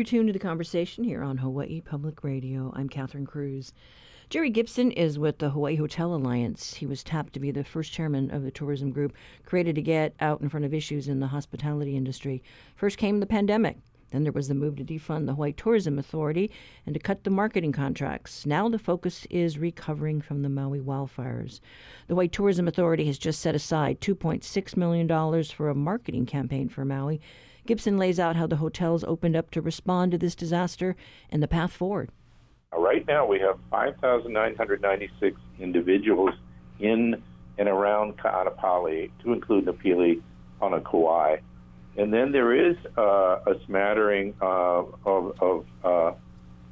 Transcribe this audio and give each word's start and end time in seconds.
You're 0.00 0.06
tuned 0.06 0.28
to 0.28 0.32
the 0.32 0.38
conversation 0.38 1.04
here 1.04 1.22
on 1.22 1.36
Hawaii 1.36 1.82
Public 1.82 2.24
Radio. 2.24 2.72
I'm 2.74 2.88
Catherine 2.88 3.26
Cruz. 3.26 3.74
Jerry 4.30 4.48
Gibson 4.48 4.92
is 4.92 5.18
with 5.18 5.36
the 5.36 5.50
Hawaii 5.50 5.76
Hotel 5.76 6.14
Alliance. 6.14 6.72
He 6.72 6.86
was 6.86 7.04
tapped 7.04 7.34
to 7.34 7.38
be 7.38 7.50
the 7.50 7.64
first 7.64 7.92
chairman 7.92 8.30
of 8.30 8.42
the 8.42 8.50
tourism 8.50 8.92
group 8.92 9.12
created 9.44 9.74
to 9.74 9.82
get 9.82 10.14
out 10.18 10.40
in 10.40 10.48
front 10.48 10.64
of 10.64 10.72
issues 10.72 11.06
in 11.06 11.20
the 11.20 11.26
hospitality 11.26 11.98
industry. 11.98 12.42
First 12.76 12.96
came 12.96 13.20
the 13.20 13.26
pandemic. 13.26 13.76
Then 14.10 14.22
there 14.22 14.32
was 14.32 14.48
the 14.48 14.54
move 14.54 14.76
to 14.76 14.84
defund 14.84 15.26
the 15.26 15.34
Hawaii 15.34 15.52
Tourism 15.52 15.98
Authority 15.98 16.50
and 16.86 16.94
to 16.94 16.98
cut 16.98 17.24
the 17.24 17.28
marketing 17.28 17.72
contracts. 17.72 18.46
Now 18.46 18.70
the 18.70 18.78
focus 18.78 19.26
is 19.28 19.58
recovering 19.58 20.22
from 20.22 20.40
the 20.40 20.48
Maui 20.48 20.80
wildfires. 20.80 21.60
The 22.06 22.14
Hawaii 22.14 22.28
Tourism 22.28 22.66
Authority 22.66 23.04
has 23.04 23.18
just 23.18 23.40
set 23.40 23.54
aside 23.54 24.00
$2.6 24.00 24.76
million 24.78 25.44
for 25.44 25.68
a 25.68 25.74
marketing 25.74 26.24
campaign 26.24 26.70
for 26.70 26.86
Maui. 26.86 27.20
Gibson 27.70 27.98
lays 27.98 28.18
out 28.18 28.34
how 28.34 28.48
the 28.48 28.56
hotels 28.56 29.04
opened 29.04 29.36
up 29.36 29.52
to 29.52 29.60
respond 29.60 30.10
to 30.10 30.18
this 30.18 30.34
disaster 30.34 30.96
and 31.30 31.40
the 31.40 31.46
path 31.46 31.70
forward. 31.70 32.10
Right 32.76 33.06
now, 33.06 33.24
we 33.24 33.38
have 33.38 33.60
5,996 33.70 35.40
individuals 35.60 36.30
in 36.80 37.22
and 37.58 37.68
around 37.68 38.18
Ka'anapali, 38.18 39.12
to 39.22 39.32
include 39.32 39.66
Napili 39.66 40.20
on 40.60 40.74
a 40.74 40.80
Kauai. 40.80 41.36
And 41.96 42.12
then 42.12 42.32
there 42.32 42.52
is 42.52 42.76
uh, 42.98 43.38
a 43.46 43.54
smattering 43.66 44.34
uh, 44.42 44.82
of, 45.04 45.40
of, 45.40 45.66
uh, 45.84 46.12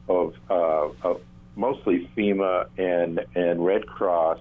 of, 0.08 0.34
uh, 0.50 0.88
of, 1.08 1.20
mostly 1.54 2.10
FEMA 2.16 2.66
and, 2.76 3.20
and 3.36 3.64
Red 3.64 3.86
Cross 3.86 4.40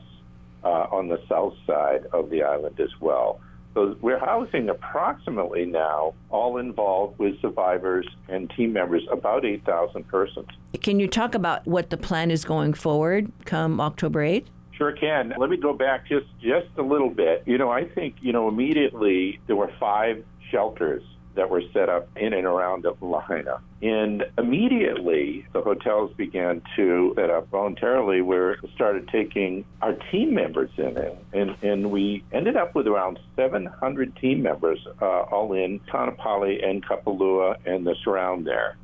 uh, 0.64 0.88
on 0.90 1.08
the 1.08 1.22
south 1.30 1.54
side 1.68 2.08
of 2.14 2.32
the 2.32 2.42
island 2.42 2.80
as 2.80 3.00
well. 3.00 3.42
So 3.78 3.96
we're 4.02 4.18
housing 4.18 4.70
approximately 4.70 5.64
now, 5.64 6.16
all 6.32 6.58
involved 6.58 7.20
with 7.20 7.40
survivors 7.42 8.08
and 8.28 8.50
team 8.58 8.74
members, 8.74 9.04
about 9.12 9.46
8,000 9.46 10.08
persons. 10.08 10.48
Can 10.82 11.00
you 11.00 11.08
talk 11.08 11.36
about 11.36 11.64
what 11.68 11.92
the 11.92 11.98
plan 11.98 12.32
is 12.32 12.44
going 12.44 12.74
forward 12.74 13.32
come 13.46 13.80
October 13.80 14.22
8th? 14.22 14.48
Sure 14.72 14.94
can. 14.94 15.32
Let 15.38 15.52
me 15.52 15.58
go 15.58 15.74
back 15.74 16.08
just 16.08 16.26
just 16.42 16.70
a 16.78 16.82
little 16.82 17.12
bit. 17.12 17.44
You 17.46 17.60
know, 17.60 17.70
I 17.70 17.88
think, 17.88 18.16
you 18.20 18.34
know, 18.34 18.48
immediately 18.48 19.40
there 19.46 19.56
were 19.56 19.72
five 19.80 20.26
shelters 20.50 21.04
that 21.38 21.50
were 21.50 21.62
set 21.72 21.88
up 21.88 22.10
in 22.18 22.34
and 22.34 22.46
around 22.46 22.86
Lahaina. 23.02 23.62
And 23.82 24.26
immediately 24.38 25.46
the 25.54 25.62
hotels 25.62 26.12
began 26.18 26.62
to 26.76 27.14
set 27.16 27.30
up 27.30 27.48
voluntarily 27.50 28.22
we 28.22 28.58
started 28.76 29.08
taking 29.08 29.64
our 29.82 29.94
team 30.12 30.34
members 30.34 30.72
in. 30.78 30.98
And, 31.34 31.56
and 31.62 31.92
we 31.92 32.24
ended 32.34 32.58
up 32.58 32.76
with 32.76 32.88
around 32.88 33.20
700 33.36 34.16
team 34.18 34.42
members 34.42 34.80
uh, 35.02 35.06
all 35.06 35.54
in 35.54 35.80
Kaanapali 35.92 36.68
and 36.68 36.86
Kapalua 36.86 37.56
and 37.66 37.86
the 37.86 37.96
surround 38.04 38.46
there. 38.46 38.76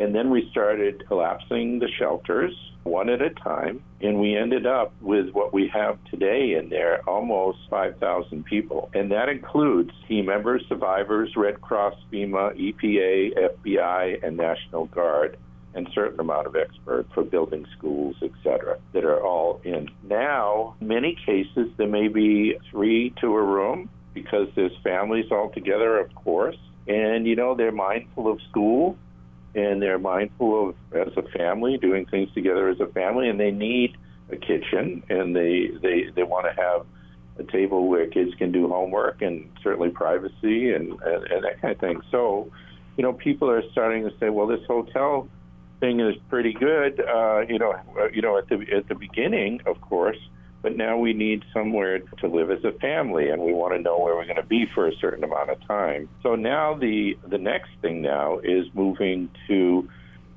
And 0.00 0.14
then 0.14 0.30
we 0.30 0.48
started 0.50 1.04
collapsing 1.08 1.80
the 1.80 1.88
shelters 1.98 2.54
one 2.88 3.08
at 3.08 3.22
a 3.22 3.30
time, 3.30 3.82
and 4.00 4.20
we 4.20 4.36
ended 4.36 4.66
up 4.66 4.92
with 5.00 5.30
what 5.30 5.52
we 5.52 5.68
have 5.68 5.98
today 6.10 6.54
in 6.54 6.68
there 6.68 7.02
almost 7.08 7.58
5,000 7.70 8.44
people. 8.44 8.90
And 8.94 9.10
that 9.12 9.28
includes 9.28 9.90
team 10.06 10.26
members, 10.26 10.64
survivors, 10.68 11.36
Red 11.36 11.60
Cross, 11.60 11.94
FEMA, 12.12 12.54
EPA, 12.56 13.50
FBI, 13.64 14.26
and 14.26 14.36
National 14.36 14.86
Guard. 14.86 15.36
And 15.74 15.86
certain 15.94 16.18
amount 16.18 16.46
of 16.46 16.56
experts 16.56 17.08
for 17.12 17.22
building 17.22 17.64
schools, 17.76 18.16
et 18.22 18.32
cetera, 18.42 18.78
that 18.94 19.04
are 19.04 19.22
all 19.22 19.60
in. 19.62 19.88
Now, 20.02 20.74
many 20.80 21.16
cases, 21.26 21.68
there 21.76 21.86
may 21.86 22.08
be 22.08 22.58
three 22.70 23.10
to 23.20 23.26
a 23.26 23.42
room 23.42 23.88
because 24.12 24.48
there's 24.56 24.76
families 24.82 25.26
all 25.30 25.50
together, 25.50 25.98
of 25.98 26.12
course. 26.14 26.56
And, 26.88 27.26
you 27.28 27.36
know, 27.36 27.54
they're 27.54 27.70
mindful 27.70 28.32
of 28.32 28.40
school 28.50 28.96
and 29.54 29.80
they're 29.82 29.98
mindful 29.98 30.70
of 30.70 30.74
as 30.92 31.16
a 31.16 31.22
family 31.36 31.78
doing 31.78 32.06
things 32.06 32.32
together 32.32 32.68
as 32.68 32.80
a 32.80 32.86
family 32.86 33.28
and 33.28 33.40
they 33.40 33.50
need 33.50 33.96
a 34.30 34.36
kitchen 34.36 35.02
and 35.08 35.34
they 35.34 35.70
they 35.82 36.10
they 36.14 36.22
want 36.22 36.46
to 36.46 36.62
have 36.62 36.86
a 37.38 37.50
table 37.50 37.88
where 37.88 38.06
kids 38.06 38.34
can 38.34 38.52
do 38.52 38.68
homework 38.68 39.22
and 39.22 39.50
certainly 39.62 39.90
privacy 39.90 40.72
and, 40.72 40.90
and 41.02 41.24
and 41.30 41.44
that 41.44 41.60
kind 41.60 41.72
of 41.72 41.80
thing. 41.80 42.00
So 42.10 42.50
you 42.96 43.02
know 43.02 43.12
people 43.12 43.50
are 43.50 43.62
starting 43.72 44.04
to 44.04 44.12
say 44.18 44.28
well 44.28 44.46
this 44.46 44.64
hotel 44.66 45.28
thing 45.80 46.00
is 46.00 46.16
pretty 46.28 46.52
good. 46.52 47.00
Uh 47.00 47.40
you 47.48 47.58
know 47.58 47.72
uh, 47.98 48.08
you 48.12 48.22
know 48.22 48.36
at 48.38 48.48
the 48.48 48.64
at 48.74 48.88
the 48.88 48.94
beginning 48.94 49.60
of 49.66 49.80
course 49.80 50.18
but 50.62 50.76
now 50.76 50.98
we 50.98 51.12
need 51.12 51.44
somewhere 51.52 52.00
to 52.00 52.26
live 52.26 52.50
as 52.50 52.64
a 52.64 52.72
family 52.72 53.30
and 53.30 53.42
we 53.42 53.52
want 53.52 53.74
to 53.74 53.80
know 53.80 53.98
where 53.98 54.16
we're 54.16 54.24
going 54.24 54.36
to 54.36 54.42
be 54.42 54.66
for 54.74 54.88
a 54.88 54.96
certain 54.96 55.22
amount 55.22 55.50
of 55.50 55.66
time. 55.66 56.08
So 56.22 56.34
now 56.34 56.74
the 56.74 57.16
the 57.26 57.38
next 57.38 57.70
thing 57.80 58.02
now 58.02 58.38
is 58.38 58.66
moving 58.74 59.30
to 59.46 59.88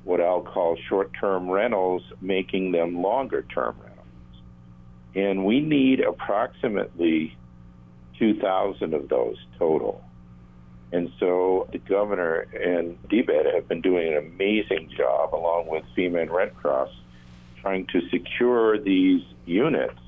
what 0.04 0.20
I'll 0.20 0.42
call 0.42 0.76
short-term 0.88 1.48
rentals, 1.48 2.02
making 2.20 2.72
them 2.72 3.02
longer-term 3.02 3.76
rentals. 3.80 4.06
And 5.14 5.44
we 5.44 5.60
need 5.60 6.00
approximately 6.00 7.36
2,000 8.18 8.94
of 8.94 9.08
those 9.08 9.36
total. 9.58 10.02
And 10.92 11.10
so 11.20 11.68
the 11.70 11.78
governor 11.78 12.40
and 12.40 13.00
DBED 13.08 13.54
have 13.54 13.68
been 13.68 13.80
doing 13.80 14.08
an 14.08 14.18
amazing 14.18 14.90
job, 14.96 15.34
along 15.34 15.68
with 15.68 15.84
FEMA 15.96 16.22
and 16.22 16.30
Red 16.30 16.54
Cross, 16.56 16.90
trying 17.60 17.86
to 17.88 18.00
secure 18.10 18.78
these 18.78 19.22
units 19.46 20.01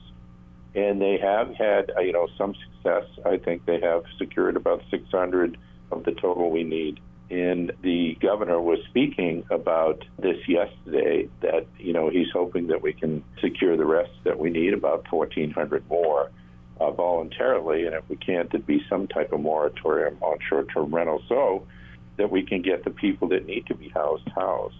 and 0.74 1.00
they 1.00 1.18
have 1.18 1.54
had 1.54 1.92
uh, 1.96 2.00
you 2.00 2.12
know 2.12 2.28
some 2.36 2.54
success. 2.54 3.04
I 3.24 3.36
think 3.36 3.64
they 3.66 3.80
have 3.80 4.04
secured 4.18 4.56
about 4.56 4.82
600 4.90 5.56
of 5.90 6.04
the 6.04 6.12
total 6.12 6.50
we 6.50 6.64
need. 6.64 7.00
And 7.30 7.72
the 7.82 8.16
governor 8.20 8.60
was 8.60 8.78
speaking 8.88 9.44
about 9.50 10.04
this 10.18 10.36
yesterday 10.46 11.28
that 11.40 11.66
you 11.78 11.92
know 11.92 12.10
he's 12.10 12.30
hoping 12.32 12.68
that 12.68 12.82
we 12.82 12.92
can 12.92 13.24
secure 13.40 13.76
the 13.76 13.86
rest 13.86 14.12
that 14.24 14.38
we 14.38 14.50
need, 14.50 14.74
about 14.74 15.10
1,400 15.10 15.88
more. 15.88 16.30
Uh, 16.80 16.90
voluntarily, 16.90 17.86
and 17.86 17.94
if 17.94 18.02
we 18.08 18.16
can't, 18.16 18.50
there'd 18.50 18.66
be 18.66 18.84
some 18.90 19.06
type 19.06 19.32
of 19.32 19.38
moratorium 19.38 20.18
on 20.20 20.36
short-term 20.48 20.92
rentals, 20.92 21.22
so 21.28 21.64
that 22.16 22.28
we 22.32 22.42
can 22.42 22.62
get 22.62 22.82
the 22.82 22.90
people 22.90 23.28
that 23.28 23.46
need 23.46 23.64
to 23.64 23.76
be 23.76 23.88
housed 23.90 24.28
housed. 24.34 24.74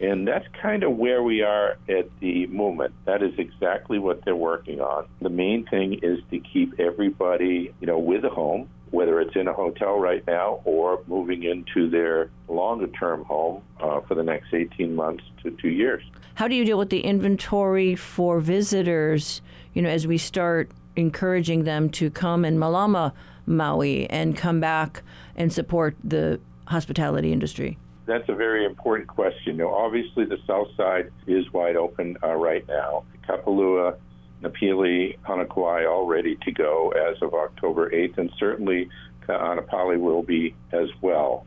And 0.00 0.26
that's 0.26 0.46
kind 0.62 0.82
of 0.82 0.96
where 0.96 1.22
we 1.22 1.42
are 1.42 1.76
at 1.88 2.08
the 2.20 2.46
moment. 2.46 2.94
That 3.04 3.22
is 3.22 3.38
exactly 3.38 3.98
what 3.98 4.24
they're 4.24 4.34
working 4.34 4.80
on. 4.80 5.06
The 5.20 5.28
main 5.28 5.66
thing 5.66 6.00
is 6.02 6.20
to 6.30 6.38
keep 6.38 6.80
everybody, 6.80 7.74
you 7.80 7.86
know, 7.86 7.98
with 7.98 8.24
a 8.24 8.30
home, 8.30 8.70
whether 8.90 9.20
it's 9.20 9.36
in 9.36 9.46
a 9.46 9.52
hotel 9.52 9.98
right 9.98 10.26
now 10.26 10.62
or 10.64 11.02
moving 11.06 11.42
into 11.42 11.90
their 11.90 12.30
longer 12.48 12.86
term 12.86 13.24
home 13.24 13.62
uh, 13.80 14.00
for 14.00 14.14
the 14.14 14.22
next 14.22 14.54
18 14.54 14.94
months 14.94 15.22
to 15.42 15.50
two 15.50 15.68
years. 15.68 16.02
How 16.34 16.48
do 16.48 16.54
you 16.54 16.64
deal 16.64 16.78
with 16.78 16.88
the 16.88 17.00
inventory 17.00 17.94
for 17.94 18.40
visitors, 18.40 19.42
you 19.74 19.82
know, 19.82 19.90
as 19.90 20.06
we 20.06 20.16
start 20.16 20.70
encouraging 20.96 21.64
them 21.64 21.90
to 21.90 22.10
come 22.10 22.44
in 22.46 22.58
malama 22.58 23.12
Maui 23.46 24.08
and 24.08 24.36
come 24.36 24.60
back 24.60 25.02
and 25.36 25.52
support 25.52 25.94
the 26.02 26.40
hospitality 26.68 27.32
industry? 27.32 27.76
That's 28.06 28.28
a 28.28 28.34
very 28.34 28.64
important 28.64 29.08
question. 29.08 29.58
Now, 29.58 29.72
obviously, 29.74 30.24
the 30.24 30.38
south 30.46 30.68
side 30.76 31.10
is 31.26 31.52
wide 31.52 31.76
open 31.76 32.16
uh, 32.22 32.34
right 32.34 32.66
now. 32.66 33.04
Kapalua, 33.28 33.96
Napili, 34.42 35.18
Honokowai 35.20 35.88
all 35.88 36.06
ready 36.06 36.36
to 36.42 36.52
go 36.52 36.90
as 36.90 37.20
of 37.22 37.34
October 37.34 37.90
8th, 37.90 38.18
and 38.18 38.32
certainly 38.38 38.88
Ka'anapali 39.26 40.00
will 40.00 40.22
be 40.22 40.54
as 40.72 40.88
well. 41.02 41.46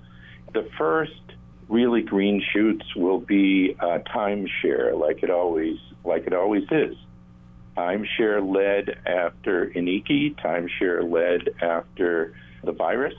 The 0.53 0.69
first 0.77 1.11
really 1.69 2.01
green 2.01 2.41
shoots 2.53 2.85
will 2.95 3.19
be 3.19 3.75
uh, 3.79 3.99
timeshare, 4.13 4.97
like 4.97 5.23
it 5.23 5.29
always 5.29 5.77
like 6.03 6.27
it 6.27 6.33
always 6.33 6.63
is. 6.69 6.95
Timeshare 7.75 8.41
led 8.41 8.99
after 9.07 9.67
Iniki, 9.67 10.35
timeshare 10.35 11.09
led 11.09 11.49
after 11.61 12.35
the 12.63 12.71
virus, 12.71 13.15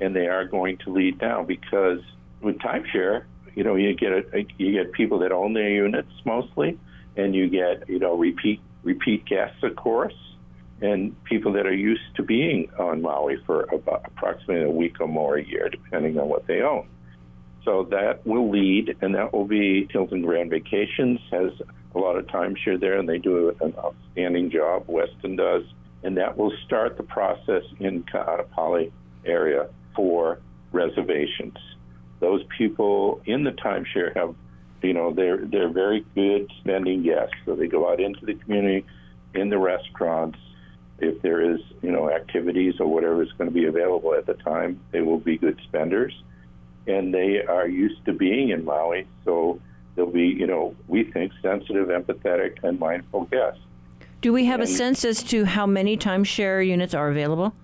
and 0.00 0.14
they 0.14 0.28
are 0.28 0.44
going 0.44 0.78
to 0.78 0.92
lead 0.92 1.20
now 1.20 1.42
because 1.42 2.00
with 2.40 2.58
timeshare, 2.58 3.24
you 3.54 3.64
know, 3.64 3.74
you 3.74 3.94
get 3.94 4.12
a, 4.12 4.46
you 4.56 4.72
get 4.72 4.92
people 4.92 5.18
that 5.20 5.32
own 5.32 5.52
their 5.52 5.70
units 5.70 6.12
mostly, 6.24 6.78
and 7.16 7.34
you 7.34 7.48
get 7.48 7.88
you 7.88 7.98
know 7.98 8.16
repeat 8.16 8.60
repeat 8.82 9.24
guests, 9.26 9.62
of 9.62 9.74
course, 9.76 10.14
and 10.80 11.12
people 11.24 11.52
that 11.54 11.66
are 11.66 11.74
used 11.74 12.14
to 12.16 12.22
being 12.22 12.70
on 12.78 13.02
Maui 13.02 13.36
for 13.46 13.62
about 13.64 14.02
approximately 14.06 14.62
a 14.62 14.70
week 14.70 15.00
or 15.00 15.08
more 15.08 15.36
a 15.36 15.44
year, 15.44 15.68
depending 15.68 16.18
on 16.18 16.28
what 16.28 16.46
they 16.46 16.60
own. 16.60 16.88
So 17.64 17.88
that 17.90 18.24
will 18.24 18.48
lead, 18.48 18.96
and 19.00 19.14
that 19.14 19.32
will 19.32 19.44
be 19.44 19.88
Hilton 19.90 20.22
Grand 20.22 20.50
Vacations 20.50 21.20
has 21.30 21.50
a 21.94 21.98
lot 21.98 22.16
of 22.16 22.26
timeshare 22.26 22.78
there, 22.78 22.98
and 22.98 23.08
they 23.08 23.18
do 23.18 23.56
an 23.60 23.74
outstanding 23.76 24.50
job. 24.50 24.86
Westin 24.86 25.36
does, 25.36 25.64
and 26.04 26.16
that 26.16 26.36
will 26.36 26.52
start 26.64 26.96
the 26.96 27.02
process 27.02 27.64
in 27.80 28.04
Ka'anapali 28.04 28.92
area 29.24 29.68
for 29.96 30.38
reservations 30.70 31.58
those 32.20 32.42
people 32.56 33.20
in 33.26 33.44
the 33.44 33.52
timeshare 33.52 34.14
have, 34.16 34.34
you 34.82 34.92
know, 34.92 35.12
they're 35.12 35.38
they're 35.38 35.68
very 35.68 36.04
good 36.14 36.50
spending 36.60 37.02
guests. 37.02 37.34
So 37.44 37.54
they 37.54 37.66
go 37.66 37.90
out 37.90 38.00
into 38.00 38.24
the 38.26 38.34
community, 38.34 38.84
in 39.34 39.48
the 39.48 39.58
restaurants. 39.58 40.38
If 41.00 41.22
there 41.22 41.40
is, 41.40 41.60
you 41.82 41.92
know, 41.92 42.10
activities 42.10 42.74
or 42.80 42.86
whatever 42.86 43.22
is 43.22 43.30
going 43.38 43.48
to 43.48 43.54
be 43.54 43.66
available 43.66 44.14
at 44.14 44.26
the 44.26 44.34
time, 44.34 44.80
they 44.90 45.00
will 45.00 45.20
be 45.20 45.38
good 45.38 45.60
spenders. 45.68 46.12
and 46.88 47.12
they 47.12 47.42
are 47.44 47.68
used 47.68 48.04
to 48.06 48.12
being 48.12 48.48
in 48.48 48.64
Maui, 48.64 49.06
so 49.24 49.60
they'll 49.94 50.06
be, 50.10 50.26
you 50.26 50.46
know, 50.46 50.74
we 50.88 51.04
think 51.04 51.32
sensitive, 51.42 51.88
empathetic, 51.88 52.62
and 52.62 52.80
mindful 52.80 53.24
guests. 53.26 53.60
Do 54.20 54.32
we 54.32 54.46
have 54.46 54.60
and, 54.60 54.68
a 54.68 54.72
sense 54.72 55.04
as 55.04 55.22
to 55.24 55.44
how 55.44 55.66
many 55.66 55.96
timeshare 55.96 56.66
units 56.66 56.94
are 56.94 57.10
available? 57.10 57.54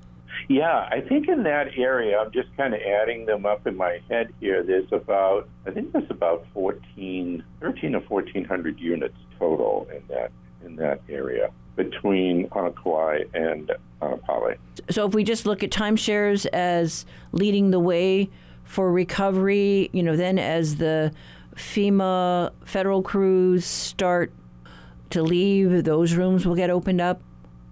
Yeah, 0.49 0.89
I 0.91 1.01
think 1.01 1.29
in 1.29 1.43
that 1.45 1.69
area, 1.77 2.19
I'm 2.19 2.31
just 2.31 2.55
kind 2.57 2.75
of 2.75 2.81
adding 2.81 3.27
them 3.27 3.47
up 3.47 3.67
in 3.67 3.77
my 3.77 4.01
head 4.11 4.33
here. 4.41 4.63
There's 4.63 4.93
about, 4.93 5.49
I 5.67 5.71
think 5.71 5.93
there's 5.93 6.11
about 6.11 6.47
14, 6.53 7.43
13 7.61 7.95
or 7.95 8.01
1400 8.01 8.79
units 8.79 9.17
total 9.39 9.89
in 9.93 10.03
that 10.09 10.31
in 10.65 10.77
that 10.77 11.01
area 11.09 11.51
between 11.77 12.49
Honokowai 12.49 13.29
and 13.35 13.71
uh, 13.71 13.75
Hanapali. 14.01 14.57
So 14.91 15.07
if 15.07 15.15
we 15.15 15.25
just 15.25 15.45
look 15.45 15.63
at 15.63 15.71
timeshares 15.71 16.47
as 16.47 17.05
leading 17.33 17.71
the 17.71 17.81
way 17.81 18.31
for 18.65 18.91
recovery, 18.91 19.91
you 19.93 20.03
know, 20.03 20.17
then 20.17 20.39
as 20.39 20.77
the 20.77 21.13
FEMA 21.57 22.53
federal 22.65 23.03
crews 23.03 23.65
start 23.65 24.33
to 25.11 25.23
leave, 25.23 25.85
those 25.85 26.15
rooms 26.15 26.47
will 26.47 26.57
get 26.57 26.71
opened 26.71 27.01
up? 27.01 27.21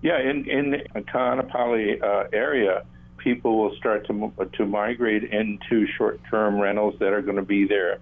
Yeah, 0.03 0.19
in 0.19 0.49
in 0.49 0.71
the 0.73 1.01
Kaanapali 1.01 2.03
uh, 2.03 2.29
area, 2.33 2.83
people 3.19 3.57
will 3.59 3.77
start 3.77 4.07
to 4.09 4.33
to 4.55 4.67
migrate 4.67 5.25
into 5.25 5.87
short-term 5.97 6.59
rentals 6.59 6.97
that 6.99 7.13
are 7.13 7.23
going 7.23 7.37
to 7.37 7.43
be 7.43 7.67
their 7.67 7.99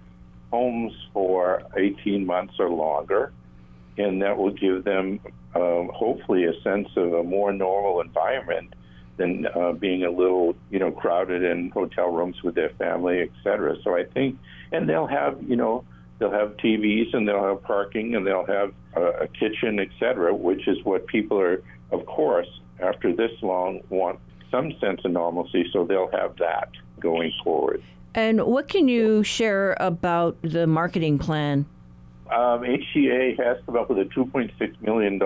homes 0.51 0.93
for 1.13 1.63
18 1.77 2.25
months 2.25 2.55
or 2.59 2.69
longer, 2.69 3.31
and 3.97 4.21
that 4.21 4.37
will 4.37 4.51
give 4.51 4.83
them 4.83 5.19
um, 5.55 5.91
hopefully 5.93 6.45
a 6.45 6.59
sense 6.61 6.89
of 6.95 7.13
a 7.13 7.23
more 7.23 7.53
normal 7.53 8.01
environment 8.01 8.73
than 9.17 9.45
uh, 9.55 9.71
being 9.73 10.03
a 10.03 10.09
little, 10.09 10.55
you 10.71 10.79
know, 10.79 10.91
crowded 10.91 11.43
in 11.43 11.69
hotel 11.69 12.09
rooms 12.09 12.41
with 12.43 12.55
their 12.55 12.69
family, 12.71 13.21
et 13.21 13.29
cetera. 13.43 13.75
So 13.83 13.95
I 13.95 14.05
think, 14.05 14.39
and 14.71 14.89
they'll 14.89 15.07
have, 15.07 15.37
you 15.47 15.55
know, 15.55 15.83
they'll 16.17 16.31
have 16.31 16.57
TVs 16.57 17.13
and 17.13 17.27
they'll 17.27 17.43
have 17.43 17.61
parking 17.63 18.15
and 18.15 18.25
they'll 18.25 18.45
have 18.45 18.73
a, 18.95 19.23
a 19.23 19.27
kitchen, 19.27 19.79
et 19.79 19.89
cetera, 19.99 20.33
which 20.33 20.67
is 20.67 20.77
what 20.83 21.05
people 21.07 21.39
are 21.39 21.61
of 22.11 22.15
course, 22.15 22.47
after 22.79 23.15
this 23.15 23.31
long, 23.41 23.81
want 23.89 24.19
some 24.49 24.73
sense 24.79 25.01
of 25.05 25.11
normalcy, 25.11 25.65
so 25.71 25.85
they'll 25.85 26.11
have 26.11 26.35
that 26.37 26.69
going 26.99 27.31
forward. 27.43 27.81
And 28.13 28.41
what 28.41 28.67
can 28.67 28.87
you 28.87 29.23
share 29.23 29.77
about 29.79 30.37
the 30.41 30.67
marketing 30.67 31.17
plan? 31.19 31.65
Um, 32.29 32.61
HTA 32.61 33.41
has 33.41 33.57
come 33.65 33.77
up 33.77 33.89
with 33.89 33.99
a 33.99 34.05
$2.6 34.05 34.81
million 34.81 35.21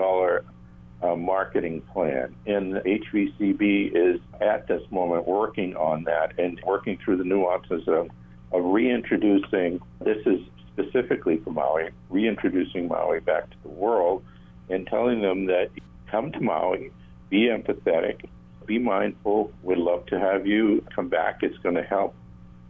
uh, 1.02 1.16
marketing 1.16 1.82
plan, 1.92 2.34
and 2.46 2.74
HVCB 2.74 3.92
is 3.94 4.20
at 4.40 4.68
this 4.68 4.82
moment 4.90 5.26
working 5.26 5.74
on 5.76 6.04
that 6.04 6.38
and 6.38 6.60
working 6.64 6.98
through 7.04 7.16
the 7.16 7.24
nuances 7.24 7.82
of, 7.88 8.08
of 8.52 8.64
reintroducing 8.64 9.80
this 10.00 10.24
is 10.26 10.40
specifically 10.72 11.38
for 11.38 11.50
Maui, 11.50 11.90
reintroducing 12.10 12.86
Maui 12.86 13.20
back 13.20 13.50
to 13.50 13.56
the 13.62 13.70
world 13.70 14.24
and 14.68 14.86
telling 14.86 15.22
them 15.22 15.46
that 15.46 15.70
come 16.16 16.32
to 16.32 16.40
Maui, 16.40 16.90
be 17.28 17.48
empathetic, 17.48 18.26
be 18.64 18.78
mindful. 18.78 19.52
We'd 19.62 19.78
love 19.78 20.06
to 20.06 20.18
have 20.18 20.46
you 20.46 20.84
come 20.94 21.08
back. 21.08 21.42
It's 21.42 21.58
going 21.58 21.74
to 21.74 21.82
help 21.82 22.14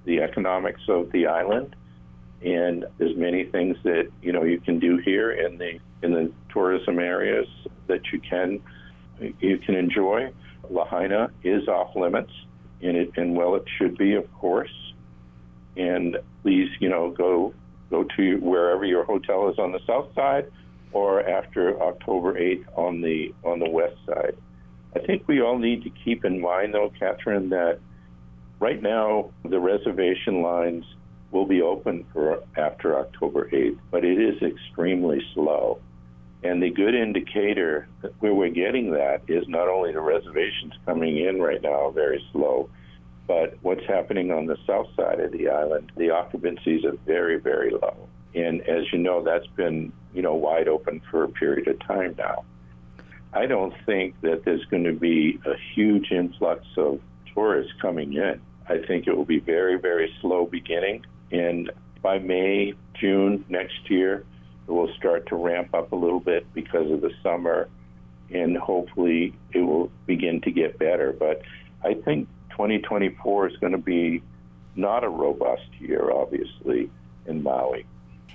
the 0.04 0.20
economics 0.20 0.81
of 0.88 1.12
the 1.12 1.28
island. 1.28 1.76
And 2.44 2.84
there's 2.98 3.16
many 3.16 3.44
things 3.44 3.76
that 3.84 4.10
you 4.20 4.32
know 4.32 4.43
you 4.43 4.60
can 4.60 4.78
do 4.78 4.98
here 4.98 5.31
in 5.31 5.58
the 5.58 5.78
in 6.02 6.12
the 6.12 6.31
tourism 6.52 6.98
areas 6.98 7.46
that 7.87 8.00
you 8.12 8.20
can 8.20 8.60
you 9.40 9.58
can 9.58 9.75
enjoy. 9.75 10.32
Lahaina 10.69 11.31
is 11.44 11.69
off 11.69 11.94
limits, 11.94 12.32
and 12.82 12.96
it 12.96 13.12
and 13.16 13.37
well 13.37 13.54
it 13.54 13.64
should 13.78 13.96
be, 13.96 14.14
of 14.14 14.31
course. 14.34 14.75
And 15.76 16.19
please, 16.43 16.69
you 16.81 16.88
know, 16.88 17.10
go 17.10 17.54
go 17.90 18.04
to 18.16 18.37
wherever 18.38 18.84
your 18.84 19.04
hotel 19.04 19.48
is 19.48 19.58
on 19.58 19.72
the 19.72 19.81
south 19.87 20.14
side 20.14 20.50
or 20.93 21.27
after 21.29 21.81
October 21.83 22.35
8th 22.35 22.65
on 22.77 23.00
the 23.00 23.35
on 23.44 23.59
the 23.59 23.69
west 23.69 23.97
side. 24.06 24.37
I 24.94 25.00
think 25.00 25.29
we 25.29 25.43
all 25.43 25.59
need 25.59 25.83
to 25.85 25.91
keep 25.91 26.25
in 26.25 26.41
mind, 26.41 26.75
though, 26.75 26.91
Catherine, 26.99 27.50
that 27.50 27.79
right 28.61 28.81
now 28.81 29.31
the 29.44 29.61
reservation 29.61 30.43
lines 30.43 30.85
will 31.31 31.44
be 31.44 31.61
open 31.61 32.06
for 32.12 32.43
after 32.56 32.99
October 32.99 33.49
8th, 33.50 33.79
but 33.91 34.05
it 34.05 34.19
is 34.19 34.41
extremely 34.43 35.21
slow. 35.35 35.81
And 36.43 36.62
the 36.62 36.71
good 36.71 36.94
indicator 36.94 37.89
where 38.21 38.32
we're 38.32 38.50
getting 38.50 38.93
that 38.93 39.23
is 39.29 39.47
not 39.49 39.69
only 39.69 39.93
the 39.93 40.00
reservations 40.00 40.73
coming 40.85 41.19
in 41.19 41.41
right 41.41 41.61
now 41.61 41.91
very 41.91 42.25
slow, 42.32 42.71
but 43.27 43.56
what's 43.62 43.85
happening 43.87 44.31
on 44.31 44.47
the 44.47 44.56
south 44.67 44.87
side 44.97 45.21
of 45.21 45.32
the 45.32 45.49
island. 45.49 45.91
The 45.97 46.11
occupancies 46.11 46.85
are 46.85 46.97
very, 47.05 47.39
very 47.39 47.71
low. 47.71 48.09
And 48.37 48.61
as 48.69 48.93
you 48.93 48.99
know, 48.99 49.23
that's 49.25 49.47
been, 49.47 49.93
you 50.12 50.21
know, 50.21 50.35
wide 50.35 50.69
open 50.69 51.00
for 51.11 51.25
a 51.25 51.29
period 51.29 51.69
of 51.69 51.81
time 51.81 52.15
now. 52.19 52.44
I 53.33 53.47
don't 53.47 53.75
think 53.87 54.21
that 54.21 54.44
there's 54.44 54.65
going 54.67 54.85
to 54.85 54.93
be 54.93 55.41
a 55.47 55.55
huge 55.75 56.12
influx 56.12 56.67
of 56.77 57.00
tourists 57.35 57.73
coming 57.81 58.12
in. 58.12 58.41
I 58.69 58.79
think 58.87 59.06
it 59.06 59.17
will 59.17 59.25
be 59.25 59.41
very, 59.41 59.79
very 59.79 60.12
slow 60.21 60.44
beginning. 60.44 61.06
And 61.33 61.71
by 62.03 62.19
May, 62.19 62.75
June 62.94 63.44
next 63.49 63.88
year, 63.88 64.25
it 64.69 64.71
will 64.71 64.93
start 64.99 65.27
to 65.29 65.37
ramp 65.37 65.75
up 65.75 65.93
a 65.93 65.97
little 65.97 66.21
bit 66.21 66.47
because 66.53 66.91
of 66.91 67.00
the 67.00 67.12
summer. 67.23 67.69
And 68.31 68.56
hopefully 68.56 69.35
it 69.53 69.61
will 69.61 69.91
begin 70.06 70.43
to 70.43 70.50
get 70.50 70.79
better. 70.79 71.12
But 71.12 71.41
I 71.82 71.94
think 71.94 72.29
2024 72.50 73.49
is 73.49 73.56
going 73.59 73.73
to 73.73 73.79
be 73.79 74.23
not 74.75 75.05
a 75.05 75.09
robust 75.09 75.71
year, 75.79 76.11
obviously, 76.11 76.91
in 77.27 77.43
Maui. 77.43 77.87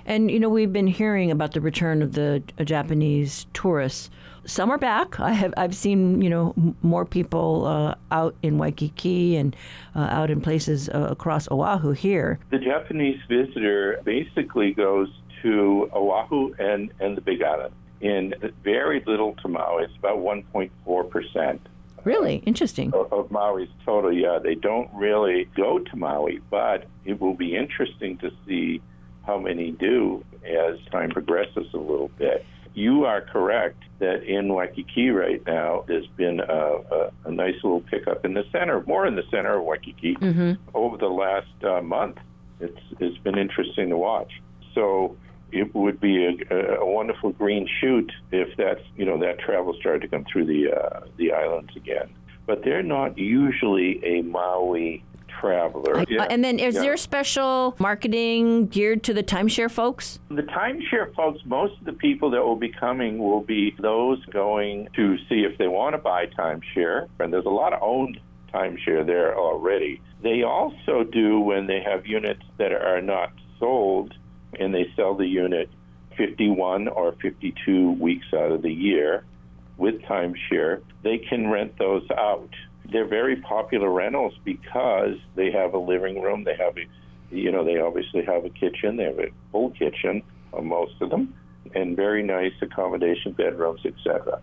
And, 0.06 0.30
you 0.30 0.40
know, 0.40 0.48
we've 0.48 0.72
been 0.72 0.86
hearing 0.86 1.30
about 1.30 1.52
the 1.52 1.60
return 1.60 2.02
of 2.02 2.12
the 2.12 2.42
uh, 2.58 2.64
Japanese 2.64 3.46
tourists. 3.52 4.10
Some 4.44 4.70
are 4.70 4.78
back. 4.78 5.20
I 5.20 5.32
have 5.32 5.54
I've 5.56 5.74
seen 5.74 6.20
you 6.20 6.28
know 6.28 6.52
m- 6.56 6.76
more 6.82 7.04
people 7.04 7.64
uh, 7.64 7.94
out 8.10 8.34
in 8.42 8.58
Waikiki 8.58 9.36
and 9.36 9.54
uh, 9.94 10.00
out 10.10 10.30
in 10.30 10.40
places 10.40 10.88
uh, 10.88 11.06
across 11.10 11.48
Oahu 11.48 11.92
here. 11.92 12.40
The 12.50 12.58
Japanese 12.58 13.20
visitor 13.28 14.00
basically 14.04 14.72
goes 14.72 15.08
to 15.42 15.88
Oahu 15.94 16.54
and, 16.58 16.92
and 16.98 17.16
the 17.16 17.20
Big 17.20 17.40
Island 17.42 17.72
in 18.00 18.34
very 18.64 19.02
little 19.06 19.34
to 19.42 19.48
Maui. 19.48 19.84
It's 19.84 19.96
about 19.96 20.18
1.4 20.18 21.10
percent. 21.10 21.68
Really 22.04 22.36
interesting. 22.46 22.92
Of, 22.94 23.12
of 23.12 23.30
Maui's 23.30 23.68
total, 23.84 24.12
yeah. 24.12 24.40
They 24.42 24.56
don't 24.56 24.90
really 24.92 25.48
go 25.56 25.78
to 25.78 25.96
Maui, 25.96 26.40
but 26.50 26.86
it 27.04 27.20
will 27.20 27.34
be 27.34 27.54
interesting 27.54 28.18
to 28.18 28.32
see 28.44 28.82
how 29.26 29.38
many 29.38 29.70
do 29.72 30.24
as 30.44 30.78
time 30.90 31.10
progresses 31.10 31.66
a 31.72 31.78
little 31.78 32.10
bit. 32.18 32.44
You 32.74 33.04
are 33.04 33.20
correct 33.20 33.82
that 33.98 34.24
in 34.24 34.52
Waikiki 34.52 35.10
right 35.10 35.44
now, 35.46 35.84
there's 35.86 36.06
been 36.16 36.40
a, 36.40 36.44
a, 36.44 37.10
a 37.26 37.30
nice 37.30 37.54
little 37.62 37.82
pickup 37.82 38.24
in 38.24 38.34
the 38.34 38.44
center, 38.50 38.82
more 38.86 39.06
in 39.06 39.14
the 39.14 39.24
center 39.30 39.58
of 39.58 39.64
Waikiki 39.64 40.16
mm-hmm. 40.16 40.52
over 40.74 40.96
the 40.96 41.08
last 41.08 41.64
uh, 41.64 41.82
month. 41.82 42.16
It's, 42.60 42.80
it's 42.98 43.18
been 43.18 43.38
interesting 43.38 43.90
to 43.90 43.96
watch. 43.96 44.32
So 44.74 45.16
it 45.52 45.74
would 45.74 46.00
be 46.00 46.24
a, 46.24 46.78
a, 46.80 46.86
wonderful 46.86 47.30
green 47.32 47.68
shoot 47.80 48.10
if 48.30 48.56
that's 48.56 48.80
you 48.96 49.04
know 49.04 49.18
that 49.18 49.38
travel 49.38 49.76
started 49.78 50.00
to 50.02 50.08
come 50.08 50.24
through 50.24 50.46
the 50.46 50.72
uh, 50.72 51.00
the 51.18 51.32
islands 51.32 51.76
again. 51.76 52.08
But 52.46 52.64
they're 52.64 52.82
not 52.82 53.18
usually 53.18 54.02
a 54.04 54.22
Maui 54.22 55.04
traveler. 55.42 56.04
Yeah. 56.08 56.22
Uh, 56.22 56.26
and 56.30 56.42
then 56.42 56.58
is 56.58 56.76
yeah. 56.76 56.82
there 56.82 56.96
special 56.96 57.74
marketing 57.78 58.68
geared 58.68 59.02
to 59.04 59.14
the 59.14 59.22
timeshare 59.22 59.70
folks? 59.70 60.20
The 60.30 60.42
timeshare 60.42 61.14
folks, 61.14 61.40
most 61.44 61.78
of 61.80 61.84
the 61.84 61.92
people 61.92 62.30
that 62.30 62.42
will 62.42 62.56
be 62.56 62.70
coming 62.70 63.18
will 63.18 63.42
be 63.42 63.74
those 63.80 64.24
going 64.26 64.88
to 64.94 65.18
see 65.28 65.40
if 65.40 65.58
they 65.58 65.68
want 65.68 65.94
to 65.94 65.98
buy 65.98 66.26
timeshare. 66.26 67.08
And 67.18 67.32
there's 67.32 67.46
a 67.46 67.50
lot 67.50 67.72
of 67.72 67.82
owned 67.82 68.18
timeshare 68.54 69.04
there 69.04 69.36
already. 69.36 70.00
They 70.22 70.42
also 70.42 71.04
do 71.04 71.40
when 71.40 71.66
they 71.66 71.82
have 71.82 72.06
units 72.06 72.42
that 72.58 72.72
are 72.72 73.02
not 73.02 73.32
sold 73.58 74.14
and 74.58 74.72
they 74.72 74.92
sell 74.94 75.14
the 75.14 75.26
unit 75.26 75.68
51 76.16 76.88
or 76.88 77.12
52 77.20 77.92
weeks 77.92 78.26
out 78.34 78.52
of 78.52 78.62
the 78.62 78.72
year 78.72 79.24
with 79.78 80.00
timeshare, 80.02 80.82
they 81.02 81.18
can 81.18 81.48
rent 81.48 81.76
those 81.78 82.08
out 82.10 82.50
they're 82.90 83.06
very 83.06 83.36
popular 83.36 83.90
rentals 83.90 84.34
because 84.44 85.16
they 85.36 85.50
have 85.50 85.74
a 85.74 85.78
living 85.78 86.20
room. 86.20 86.44
They 86.44 86.56
have, 86.56 86.76
a, 86.76 87.34
you 87.34 87.50
know, 87.50 87.64
they 87.64 87.78
obviously 87.78 88.24
have 88.24 88.44
a 88.44 88.50
kitchen. 88.50 88.96
They 88.96 89.04
have 89.04 89.18
a 89.18 89.28
full 89.50 89.70
kitchen, 89.70 90.22
uh, 90.52 90.60
most 90.60 91.00
of 91.00 91.10
them, 91.10 91.34
and 91.74 91.96
very 91.96 92.22
nice 92.22 92.52
accommodation, 92.60 93.32
bedrooms, 93.32 93.80
etc. 93.84 94.40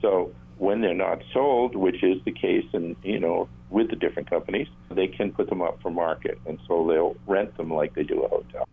So 0.00 0.32
when 0.58 0.80
they're 0.80 0.94
not 0.94 1.22
sold, 1.32 1.76
which 1.76 2.02
is 2.02 2.22
the 2.24 2.32
case, 2.32 2.66
and 2.72 2.96
you 3.02 3.18
know, 3.18 3.48
with 3.70 3.90
the 3.90 3.96
different 3.96 4.30
companies, 4.30 4.68
they 4.90 5.08
can 5.08 5.32
put 5.32 5.48
them 5.48 5.62
up 5.62 5.80
for 5.82 5.90
market, 5.90 6.38
and 6.46 6.58
so 6.66 6.86
they'll 6.86 7.16
rent 7.26 7.56
them 7.56 7.72
like 7.72 7.94
they 7.94 8.04
do 8.04 8.22
a 8.22 8.28
hotel. 8.28 8.68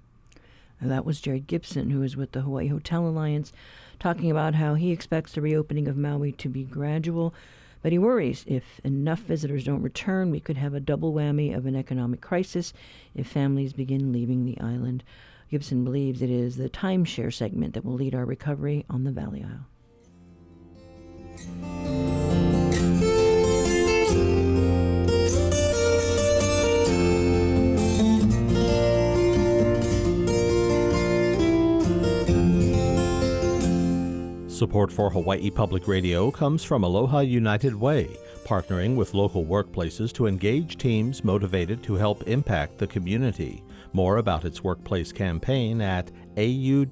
That 0.82 1.06
was 1.06 1.20
Jerry 1.20 1.42
Gibson, 1.42 1.90
who 1.90 2.04
is 2.04 2.16
with 2.16 2.32
the 2.32 2.42
Hawaii 2.42 2.68
Hotel 2.68 3.06
Alliance, 3.06 3.52
talking 4.00 4.32
about 4.32 4.56
how 4.56 4.76
he 4.76 4.92
expects 4.92 5.34
the 5.34 5.42
reopening 5.42 5.90
of 5.90 5.98
Maui 5.98 6.32
to 6.34 6.48
be 6.48 6.64
gradual 6.64 7.34
But 7.82 7.92
he 7.92 7.98
worries 7.98 8.44
if 8.48 8.82
enough 8.84 9.20
visitors 9.20 9.64
don't 9.64 9.82
return, 9.82 10.32
we 10.32 10.40
could 10.40 10.58
have 10.58 10.74
a 10.74 10.80
double 10.80 11.14
whammy 11.14 11.56
of 11.56 11.66
an 11.66 11.76
economic 11.76 12.22
crisis 12.22 12.74
if 13.16 13.28
families 13.28 13.74
begin 13.74 14.12
leaving 14.12 14.46
the 14.46 14.60
island. 14.60 15.04
Gibson 15.50 15.84
believes 15.84 16.22
it 16.22 16.30
is 16.30 16.58
the 16.58 16.70
timeshare 16.70 17.34
segment 17.34 17.74
that 17.74 17.86
will 17.86 17.94
lead 17.94 18.14
our 18.14 18.26
recovery 18.26 18.86
on 18.90 19.04
the 19.04 19.12
Valley 19.12 19.44
Isle. 19.44 19.66
Support 34.60 34.92
for 34.92 35.10
Hawaii 35.10 35.50
Public 35.50 35.88
Radio 35.88 36.30
comes 36.30 36.66
from 36.66 36.84
Aloha 36.84 37.20
United 37.22 37.74
Way, 37.74 38.18
partnering 38.44 38.98
with 38.98 39.14
local 39.14 39.46
workplaces 39.46 40.12
to 40.12 40.28
engage 40.28 40.76
teams 40.76 41.24
motivated 41.24 41.82
to 41.84 41.96
help 41.96 42.28
impact 42.28 42.78
the 42.78 42.86
community. 42.86 43.64
More 43.94 44.18
about 44.18 44.44
its 44.44 44.62
workplace 44.62 45.14
campaign 45.14 45.80
at 45.80 46.12
auw.org. 46.36 46.90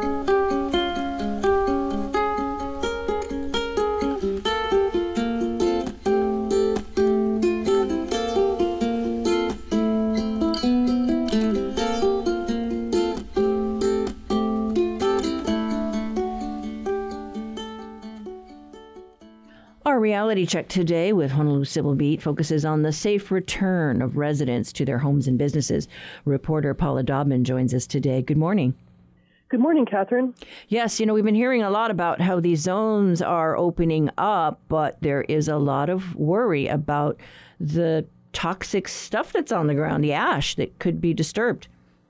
reality 20.26 20.44
check 20.44 20.66
today 20.66 21.12
with 21.12 21.30
Honolulu 21.30 21.64
Civil 21.64 21.94
Beat 21.94 22.20
focuses 22.20 22.64
on 22.64 22.82
the 22.82 22.90
safe 22.90 23.30
return 23.30 24.02
of 24.02 24.16
residents 24.16 24.72
to 24.72 24.84
their 24.84 24.98
homes 24.98 25.28
and 25.28 25.38
businesses. 25.38 25.86
Reporter 26.24 26.74
Paula 26.74 27.04
Dobbyn 27.04 27.44
joins 27.44 27.72
us 27.72 27.86
today. 27.86 28.22
Good 28.22 28.36
morning. 28.36 28.74
Good 29.50 29.60
morning, 29.60 29.86
Catherine. 29.86 30.34
Yes, 30.66 30.98
you 30.98 31.06
know, 31.06 31.14
we've 31.14 31.22
been 31.22 31.36
hearing 31.36 31.62
a 31.62 31.70
lot 31.70 31.92
about 31.92 32.20
how 32.20 32.40
these 32.40 32.58
zones 32.58 33.22
are 33.22 33.56
opening 33.56 34.10
up, 34.18 34.60
but 34.66 35.00
there 35.00 35.22
is 35.22 35.46
a 35.46 35.58
lot 35.58 35.88
of 35.88 36.16
worry 36.16 36.66
about 36.66 37.20
the 37.60 38.04
toxic 38.32 38.88
stuff 38.88 39.32
that's 39.32 39.52
on 39.52 39.68
the 39.68 39.74
ground, 39.76 40.02
the 40.02 40.12
ash 40.12 40.56
that 40.56 40.76
could 40.80 41.00
be 41.00 41.14
disturbed. 41.14 41.68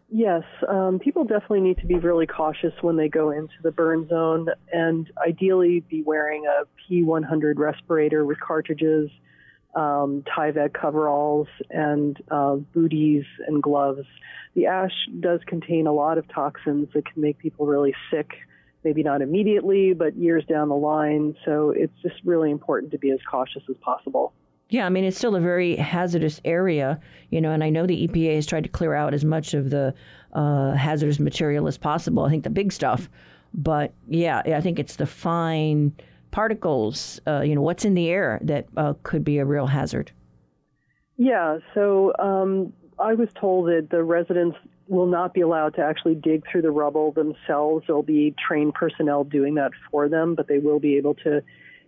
Yes, 0.08 0.44
um, 0.68 1.00
people 1.00 1.24
definitely 1.24 1.62
need 1.62 1.78
to 1.78 1.86
be 1.86 1.96
really 1.96 2.26
cautious 2.26 2.72
when 2.80 2.96
they 2.96 3.08
go 3.08 3.30
into 3.30 3.54
the 3.62 3.72
burn 3.72 4.08
zone 4.08 4.46
and 4.72 5.10
ideally 5.26 5.80
be 5.80 6.02
wearing 6.02 6.44
a 6.46 6.64
P100 6.88 7.54
respirator 7.56 8.24
with 8.24 8.38
cartridges, 8.38 9.10
um, 9.74 10.22
Tyvek 10.22 10.74
coveralls, 10.74 11.48
and 11.70 12.16
uh, 12.30 12.54
booties 12.54 13.24
and 13.48 13.60
gloves. 13.60 14.06
The 14.54 14.66
ash 14.66 14.94
does 15.18 15.40
contain 15.44 15.88
a 15.88 15.92
lot 15.92 16.18
of 16.18 16.28
toxins 16.28 16.88
that 16.94 17.04
can 17.12 17.20
make 17.20 17.38
people 17.38 17.66
really 17.66 17.94
sick, 18.08 18.30
maybe 18.84 19.02
not 19.02 19.22
immediately, 19.22 19.92
but 19.92 20.16
years 20.16 20.44
down 20.44 20.68
the 20.68 20.76
line. 20.76 21.34
So 21.44 21.70
it's 21.70 22.00
just 22.00 22.14
really 22.24 22.52
important 22.52 22.92
to 22.92 22.98
be 22.98 23.10
as 23.10 23.18
cautious 23.28 23.62
as 23.68 23.76
possible. 23.80 24.32
Yeah, 24.68 24.86
I 24.86 24.88
mean, 24.88 25.04
it's 25.04 25.16
still 25.16 25.36
a 25.36 25.40
very 25.40 25.76
hazardous 25.76 26.40
area, 26.44 27.00
you 27.30 27.40
know, 27.40 27.52
and 27.52 27.62
I 27.62 27.70
know 27.70 27.86
the 27.86 28.08
EPA 28.08 28.34
has 28.34 28.46
tried 28.46 28.64
to 28.64 28.68
clear 28.68 28.94
out 28.94 29.14
as 29.14 29.24
much 29.24 29.54
of 29.54 29.70
the 29.70 29.94
uh, 30.32 30.72
hazardous 30.72 31.20
material 31.20 31.68
as 31.68 31.78
possible. 31.78 32.24
I 32.24 32.30
think 32.30 32.44
the 32.44 32.50
big 32.50 32.72
stuff. 32.72 33.08
But 33.54 33.94
yeah, 34.08 34.42
I 34.44 34.60
think 34.60 34.78
it's 34.78 34.96
the 34.96 35.06
fine 35.06 35.92
particles, 36.30 37.20
uh, 37.26 37.40
you 37.40 37.54
know, 37.54 37.62
what's 37.62 37.84
in 37.84 37.94
the 37.94 38.08
air 38.08 38.40
that 38.42 38.66
uh, 38.76 38.94
could 39.02 39.24
be 39.24 39.38
a 39.38 39.44
real 39.44 39.66
hazard. 39.66 40.10
Yeah, 41.16 41.58
so 41.72 42.12
um, 42.18 42.72
I 42.98 43.14
was 43.14 43.28
told 43.40 43.68
that 43.68 43.88
the 43.90 44.02
residents 44.02 44.58
will 44.88 45.06
not 45.06 45.32
be 45.32 45.40
allowed 45.40 45.74
to 45.76 45.80
actually 45.80 46.14
dig 46.14 46.44
through 46.50 46.62
the 46.62 46.70
rubble 46.70 47.12
themselves. 47.12 47.84
There'll 47.86 48.02
be 48.02 48.34
trained 48.46 48.74
personnel 48.74 49.24
doing 49.24 49.54
that 49.54 49.72
for 49.90 50.08
them, 50.08 50.34
but 50.34 50.48
they 50.48 50.58
will 50.58 50.78
be 50.78 50.96
able 50.96 51.14
to 51.14 51.42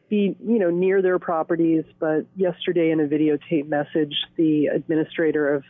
be, 0.08 0.36
you 0.44 0.58
know, 0.58 0.70
near 0.70 1.02
their 1.02 1.18
properties. 1.18 1.84
But 1.98 2.26
yesterday 2.36 2.90
in 2.90 3.00
a 3.00 3.06
videotape 3.06 3.68
message, 3.68 4.14
the 4.36 4.66
administrator 4.66 5.54
of 5.54 5.64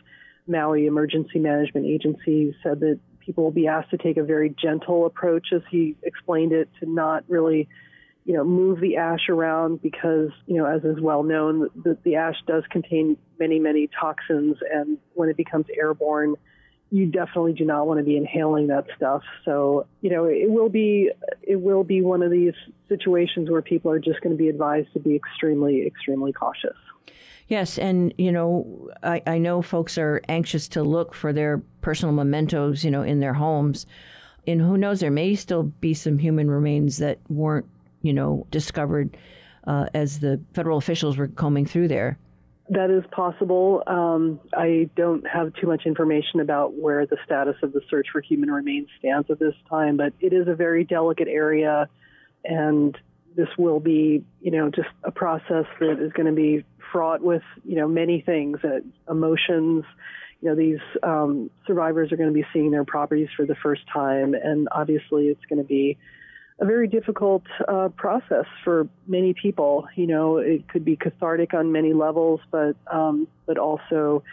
Maui 0.47 0.85
Emergency 0.85 1.39
Management 1.39 1.85
Agency 1.85 2.55
said 2.63 2.79
that 2.79 2.99
people 3.19 3.43
will 3.43 3.51
be 3.51 3.67
asked 3.67 3.91
to 3.91 3.97
take 3.97 4.17
a 4.17 4.23
very 4.23 4.55
gentle 4.61 5.05
approach, 5.05 5.47
as 5.53 5.61
he 5.69 5.95
explained 6.03 6.51
it, 6.51 6.69
to 6.79 6.89
not 6.89 7.23
really, 7.27 7.67
you 8.25 8.33
know, 8.33 8.43
move 8.43 8.79
the 8.79 8.97
ash 8.97 9.29
around 9.29 9.81
because, 9.81 10.29
you 10.47 10.57
know, 10.57 10.65
as 10.65 10.83
is 10.83 10.99
well 10.99 11.23
known, 11.23 11.69
the, 11.75 11.97
the 12.03 12.15
ash 12.15 12.37
does 12.47 12.63
contain 12.71 13.17
many, 13.39 13.59
many 13.59 13.87
toxins, 13.87 14.57
and 14.73 14.97
when 15.13 15.29
it 15.29 15.37
becomes 15.37 15.65
airborne, 15.75 16.35
you 16.91 17.05
definitely 17.05 17.53
do 17.53 17.65
not 17.65 17.85
want 17.87 17.99
to 17.99 18.03
be 18.03 18.17
inhaling 18.17 18.67
that 18.67 18.85
stuff. 18.95 19.21
So, 19.45 19.85
you 20.01 20.09
know, 20.09 20.25
it 20.25 20.49
will 20.49 20.69
be 20.69 21.11
it 21.43 21.57
will 21.57 21.83
be 21.83 22.01
one 22.01 22.23
of 22.23 22.31
these 22.31 22.53
situations 22.87 23.49
where 23.49 23.61
people 23.61 23.91
are 23.91 23.99
just 23.99 24.21
going 24.21 24.35
to 24.35 24.37
be 24.37 24.49
advised 24.49 24.91
to 24.93 24.99
be 24.99 25.15
extremely, 25.15 25.85
extremely 25.85 26.33
cautious. 26.33 26.77
Yes, 27.47 27.77
and 27.79 28.13
you 28.17 28.31
know, 28.31 28.89
I, 29.03 29.21
I 29.25 29.37
know 29.37 29.61
folks 29.61 29.97
are 29.97 30.21
anxious 30.29 30.67
to 30.69 30.83
look 30.83 31.13
for 31.13 31.33
their 31.33 31.61
personal 31.81 32.13
mementos, 32.13 32.83
you 32.83 32.91
know, 32.91 33.01
in 33.01 33.19
their 33.19 33.33
homes. 33.33 33.85
And 34.47 34.61
who 34.61 34.77
knows, 34.77 34.99
there 34.99 35.11
may 35.11 35.35
still 35.35 35.63
be 35.63 35.93
some 35.93 36.17
human 36.17 36.49
remains 36.49 36.97
that 36.97 37.19
weren't, 37.27 37.67
you 38.01 38.13
know, 38.13 38.47
discovered 38.49 39.15
uh, 39.67 39.87
as 39.93 40.19
the 40.19 40.39
federal 40.53 40.77
officials 40.77 41.17
were 41.17 41.27
combing 41.27 41.65
through 41.65 41.87
there. 41.87 42.17
That 42.71 42.91
is 42.91 43.03
possible. 43.11 43.81
Um, 43.87 44.39
I 44.55 44.89
don't 44.95 45.27
have 45.27 45.53
too 45.55 45.65
much 45.65 45.87
information 45.87 46.39
about 46.39 46.73
where 46.73 47.07
the 47.07 47.17
status 47.25 47.55
of 47.63 47.73
the 47.73 47.81
search 47.89 48.07
for 48.11 48.21
human 48.21 48.51
remains 48.51 48.89
stands 48.99 49.29
at 49.31 49.39
this 49.39 49.55
time, 49.67 49.97
but 49.97 50.13
it 50.19 50.33
is 50.33 50.47
a 50.47 50.53
very 50.53 50.83
delicate 50.83 51.27
area, 51.27 51.89
and 52.45 52.95
this 53.35 53.47
will 53.57 53.79
be, 53.79 54.23
you 54.41 54.51
know, 54.51 54.69
just 54.69 54.89
a 55.03 55.09
process 55.09 55.65
that 55.79 55.97
is 55.99 56.13
going 56.13 56.27
to 56.27 56.31
be 56.31 56.63
fraught 56.91 57.21
with, 57.21 57.43
you 57.65 57.75
know, 57.75 57.87
many 57.87 58.21
things, 58.21 58.59
uh, 58.63 58.81
emotions. 59.09 59.83
You 60.41 60.49
know, 60.49 60.55
these 60.55 60.79
um, 61.01 61.49
survivors 61.65 62.11
are 62.11 62.17
going 62.17 62.29
to 62.29 62.33
be 62.33 62.45
seeing 62.53 62.69
their 62.69 62.85
properties 62.85 63.29
for 63.35 63.47
the 63.47 63.55
first 63.55 63.81
time, 63.91 64.35
and 64.35 64.67
obviously, 64.71 65.27
it's 65.27 65.43
going 65.49 65.61
to 65.61 65.67
be 65.67 65.97
a 66.59 66.65
very 66.65 66.87
difficult 66.87 67.43
uh, 67.67 67.89
process 67.95 68.45
for 68.63 68.87
many 69.07 69.33
people. 69.33 69.87
You 69.95 70.07
know, 70.07 70.37
it 70.37 70.67
could 70.67 70.83
be 70.83 70.95
cathartic 70.95 71.53
on 71.53 71.71
many 71.71 71.93
levels, 71.93 72.41
but 72.51 72.75
um, 72.91 73.27
but 73.45 73.57
also, 73.57 74.23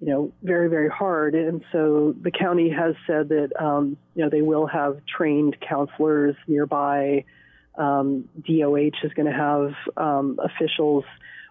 you 0.00 0.08
know, 0.08 0.32
very 0.42 0.68
very 0.68 0.88
hard. 0.88 1.34
And 1.34 1.64
so 1.72 2.14
the 2.20 2.30
county 2.30 2.70
has 2.70 2.94
said 3.06 3.28
that 3.28 3.50
um, 3.58 3.96
you 4.14 4.24
know 4.24 4.30
they 4.30 4.42
will 4.42 4.66
have 4.66 5.00
trained 5.06 5.56
counselors 5.60 6.36
nearby. 6.46 7.24
Um, 7.78 8.28
DOH 8.46 9.04
is 9.04 9.12
going 9.14 9.30
to 9.30 9.32
have 9.32 9.72
um, 9.96 10.38
officials 10.42 11.04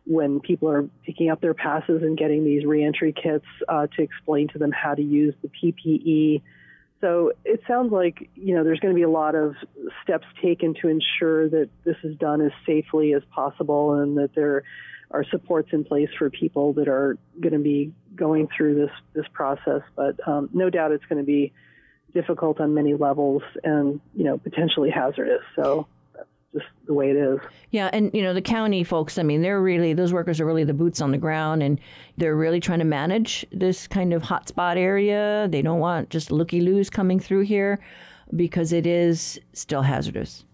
when 0.06 0.40
people 0.40 0.70
are 0.70 0.84
picking 1.06 1.30
up 1.30 1.40
their 1.40 1.54
passes 1.54 2.02
and 2.02 2.18
getting 2.18 2.44
these 2.44 2.66
reentry 2.66 3.14
kits 3.14 3.46
uh, 3.68 3.88
to 3.96 4.02
explain 4.02 4.48
to 4.50 4.58
them 4.58 4.72
how 4.72 4.96
to 4.96 5.02
use 5.02 5.34
the 5.42 5.50
PPE. 5.50 6.42
So 7.02 7.32
it 7.46 7.62
sounds 7.68 7.92
like 7.92 8.30
you 8.36 8.56
know 8.56 8.64
there's 8.64 8.80
going 8.80 8.94
to 8.94 8.98
be 8.98 9.04
a 9.04 9.10
lot 9.10 9.36
of 9.36 9.56
steps 10.04 10.26
taken 10.42 10.74
to 10.82 10.90
ensure 10.90 11.50
that 11.50 11.70
this 11.86 11.96
is 12.04 12.18
done 12.18 12.42
as 12.42 12.52
safely 12.66 13.14
as 13.14 13.24
possible, 13.34 13.94
and 13.94 14.18
that 14.18 14.36
there 14.36 14.64
are 15.12 15.24
supports 15.24 15.70
in 15.72 15.86
place 15.86 16.10
for 16.18 16.30
people 16.30 16.74
that 16.74 16.88
are 16.88 17.18
going 17.40 17.54
to 17.54 17.60
be 17.60 17.94
going 18.16 18.48
through 18.56 18.76
this 18.76 18.92
this 19.14 19.26
process. 19.34 19.82
But 19.96 20.16
um, 20.28 20.50
no 20.54 20.70
doubt 20.70 20.92
it's 20.92 21.06
going 21.06 21.20
to 21.20 21.26
be 21.26 21.54
difficult 22.14 22.60
on 22.60 22.74
many 22.74 22.96
levels, 22.96 23.44
and 23.64 24.02
you 24.14 24.26
know 24.26 24.38
potentially 24.38 24.90
hazardous. 24.90 25.44
So 25.56 25.88
just 26.54 26.66
the 26.88 26.94
way 26.94 27.10
it 27.10 27.16
is. 27.16 27.40
Yeah, 27.72 27.90
and 27.94 28.12
you 28.14 28.22
know 28.22 28.34
the 28.34 28.42
county 28.42 28.84
folks. 28.84 29.18
I 29.18 29.24
mean, 29.24 29.42
they're 29.42 29.62
really 29.62 29.94
those 29.94 30.14
workers 30.14 30.40
are 30.40 30.46
really 30.46 30.64
the 30.64 30.74
boots 30.74 31.02
on 31.02 31.12
the 31.12 31.18
ground, 31.18 31.62
and 31.62 31.80
they're 32.18 32.36
really 32.36 32.60
trying 32.60 32.80
to 32.80 32.86
manage 32.86 33.46
this 33.52 33.88
kind 33.88 34.14
of 34.14 34.24
hotspot 34.24 34.78
area. 34.78 35.48
They 35.50 35.62
don't 35.62 35.80
want 35.80 36.10
just 36.10 36.32
looky 36.32 36.62
loos 36.62 36.90
coming 36.90 37.20
through 37.20 37.42
here 37.42 37.80
because 38.36 38.74
it 38.74 38.86
is 38.86 39.40
still 39.54 39.82
hazardous. 39.82 40.46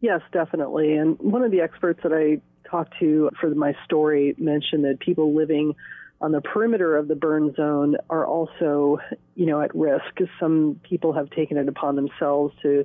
Yes, 0.00 0.20
definitely. 0.32 0.96
And 0.96 1.18
one 1.18 1.42
of 1.42 1.50
the 1.50 1.60
experts 1.60 2.00
that 2.02 2.12
I 2.12 2.40
talked 2.68 2.94
to 3.00 3.30
for 3.40 3.54
my 3.54 3.74
story 3.84 4.34
mentioned 4.38 4.84
that 4.84 5.00
people 5.00 5.34
living 5.34 5.74
on 6.20 6.32
the 6.32 6.40
perimeter 6.40 6.96
of 6.96 7.08
the 7.08 7.14
burn 7.14 7.54
zone 7.54 7.96
are 8.08 8.26
also, 8.26 8.98
you 9.34 9.46
know, 9.46 9.60
at 9.60 9.74
risk. 9.74 10.18
Some 10.40 10.80
people 10.82 11.12
have 11.12 11.30
taken 11.30 11.56
it 11.56 11.68
upon 11.68 11.96
themselves 11.96 12.54
to 12.62 12.84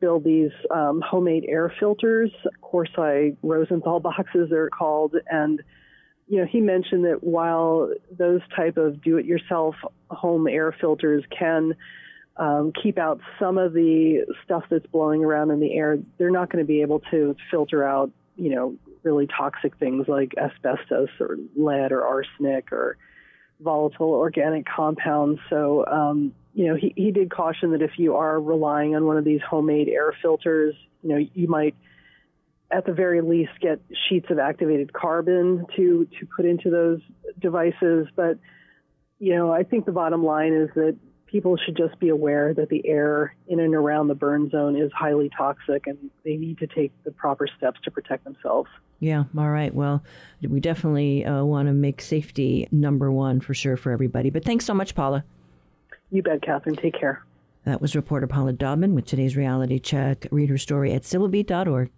build 0.00 0.24
these 0.24 0.50
um, 0.70 1.02
homemade 1.06 1.44
air 1.48 1.72
filters, 1.80 2.30
Corsi 2.60 3.36
Rosenthal 3.42 4.00
boxes 4.00 4.48
they're 4.50 4.70
called, 4.70 5.14
and 5.30 5.62
you 6.28 6.38
know 6.38 6.46
he 6.46 6.60
mentioned 6.60 7.04
that 7.04 7.22
while 7.22 7.92
those 8.10 8.40
type 8.54 8.76
of 8.76 9.02
do-it-yourself 9.02 9.74
home 10.10 10.46
air 10.46 10.74
filters 10.78 11.24
can 11.36 11.74
um, 12.36 12.72
keep 12.82 12.98
out 12.98 13.20
some 13.38 13.58
of 13.58 13.72
the 13.72 14.26
stuff 14.44 14.64
that's 14.70 14.86
blowing 14.86 15.24
around 15.24 15.50
in 15.50 15.60
the 15.60 15.74
air, 15.74 15.98
they're 16.18 16.30
not 16.30 16.50
going 16.50 16.62
to 16.62 16.66
be 16.66 16.82
able 16.82 17.00
to 17.10 17.34
filter 17.50 17.82
out, 17.82 18.10
you 18.36 18.54
know, 18.54 18.76
really 19.02 19.26
toxic 19.26 19.76
things 19.78 20.06
like 20.08 20.34
asbestos 20.36 21.08
or 21.20 21.38
lead 21.56 21.92
or 21.92 22.04
arsenic 22.04 22.72
or 22.72 22.98
volatile 23.60 24.10
organic 24.10 24.66
compounds. 24.66 25.40
So 25.48 25.86
um, 25.86 26.34
you 26.56 26.66
know, 26.66 26.74
he, 26.74 26.94
he 26.96 27.10
did 27.10 27.30
caution 27.30 27.72
that 27.72 27.82
if 27.82 27.92
you 27.98 28.16
are 28.16 28.40
relying 28.40 28.96
on 28.96 29.04
one 29.04 29.18
of 29.18 29.24
these 29.24 29.42
homemade 29.46 29.88
air 29.88 30.16
filters, 30.22 30.74
you 31.02 31.10
know, 31.10 31.26
you 31.34 31.46
might 31.48 31.74
at 32.70 32.86
the 32.86 32.94
very 32.94 33.20
least 33.20 33.52
get 33.60 33.78
sheets 34.08 34.28
of 34.30 34.38
activated 34.38 34.90
carbon 34.90 35.66
to 35.76 36.08
to 36.18 36.26
put 36.34 36.46
into 36.46 36.70
those 36.70 37.00
devices. 37.38 38.08
But 38.16 38.38
you 39.18 39.36
know, 39.36 39.52
I 39.52 39.64
think 39.64 39.84
the 39.84 39.92
bottom 39.92 40.24
line 40.24 40.54
is 40.54 40.70
that 40.76 40.96
people 41.26 41.58
should 41.58 41.76
just 41.76 41.98
be 42.00 42.08
aware 42.08 42.54
that 42.54 42.70
the 42.70 42.88
air 42.88 43.36
in 43.48 43.60
and 43.60 43.74
around 43.74 44.08
the 44.08 44.14
burn 44.14 44.48
zone 44.48 44.76
is 44.76 44.90
highly 44.96 45.30
toxic 45.36 45.86
and 45.86 46.10
they 46.24 46.36
need 46.36 46.56
to 46.58 46.66
take 46.66 46.90
the 47.04 47.10
proper 47.10 47.46
steps 47.58 47.78
to 47.84 47.90
protect 47.90 48.24
themselves. 48.24 48.70
Yeah, 48.98 49.24
all 49.36 49.50
right. 49.50 49.74
Well, 49.74 50.02
we 50.40 50.60
definitely 50.60 51.26
uh, 51.26 51.44
want 51.44 51.68
to 51.68 51.74
make 51.74 52.00
safety 52.00 52.66
number 52.72 53.12
one 53.12 53.40
for 53.40 53.52
sure 53.52 53.76
for 53.76 53.92
everybody. 53.92 54.30
But 54.30 54.42
thanks 54.42 54.64
so 54.64 54.72
much, 54.72 54.94
Paula. 54.94 55.22
You 56.10 56.22
bet, 56.22 56.42
Catherine. 56.42 56.76
Take 56.76 56.98
care. 56.98 57.24
That 57.64 57.80
was 57.80 57.96
reporter 57.96 58.26
Paula 58.28 58.52
Dobbyn 58.52 58.92
with 58.92 59.06
today's 59.06 59.36
reality 59.36 59.80
check. 59.80 60.26
Read 60.30 60.48
her 60.50 60.58
story 60.58 60.92
at 60.92 61.02
civilbeat.org. 61.02 61.90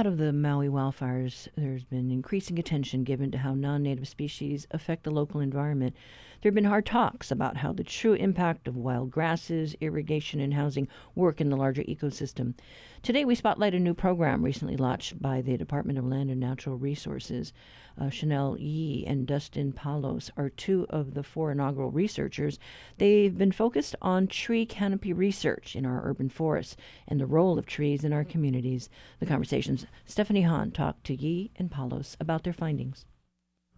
Out 0.00 0.06
of 0.06 0.16
the 0.16 0.32
Maui 0.32 0.68
wildfires, 0.68 1.46
there's 1.58 1.84
been 1.84 2.10
increasing 2.10 2.58
attention 2.58 3.04
given 3.04 3.30
to 3.32 3.36
how 3.36 3.52
non 3.52 3.82
native 3.82 4.08
species 4.08 4.66
affect 4.70 5.04
the 5.04 5.10
local 5.10 5.42
environment. 5.42 5.94
There 6.42 6.48
have 6.48 6.54
been 6.54 6.64
hard 6.64 6.86
talks 6.86 7.30
about 7.30 7.58
how 7.58 7.74
the 7.74 7.84
true 7.84 8.14
impact 8.14 8.66
of 8.66 8.74
wild 8.74 9.10
grasses, 9.10 9.76
irrigation, 9.78 10.40
and 10.40 10.54
housing 10.54 10.88
work 11.14 11.38
in 11.38 11.50
the 11.50 11.56
larger 11.56 11.82
ecosystem. 11.82 12.54
Today, 13.02 13.26
we 13.26 13.34
spotlight 13.34 13.74
a 13.74 13.78
new 13.78 13.92
program 13.92 14.42
recently 14.42 14.78
launched 14.78 15.20
by 15.20 15.42
the 15.42 15.58
Department 15.58 15.98
of 15.98 16.06
Land 16.06 16.30
and 16.30 16.40
Natural 16.40 16.78
Resources. 16.78 17.52
Uh, 18.00 18.08
Chanel 18.08 18.56
Yi 18.58 19.04
and 19.06 19.26
Dustin 19.26 19.72
Palos 19.72 20.30
are 20.34 20.48
two 20.48 20.86
of 20.88 21.12
the 21.12 21.22
four 21.22 21.52
inaugural 21.52 21.90
researchers. 21.90 22.58
They've 22.96 23.36
been 23.36 23.52
focused 23.52 23.94
on 24.00 24.26
tree 24.26 24.64
canopy 24.64 25.12
research 25.12 25.76
in 25.76 25.84
our 25.84 26.08
urban 26.08 26.30
forests 26.30 26.74
and 27.06 27.20
the 27.20 27.26
role 27.26 27.58
of 27.58 27.66
trees 27.66 28.02
in 28.02 28.14
our 28.14 28.24
communities. 28.24 28.88
The 29.18 29.26
conversations, 29.26 29.84
Stephanie 30.06 30.42
Hahn 30.42 30.70
talked 30.70 31.04
to 31.04 31.14
Yi 31.14 31.50
and 31.56 31.70
Palos 31.70 32.16
about 32.18 32.44
their 32.44 32.54
findings. 32.54 33.04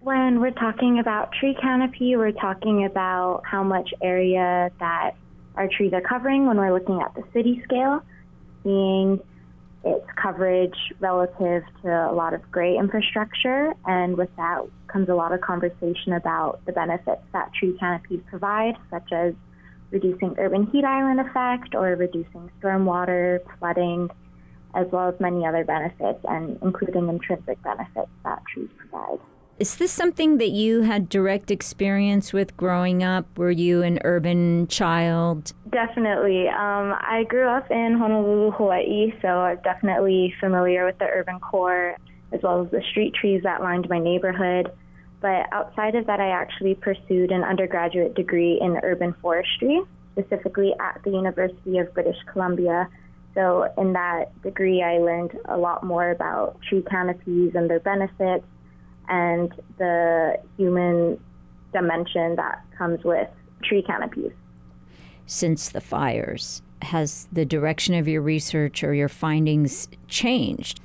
When 0.03 0.41
we're 0.41 0.51
talking 0.51 0.99
about 0.99 1.31
tree 1.31 1.55
canopy, 1.55 2.17
we're 2.17 2.33
talking 2.33 2.85
about 2.87 3.43
how 3.45 3.63
much 3.63 3.95
area 4.03 4.69
that 4.81 5.13
our 5.55 5.69
trees 5.69 5.93
are 5.93 6.01
covering 6.01 6.45
when 6.45 6.57
we're 6.57 6.73
looking 6.73 7.01
at 7.01 7.15
the 7.15 7.23
city 7.33 7.63
scale, 7.63 8.03
seeing 8.65 9.21
its 9.85 10.05
coverage 10.21 10.75
relative 10.99 11.63
to 11.83 11.89
a 11.89 12.13
lot 12.13 12.35
of 12.35 12.43
gray 12.51 12.77
infrastructure. 12.77 13.75
And 13.87 14.17
with 14.17 14.35
that 14.37 14.67
comes 14.89 15.09
a 15.09 15.15
lot 15.15 15.31
of 15.31 15.41
conversation 15.41 16.15
about 16.15 16.59
the 16.67 16.73
benefits 16.73 17.23
that 17.33 17.55
tree 17.55 17.77
canopies 17.79 18.23
provide, 18.29 18.75
such 18.91 19.13
as 19.13 19.35
reducing 19.93 20.35
urban 20.37 20.67
heat 20.67 20.85
island 20.85 21.21
effect 21.21 21.77
or 21.77 21.95
reducing 21.95 22.51
stormwater, 22.61 23.39
flooding, 23.61 24.11
as 24.75 24.89
well 24.91 25.11
as 25.11 25.21
many 25.21 25.47
other 25.47 25.65
benefits, 25.65 26.19
and 26.25 26.59
including 26.61 27.09
intrinsic 27.09 27.63
benefits 27.63 28.11
that 28.25 28.43
trees 28.53 28.69
provide. 28.79 29.21
Is 29.63 29.77
this 29.77 29.93
something 29.93 30.39
that 30.39 30.51
you 30.51 30.81
had 30.81 31.09
direct 31.09 31.49
experience 31.49 32.33
with 32.33 32.57
growing 32.57 33.05
up? 33.05 33.39
Were 33.39 33.53
you 33.53 33.83
an 33.83 34.01
urban 34.03 34.67
child? 34.67 35.53
Definitely. 35.71 36.49
Um, 36.49 36.99
I 36.99 37.25
grew 37.29 37.47
up 37.47 37.71
in 37.71 37.97
Honolulu, 37.97 38.51
Hawaii, 38.51 39.13
so 39.23 39.29
I'm 39.29 39.61
definitely 39.63 40.35
familiar 40.41 40.85
with 40.85 40.99
the 40.99 41.05
urban 41.05 41.39
core 41.39 41.97
as 42.33 42.41
well 42.43 42.65
as 42.65 42.73
the 42.73 42.83
street 42.91 43.15
trees 43.15 43.45
that 43.45 43.61
lined 43.61 43.89
my 43.89 44.01
neighborhood. 44.01 44.73
But 45.21 45.47
outside 45.53 45.95
of 45.95 46.07
that, 46.07 46.19
I 46.19 46.31
actually 46.31 46.75
pursued 46.75 47.31
an 47.31 47.45
undergraduate 47.45 48.17
degree 48.17 48.59
in 48.61 48.81
urban 48.83 49.15
forestry, 49.23 49.81
specifically 50.19 50.75
at 50.81 51.01
the 51.05 51.11
University 51.13 51.79
of 51.79 51.95
British 51.95 52.19
Columbia. 52.33 52.89
So, 53.35 53.73
in 53.79 53.93
that 53.93 54.43
degree, 54.43 54.83
I 54.83 54.99
learned 54.99 55.39
a 55.45 55.57
lot 55.57 55.85
more 55.85 56.11
about 56.11 56.61
tree 56.69 56.83
canopies 56.83 57.53
and 57.55 57.71
their 57.71 57.79
benefits 57.79 58.45
and 59.09 59.53
the 59.79 60.39
human 60.57 61.19
dimension 61.73 62.37
that 62.37 62.63
comes 62.77 63.03
with 63.05 63.29
tree 63.63 63.83
canopies. 63.83 64.33
Since 65.27 65.71
the 65.71 65.81
fires, 65.81 66.63
has 66.83 67.29
the 67.33 67.45
direction 67.45 67.95
of 67.95 68.09
your 68.09 68.23
research 68.23 68.83
or 68.83 68.95
your 68.95 69.09
findings 69.09 69.89
changed? 70.09 70.81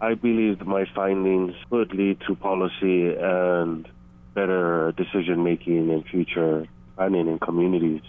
I 0.00 0.14
believe 0.14 0.66
my 0.66 0.84
findings 0.94 1.54
could 1.70 1.92
lead 1.94 2.18
to 2.26 2.34
policy 2.34 3.14
and 3.14 3.88
better 4.34 4.92
decision 4.96 5.44
making 5.44 5.90
in 5.90 6.02
future 6.04 6.66
planning 6.96 7.28
in 7.28 7.38
communities. 7.38 8.02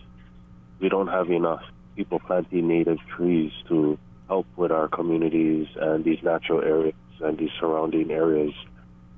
We 0.80 0.90
don't 0.90 1.08
have 1.08 1.30
enough 1.30 1.62
people 1.96 2.20
planting 2.20 2.68
native 2.68 2.98
trees 3.16 3.52
to 3.68 3.98
help 4.28 4.48
with 4.56 4.72
our 4.72 4.88
communities 4.88 5.68
and 5.76 6.04
these 6.04 6.22
natural 6.24 6.62
areas 6.62 6.96
and 7.22 7.38
these 7.38 7.52
surrounding 7.60 8.10
areas 8.12 8.54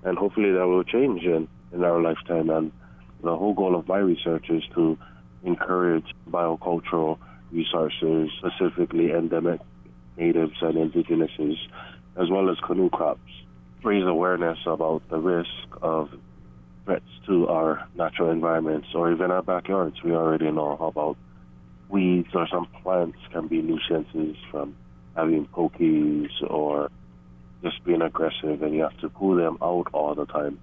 and 0.06 0.18
hopefully 0.18 0.52
that 0.52 0.68
will 0.68 0.84
change 0.84 1.24
in, 1.24 1.48
in 1.74 1.84
our 1.84 2.00
lifetime. 2.02 2.50
And 2.50 2.72
the 3.24 3.36
whole 3.36 3.54
goal 3.54 3.76
of 3.76 3.88
my 3.88 3.98
research 3.98 4.50
is 4.50 4.64
to 4.76 4.98
encourage 5.44 6.06
biocultural 6.30 7.18
resources, 7.52 8.30
specifically 8.38 9.12
endemic 9.12 9.60
natives 10.16 10.56
and 10.62 10.76
indigenous's, 10.76 11.58
as 12.16 12.30
well 12.30 12.50
as 12.50 12.58
canoe 12.66 12.90
crops. 12.90 13.20
Raise 13.84 14.06
awareness 14.06 14.60
about 14.66 15.02
the 15.10 15.18
risk 15.18 15.50
of 15.82 16.10
threats 16.86 17.06
to 17.26 17.48
our 17.48 17.88
natural 17.96 18.30
environments 18.30 18.88
or 18.94 19.12
even 19.12 19.32
our 19.32 19.42
backyards. 19.42 20.02
We 20.04 20.12
already 20.12 20.52
know 20.52 20.78
how 20.78 20.88
about 20.88 21.18
weeds 21.90 22.30
or 22.34 22.48
some 22.48 22.68
plants 22.84 23.18
can 23.32 23.48
be 23.48 23.62
nuisances 23.62 24.38
from 24.52 24.76
having 25.16 25.48
pokies 25.48 26.30
or 26.48 26.90
just 27.64 27.84
being 27.84 28.02
aggressive 28.02 28.62
and 28.62 28.74
you 28.74 28.82
have 28.82 28.98
to 29.00 29.10
pull 29.10 29.36
them 29.36 29.58
out 29.62 29.88
all 29.94 30.16
the 30.16 30.26
time. 30.26 30.60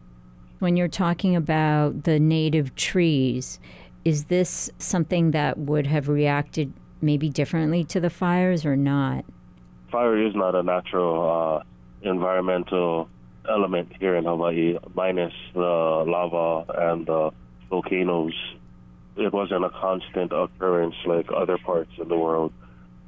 When 0.59 0.77
you're 0.77 0.89
talking 0.89 1.35
about 1.35 2.05
the 2.05 2.21
native 2.21 2.75
trees, 2.77 3.59
is 4.05 4.25
this 4.25 4.71
something 4.79 5.33
that 5.33 5.59
would 5.59 5.87
have 5.87 6.09
reacted 6.09 6.73
maybe 7.01 7.29
differently 7.29 7.85
to 7.85 8.01
the 8.01 8.11
fires 8.11 8.65
or 8.65 8.77
not? 8.77 9.25
Fire 9.91 10.17
is 10.17 10.35
not 10.35 10.55
a 10.55 10.63
natural 10.63 11.61
uh, 11.61 12.09
environmental 12.09 13.09
element 13.49 13.93
here 13.99 14.17
in 14.17 14.25
Hawaii, 14.25 14.79
minus 14.95 15.33
the 15.55 15.61
lava 15.61 16.65
and 16.91 17.07
the 17.07 17.31
volcanoes. 17.69 18.35
It 19.17 19.33
wasn't 19.33 19.65
a 19.65 19.71
constant 19.71 20.33
occurrence 20.33 20.95
like 21.07 21.27
other 21.35 21.59
parts 21.59 21.91
of 21.99 22.09
the 22.09 22.17
world. 22.17 22.53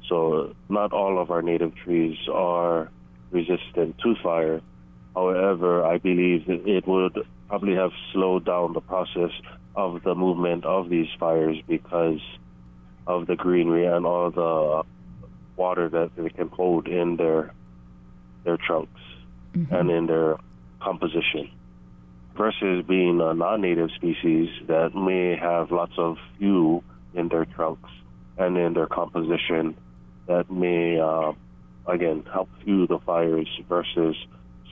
So, 0.07 0.53
not 0.69 0.93
all 0.93 1.19
of 1.19 1.31
our 1.31 1.41
native 1.41 1.73
trees 1.75 2.17
are 2.31 2.91
resistant 3.35 3.97
to 3.99 4.15
fire. 4.23 4.61
However, 5.13 5.85
I 5.85 5.97
believe 5.97 6.45
it 6.47 6.87
would 6.87 7.17
probably 7.47 7.75
have 7.75 7.91
slowed 8.11 8.45
down 8.45 8.73
the 8.73 8.81
process 8.81 9.31
of 9.75 10.01
the 10.03 10.15
movement 10.15 10.65
of 10.65 10.89
these 10.89 11.07
fires 11.19 11.57
because 11.67 12.21
of 13.07 13.27
the 13.27 13.35
greenery 13.35 13.85
and 13.85 14.05
all 14.05 14.31
the 14.31 14.83
water 15.55 15.87
that 15.89 16.11
they 16.15 16.29
can 16.29 16.49
hold 16.49 16.87
in 16.87 17.17
their 17.17 17.53
their 18.43 18.57
trunks 18.57 19.01
mm-hmm. 19.53 19.73
and 19.73 19.89
in 19.89 20.05
their 20.05 20.37
composition 20.81 21.49
versus 22.37 22.83
being 22.87 23.21
a 23.21 23.33
non-native 23.33 23.89
species 23.95 24.49
that 24.67 24.93
may 24.93 25.35
have 25.35 25.71
lots 25.71 25.93
of 25.97 26.17
fuel 26.37 26.83
in 27.13 27.29
their 27.29 27.45
trunks 27.45 27.89
and 28.37 28.57
in 28.57 28.73
their 28.73 28.87
composition 28.87 29.75
that 30.27 30.51
may 30.51 30.99
uh, 30.99 31.31
again 31.87 32.23
help 32.31 32.49
fuel 32.63 32.87
the 32.87 32.99
fires 32.99 33.47
versus 33.67 34.15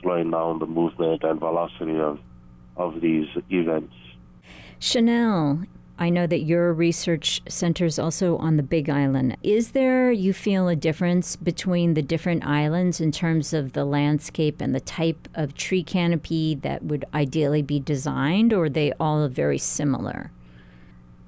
slowing 0.01 0.31
down 0.31 0.59
the 0.59 0.65
movement 0.65 1.23
and 1.23 1.39
velocity 1.39 1.99
of 1.99 2.19
of 2.75 3.01
these 3.01 3.27
events. 3.49 3.93
Chanel, 4.79 5.63
I 5.99 6.09
know 6.09 6.25
that 6.25 6.41
your 6.41 6.73
research 6.73 7.41
centers 7.47 7.99
also 7.99 8.37
on 8.37 8.57
the 8.57 8.63
Big 8.63 8.89
Island. 8.89 9.37
Is 9.43 9.71
there, 9.71 10.11
you 10.11 10.33
feel, 10.33 10.67
a 10.67 10.75
difference 10.75 11.35
between 11.35 11.93
the 11.93 12.01
different 12.01 12.45
islands 12.45 12.99
in 12.99 13.11
terms 13.11 13.53
of 13.53 13.73
the 13.73 13.85
landscape 13.85 14.59
and 14.59 14.73
the 14.73 14.79
type 14.79 15.27
of 15.35 15.53
tree 15.53 15.83
canopy 15.83 16.55
that 16.55 16.83
would 16.83 17.05
ideally 17.13 17.61
be 17.61 17.79
designed, 17.79 18.51
or 18.51 18.65
are 18.65 18.69
they 18.69 18.91
all 18.99 19.27
very 19.27 19.59
similar? 19.59 20.31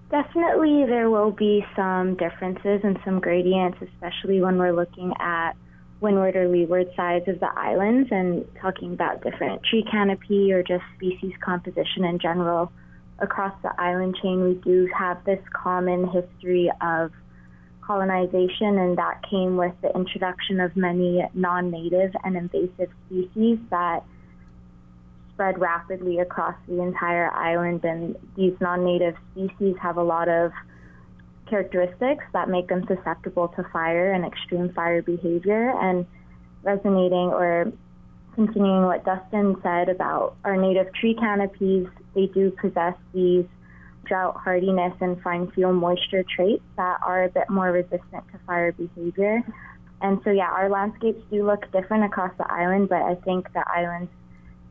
Definitely, 0.10 0.86
there 0.88 1.10
will 1.10 1.32
be 1.32 1.63
some 1.76 2.15
differences 2.15 2.82
and 2.84 2.98
some 3.06 3.19
gradients, 3.19 3.78
especially 3.82 4.41
when 4.41 4.58
we're 4.58 4.74
looking 4.74 5.13
at 5.19 5.56
windward 6.01 6.36
or 6.36 6.47
leeward 6.47 6.88
sides 6.95 7.27
of 7.27 7.39
the 7.39 7.49
islands 7.58 8.10
and 8.12 8.45
talking 8.62 8.93
about 8.93 9.23
different 9.23 9.63
tree 9.63 9.86
canopy 9.89 10.51
or 10.51 10.62
just 10.62 10.84
species 10.95 11.34
composition 11.43 12.03
in 12.03 12.19
general. 12.19 12.71
Across 13.19 13.53
the 13.63 13.71
island 13.79 14.17
chain, 14.21 14.43
we 14.43 14.55
do 14.55 14.89
have 14.97 15.23
this 15.23 15.39
common 15.53 16.08
history 16.10 16.69
of 16.81 17.12
colonization, 17.81 18.77
and 18.77 18.97
that 18.97 19.21
came 19.29 19.58
with 19.58 19.73
the 19.81 19.93
introduction 19.95 20.60
of 20.60 20.75
many 20.75 21.23
non 21.34 21.71
native 21.71 22.12
and 22.23 22.36
invasive 22.36 22.89
species 23.08 23.58
that 23.69 24.03
spread 25.34 25.60
rapidly 25.60 26.19
across 26.19 26.55
the 26.67 26.81
entire 26.81 27.31
island. 27.31 27.86
And 27.86 28.17
these 28.36 28.53
non 28.60 28.84
native 28.84 29.15
species 29.31 29.75
have 29.81 29.97
a 29.97 30.03
lot 30.03 30.27
of 30.27 30.51
characteristics 31.49 32.23
that 32.34 32.49
make 32.49 32.67
them 32.67 32.86
susceptible 32.88 33.49
to 33.49 33.63
fire 33.71 34.12
and 34.12 34.25
extreme 34.25 34.71
fire 34.73 35.01
behavior. 35.01 35.73
And 35.79 36.05
resonating 36.63 37.29
or 37.29 37.71
continuing 38.34 38.86
what 38.86 39.05
Dustin 39.05 39.55
said 39.63 39.89
about 39.89 40.36
our 40.43 40.58
native 40.58 40.93
tree 40.93 41.15
canopies, 41.15 41.88
they 42.13 42.27
do 42.27 42.51
possess 42.51 42.95
these 43.13 43.45
drought 44.05 44.36
hardiness 44.43 44.93
and 44.99 45.19
fine 45.21 45.49
fuel 45.51 45.73
moisture 45.73 46.23
traits 46.36 46.63
that 46.77 46.99
are 47.05 47.23
a 47.23 47.29
bit 47.29 47.49
more 47.49 47.71
resistant 47.71 48.23
to 48.31 48.39
fire 48.45 48.71
behavior. 48.71 49.41
And 50.01 50.19
so, 50.23 50.31
yeah, 50.31 50.49
our 50.51 50.69
landscapes 50.69 51.21
do 51.31 51.45
look 51.45 51.71
different 51.71 52.03
across 52.03 52.31
the 52.38 52.51
island, 52.51 52.89
but 52.89 53.01
I 53.01 53.15
think 53.15 53.51
the 53.53 53.63
islands 53.67 54.12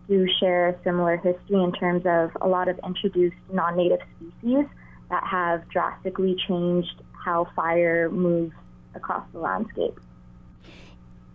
do 0.09 0.27
share 0.39 0.69
a 0.69 0.83
similar 0.85 1.17
history 1.17 1.63
in 1.63 1.73
terms 1.73 2.03
of 2.07 2.31
a 2.43 2.47
lot 2.47 2.69
of 2.69 2.79
introduced 2.85 3.37
non 3.51 3.77
native 3.77 4.01
species 4.17 4.67
that 5.11 5.25
have 5.25 5.69
drastically 5.69 6.37
changed 6.49 7.03
how 7.25 7.47
fire 7.57 8.11
moves 8.11 8.55
across 8.95 9.25
the 9.33 9.39
landscape. 9.39 9.99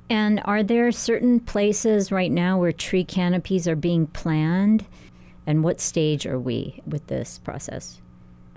And 0.09 0.41
are 0.45 0.63
there 0.63 0.91
certain 0.91 1.39
places 1.39 2.11
right 2.11 2.31
now 2.31 2.57
where 2.57 2.71
tree 2.71 3.03
canopies 3.03 3.67
are 3.67 3.75
being 3.75 4.07
planned? 4.07 4.85
And 5.45 5.63
what 5.63 5.79
stage 5.79 6.25
are 6.25 6.39
we 6.39 6.81
with 6.87 7.07
this 7.07 7.39
process? 7.39 8.01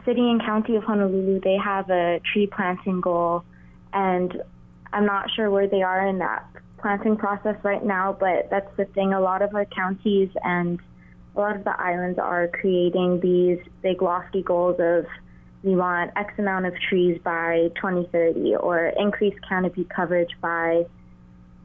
City 0.04 0.20
and 0.20 0.40
County 0.40 0.76
of 0.76 0.84
Honolulu, 0.84 1.40
they 1.40 1.56
have 1.56 1.88
a 1.90 2.20
tree 2.32 2.46
planting 2.46 3.00
goal, 3.00 3.44
and 3.92 4.42
I'm 4.92 5.06
not 5.06 5.30
sure 5.30 5.50
where 5.50 5.68
they 5.68 5.82
are 5.82 6.06
in 6.06 6.18
that 6.18 6.44
planting 6.78 7.16
process 7.16 7.56
right 7.62 7.84
now, 7.84 8.16
but 8.18 8.50
that's 8.50 8.74
the 8.76 8.84
thing. 8.86 9.12
A 9.12 9.20
lot 9.20 9.42
of 9.42 9.54
our 9.54 9.64
counties 9.66 10.30
and 10.42 10.80
a 11.34 11.40
lot 11.40 11.56
of 11.56 11.64
the 11.64 11.80
islands 11.80 12.18
are 12.18 12.48
creating 12.48 13.20
these 13.20 13.58
big 13.82 14.02
lofty 14.02 14.42
goals 14.42 14.76
of 14.78 15.06
we 15.62 15.76
want 15.76 16.10
X 16.16 16.34
amount 16.38 16.66
of 16.66 16.74
trees 16.88 17.20
by 17.22 17.70
2030 17.76 18.56
or 18.56 18.92
increase 18.98 19.34
canopy 19.48 19.86
coverage 19.94 20.30
by 20.40 20.84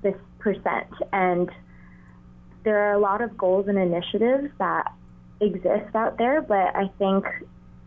this 0.04 0.14
percent. 0.40 0.88
And 1.12 1.50
there 2.64 2.78
are 2.90 2.94
a 2.94 3.00
lot 3.00 3.22
of 3.22 3.36
goals 3.38 3.68
and 3.68 3.78
initiatives 3.78 4.50
that 4.60 4.94
exist 5.42 5.96
out 5.96 6.18
there, 6.18 6.42
but 6.42 6.76
I 6.76 6.92
think 7.00 7.26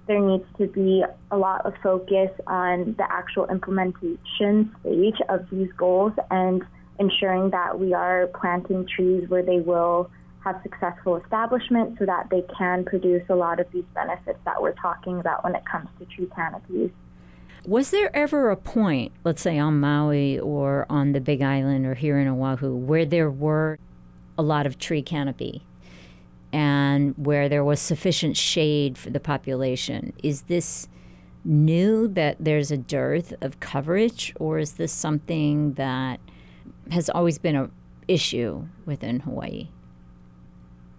there 0.08 0.18
needs 0.18 0.44
to 0.58 0.66
be 0.66 1.04
a 1.30 1.36
lot 1.36 1.64
of 1.64 1.74
focus 1.82 2.30
on 2.48 2.96
the 2.98 3.06
actual 3.08 3.46
implementation 3.46 4.74
stage 4.80 5.20
of 5.28 5.48
these 5.50 5.70
goals 5.76 6.12
and 6.30 6.62
ensuring 6.98 7.50
that 7.50 7.78
we 7.78 7.94
are 7.94 8.26
planting 8.40 8.86
trees 8.86 9.28
where 9.28 9.44
they 9.44 9.60
will 9.60 10.10
have 10.44 10.60
successful 10.62 11.16
establishment 11.16 11.98
so 11.98 12.06
that 12.06 12.28
they 12.30 12.42
can 12.56 12.84
produce 12.84 13.22
a 13.28 13.34
lot 13.34 13.60
of 13.60 13.66
these 13.72 13.84
benefits 13.94 14.38
that 14.44 14.60
we're 14.60 14.74
talking 14.74 15.20
about 15.20 15.44
when 15.44 15.54
it 15.54 15.62
comes 15.70 15.88
to 15.98 16.06
tree 16.06 16.28
canopies. 16.34 16.90
Was 17.66 17.90
there 17.90 18.14
ever 18.16 18.50
a 18.50 18.56
point, 18.56 19.12
let's 19.22 19.42
say 19.42 19.58
on 19.58 19.80
Maui 19.80 20.38
or 20.38 20.86
on 20.88 21.12
the 21.12 21.20
Big 21.20 21.42
Island 21.42 21.84
or 21.84 21.94
here 21.94 22.18
in 22.18 22.26
Oahu, 22.26 22.74
where 22.74 23.04
there 23.04 23.30
were 23.30 23.78
a 24.38 24.42
lot 24.42 24.66
of 24.66 24.78
tree 24.78 25.02
canopy 25.02 25.62
and 26.52 27.14
where 27.18 27.48
there 27.48 27.62
was 27.62 27.78
sufficient 27.78 28.36
shade 28.36 28.96
for 28.96 29.10
the 29.10 29.20
population? 29.20 30.14
Is 30.22 30.42
this 30.42 30.88
new 31.44 32.08
that 32.08 32.36
there's 32.40 32.70
a 32.70 32.76
dearth 32.76 33.34
of 33.40 33.60
coverage, 33.60 34.32
or 34.38 34.58
is 34.58 34.72
this 34.72 34.92
something 34.92 35.74
that 35.74 36.18
has 36.90 37.10
always 37.10 37.38
been 37.38 37.56
an 37.56 37.70
issue 38.08 38.66
within 38.86 39.20
Hawaii? 39.20 39.68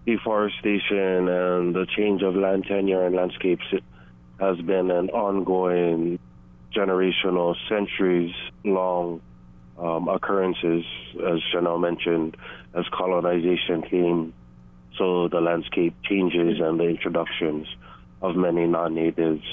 Deforestation 0.06 1.28
and 1.28 1.74
the 1.74 1.86
change 1.96 2.22
of 2.22 2.34
land 2.34 2.64
tenure 2.66 3.06
and 3.06 3.14
landscapes 3.14 3.64
has 4.40 4.58
been 4.60 4.90
an 4.90 5.10
ongoing 5.10 6.18
generational, 6.74 7.54
centuries 7.68 8.34
long 8.64 9.20
um, 9.78 10.08
occurrences, 10.08 10.84
as 11.24 11.40
Chanel 11.52 11.78
mentioned, 11.78 12.36
as 12.74 12.84
colonization 12.92 13.82
came. 13.82 14.34
So 14.98 15.28
the 15.28 15.40
landscape 15.40 15.94
changes 16.04 16.60
and 16.60 16.78
the 16.78 16.88
introductions 16.88 17.66
of 18.20 18.36
many 18.36 18.66
non 18.66 18.94
natives, 18.94 19.44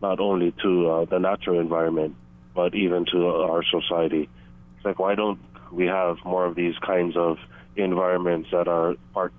not 0.00 0.20
only 0.20 0.52
to 0.62 0.90
uh, 0.90 1.04
the 1.04 1.18
natural 1.18 1.60
environment, 1.60 2.14
but 2.54 2.74
even 2.74 3.04
to 3.12 3.26
our 3.26 3.62
society. 3.64 4.28
It's 4.76 4.84
like, 4.84 4.98
why 4.98 5.14
don't 5.14 5.38
we 5.72 5.86
have 5.86 6.16
more 6.24 6.46
of 6.46 6.54
these 6.54 6.74
kinds 6.78 7.16
of 7.16 7.36
environments 7.76 8.48
that 8.52 8.68
are 8.68 8.94
parks 9.12 9.34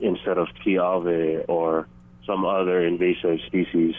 instead 0.00 0.38
of 0.38 0.48
Keawe 0.64 1.44
or 1.48 1.88
some 2.26 2.44
other 2.44 2.86
invasive 2.86 3.38
species 3.46 3.94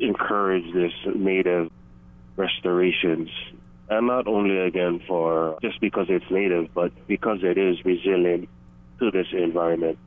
encourage 0.00 0.72
this 0.72 0.92
native 1.14 1.70
restorations 2.36 3.28
and 3.88 4.06
not 4.06 4.26
only 4.26 4.58
again 4.58 5.00
for 5.06 5.58
just 5.60 5.80
because 5.80 6.06
it's 6.08 6.24
native 6.30 6.72
but 6.74 6.90
because 7.06 7.38
it 7.42 7.58
is 7.58 7.84
resilient 7.84 8.48
to 8.98 9.10
this 9.10 9.26
environment 9.32 9.98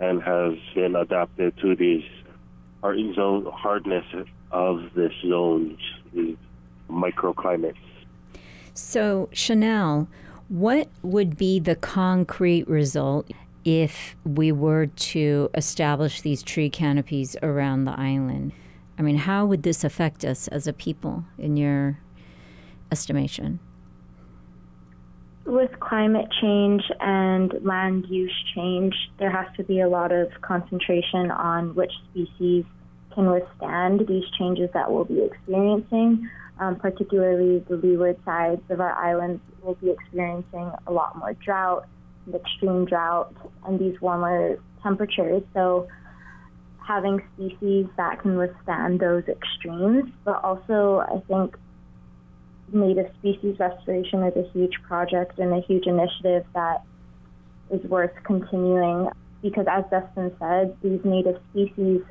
and 0.00 0.22
has 0.22 0.54
been 0.74 0.96
adapted 0.96 1.56
to 1.58 1.76
these 1.76 2.04
hardness 2.82 4.04
of 4.50 4.82
this 4.94 5.12
zone's 5.26 5.78
these 6.14 6.36
microclimates. 6.88 7.76
So 8.74 9.28
Chanel, 9.32 10.08
what 10.48 10.88
would 11.02 11.36
be 11.36 11.58
the 11.58 11.74
concrete 11.74 12.66
result 12.68 13.30
if 13.68 14.16
we 14.24 14.50
were 14.50 14.86
to 14.86 15.50
establish 15.54 16.22
these 16.22 16.42
tree 16.42 16.70
canopies 16.70 17.36
around 17.42 17.84
the 17.84 17.98
island? 17.98 18.52
I 18.98 19.02
mean, 19.02 19.18
how 19.18 19.44
would 19.44 19.62
this 19.62 19.84
affect 19.84 20.24
us 20.24 20.48
as 20.48 20.66
a 20.66 20.72
people 20.72 21.24
in 21.36 21.58
your 21.58 21.98
estimation? 22.90 23.60
With 25.44 25.78
climate 25.80 26.28
change 26.40 26.82
and 27.00 27.52
land 27.62 28.06
use 28.08 28.34
change, 28.54 28.94
there 29.18 29.30
has 29.30 29.46
to 29.58 29.64
be 29.64 29.80
a 29.80 29.88
lot 29.88 30.12
of 30.12 30.28
concentration 30.40 31.30
on 31.30 31.74
which 31.74 31.92
species 32.10 32.64
can 33.14 33.30
withstand 33.30 34.06
these 34.08 34.24
changes 34.38 34.70
that 34.72 34.90
we'll 34.90 35.04
be 35.04 35.22
experiencing. 35.22 36.28
Um, 36.58 36.74
particularly 36.74 37.60
the 37.68 37.76
leeward 37.76 38.16
sides 38.24 38.62
of 38.68 38.80
our 38.80 38.92
islands 38.92 39.40
will 39.62 39.76
be 39.76 39.90
experiencing 39.90 40.72
a 40.88 40.92
lot 40.92 41.16
more 41.16 41.34
drought, 41.34 41.86
extreme 42.34 42.84
drought, 42.84 43.34
and 43.66 43.78
these 43.78 44.00
warmer 44.00 44.58
temperatures. 44.82 45.42
So 45.54 45.88
having 46.86 47.22
species 47.34 47.86
that 47.96 48.20
can 48.22 48.36
withstand 48.36 49.00
those 49.00 49.24
extremes, 49.28 50.10
but 50.24 50.42
also 50.42 51.04
I 51.06 51.20
think 51.28 51.56
native 52.72 53.10
species 53.18 53.58
restoration 53.58 54.22
is 54.22 54.36
a 54.36 54.48
huge 54.52 54.72
project 54.86 55.38
and 55.38 55.52
a 55.52 55.60
huge 55.60 55.86
initiative 55.86 56.44
that 56.54 56.82
is 57.70 57.82
worth 57.84 58.12
continuing 58.24 59.08
because, 59.42 59.66
as 59.70 59.84
Dustin 59.90 60.34
said, 60.38 60.76
these 60.82 61.00
native 61.04 61.40
species 61.50 62.02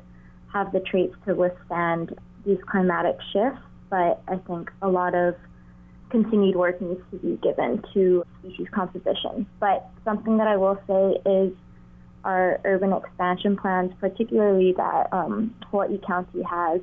have 0.52 0.72
the 0.72 0.80
traits 0.80 1.14
to 1.26 1.34
withstand 1.34 2.18
these 2.46 2.58
climatic 2.70 3.16
shifts, 3.32 3.60
but 3.90 4.22
I 4.28 4.36
think 4.46 4.70
a 4.80 4.88
lot 4.88 5.14
of 5.14 5.34
continued 6.10 6.56
work 6.56 6.80
needs 6.80 7.00
to 7.10 7.18
be 7.18 7.38
given 7.42 7.82
to 7.94 8.24
species 8.40 8.66
composition. 8.72 9.46
But 9.60 9.88
something 10.04 10.38
that 10.38 10.46
I 10.46 10.56
will 10.56 10.78
say 10.86 11.30
is 11.30 11.52
our 12.24 12.60
urban 12.64 12.92
expansion 12.92 13.56
plans, 13.56 13.92
particularly 14.00 14.74
that 14.76 15.12
um, 15.12 15.54
Hawaii 15.70 15.98
County 16.06 16.42
has, 16.42 16.80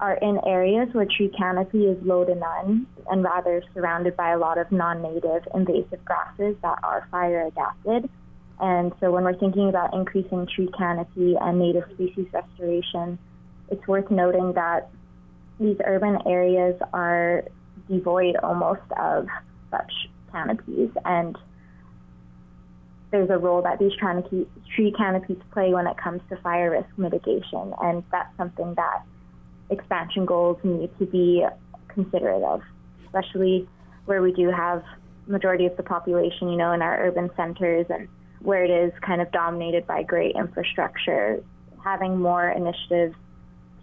are 0.00 0.14
in 0.14 0.38
areas 0.46 0.88
where 0.92 1.06
tree 1.06 1.30
canopy 1.36 1.86
is 1.86 1.98
low 2.04 2.24
to 2.24 2.34
none 2.34 2.86
and 3.10 3.24
rather 3.24 3.62
surrounded 3.74 4.16
by 4.16 4.30
a 4.30 4.38
lot 4.38 4.56
of 4.58 4.70
non 4.70 5.02
native 5.02 5.46
invasive 5.54 6.04
grasses 6.04 6.56
that 6.62 6.78
are 6.82 7.08
fire 7.10 7.46
adapted. 7.46 8.08
And 8.60 8.92
so 9.00 9.10
when 9.10 9.24
we're 9.24 9.38
thinking 9.38 9.68
about 9.68 9.94
increasing 9.94 10.46
tree 10.46 10.68
canopy 10.76 11.36
and 11.40 11.58
native 11.58 11.84
species 11.94 12.26
restoration, 12.32 13.18
it's 13.70 13.86
worth 13.86 14.10
noting 14.10 14.52
that 14.54 14.88
these 15.60 15.76
urban 15.84 16.18
areas 16.26 16.80
are 16.92 17.44
devoid 17.88 18.36
almost 18.36 18.82
of 18.98 19.26
such 19.70 19.92
canopies. 20.32 20.90
And 21.04 21.36
there's 23.10 23.30
a 23.30 23.38
role 23.38 23.62
that 23.62 23.78
these 23.78 23.92
tree 23.96 24.92
canopies 24.96 25.38
play 25.52 25.72
when 25.72 25.86
it 25.86 25.96
comes 25.96 26.20
to 26.28 26.36
fire 26.36 26.70
risk 26.70 26.88
mitigation. 26.96 27.74
And 27.80 28.04
that's 28.12 28.36
something 28.36 28.74
that 28.74 29.02
expansion 29.70 30.24
goals 30.24 30.58
need 30.62 30.90
to 30.98 31.06
be 31.06 31.46
considerate 31.88 32.42
of 32.42 32.62
especially 33.08 33.68
where 34.04 34.22
we 34.22 34.32
do 34.32 34.50
have 34.50 34.82
majority 35.26 35.66
of 35.66 35.76
the 35.76 35.82
population 35.82 36.48
you 36.48 36.56
know 36.56 36.72
in 36.72 36.80
our 36.80 37.06
urban 37.06 37.30
centers 37.36 37.86
and 37.90 38.08
where 38.40 38.64
it 38.64 38.70
is 38.70 38.92
kind 39.00 39.20
of 39.20 39.30
dominated 39.32 39.86
by 39.86 40.02
gray 40.02 40.30
infrastructure. 40.30 41.42
Having 41.82 42.18
more 42.18 42.48
initiatives 42.48 43.14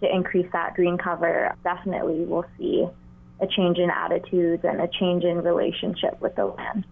to 0.00 0.14
increase 0.14 0.50
that 0.52 0.74
green 0.74 0.98
cover 0.98 1.54
definitely 1.62 2.24
will 2.24 2.44
see 2.58 2.86
a 3.40 3.46
change 3.46 3.78
in 3.78 3.90
attitudes 3.90 4.64
and 4.64 4.80
a 4.80 4.88
change 4.88 5.24
in 5.24 5.42
relationship 5.42 6.20
with 6.20 6.34
the 6.36 6.46
land. 6.46 6.84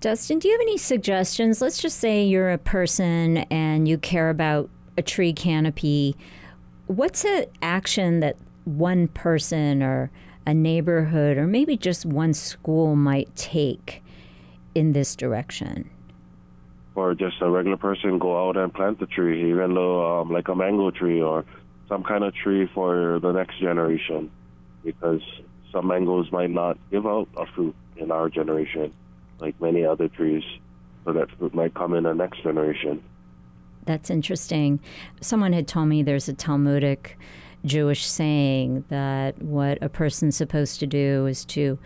Dustin, 0.00 0.38
do 0.38 0.48
you 0.48 0.54
have 0.54 0.60
any 0.60 0.78
suggestions? 0.78 1.60
Let's 1.60 1.80
just 1.80 1.98
say 1.98 2.24
you're 2.24 2.50
a 2.50 2.58
person 2.58 3.38
and 3.50 3.86
you 3.86 3.98
care 3.98 4.30
about 4.30 4.68
a 4.98 5.02
tree 5.02 5.32
canopy. 5.32 6.16
What's 6.86 7.24
an 7.24 7.46
action 7.62 8.20
that 8.20 8.36
one 8.64 9.08
person 9.08 9.82
or 9.82 10.10
a 10.44 10.54
neighborhood 10.54 11.36
or 11.36 11.46
maybe 11.46 11.76
just 11.76 12.04
one 12.04 12.34
school 12.34 12.96
might 12.96 13.34
take 13.36 14.02
in 14.74 14.92
this 14.92 15.14
direction? 15.14 15.88
Or 16.94 17.14
just 17.14 17.36
a 17.40 17.48
regular 17.48 17.76
person 17.76 18.18
go 18.18 18.48
out 18.48 18.56
and 18.56 18.74
plant 18.74 19.00
a 19.02 19.06
tree, 19.06 19.50
even 19.50 19.74
though 19.74 20.20
um, 20.20 20.30
like 20.30 20.48
a 20.48 20.54
mango 20.54 20.90
tree 20.90 21.22
or 21.22 21.44
some 21.88 22.02
kind 22.02 22.24
of 22.24 22.34
tree 22.34 22.68
for 22.74 23.18
the 23.20 23.32
next 23.32 23.58
generation, 23.60 24.30
because 24.84 25.22
some 25.72 25.86
mangoes 25.86 26.30
might 26.30 26.50
not 26.50 26.78
give 26.90 27.06
out 27.06 27.28
a 27.36 27.46
fruit 27.46 27.74
in 27.96 28.10
our 28.10 28.28
generation, 28.28 28.92
like 29.40 29.60
many 29.60 29.84
other 29.84 30.08
trees. 30.08 30.44
So 31.04 31.12
that 31.12 31.30
fruit 31.38 31.54
might 31.54 31.74
come 31.74 31.94
in 31.94 32.04
the 32.04 32.12
next 32.12 32.42
generation. 32.42 33.02
That's 33.84 34.10
interesting. 34.10 34.78
Someone 35.20 35.52
had 35.52 35.66
told 35.66 35.88
me 35.88 36.02
there's 36.02 36.28
a 36.28 36.32
Talmudic 36.32 37.18
Jewish 37.64 38.06
saying 38.06 38.84
that 38.88 39.40
what 39.42 39.78
a 39.82 39.88
person's 39.88 40.36
supposed 40.36 40.78
to 40.80 40.86
do 40.86 41.26
is 41.26 41.44
to 41.46 41.78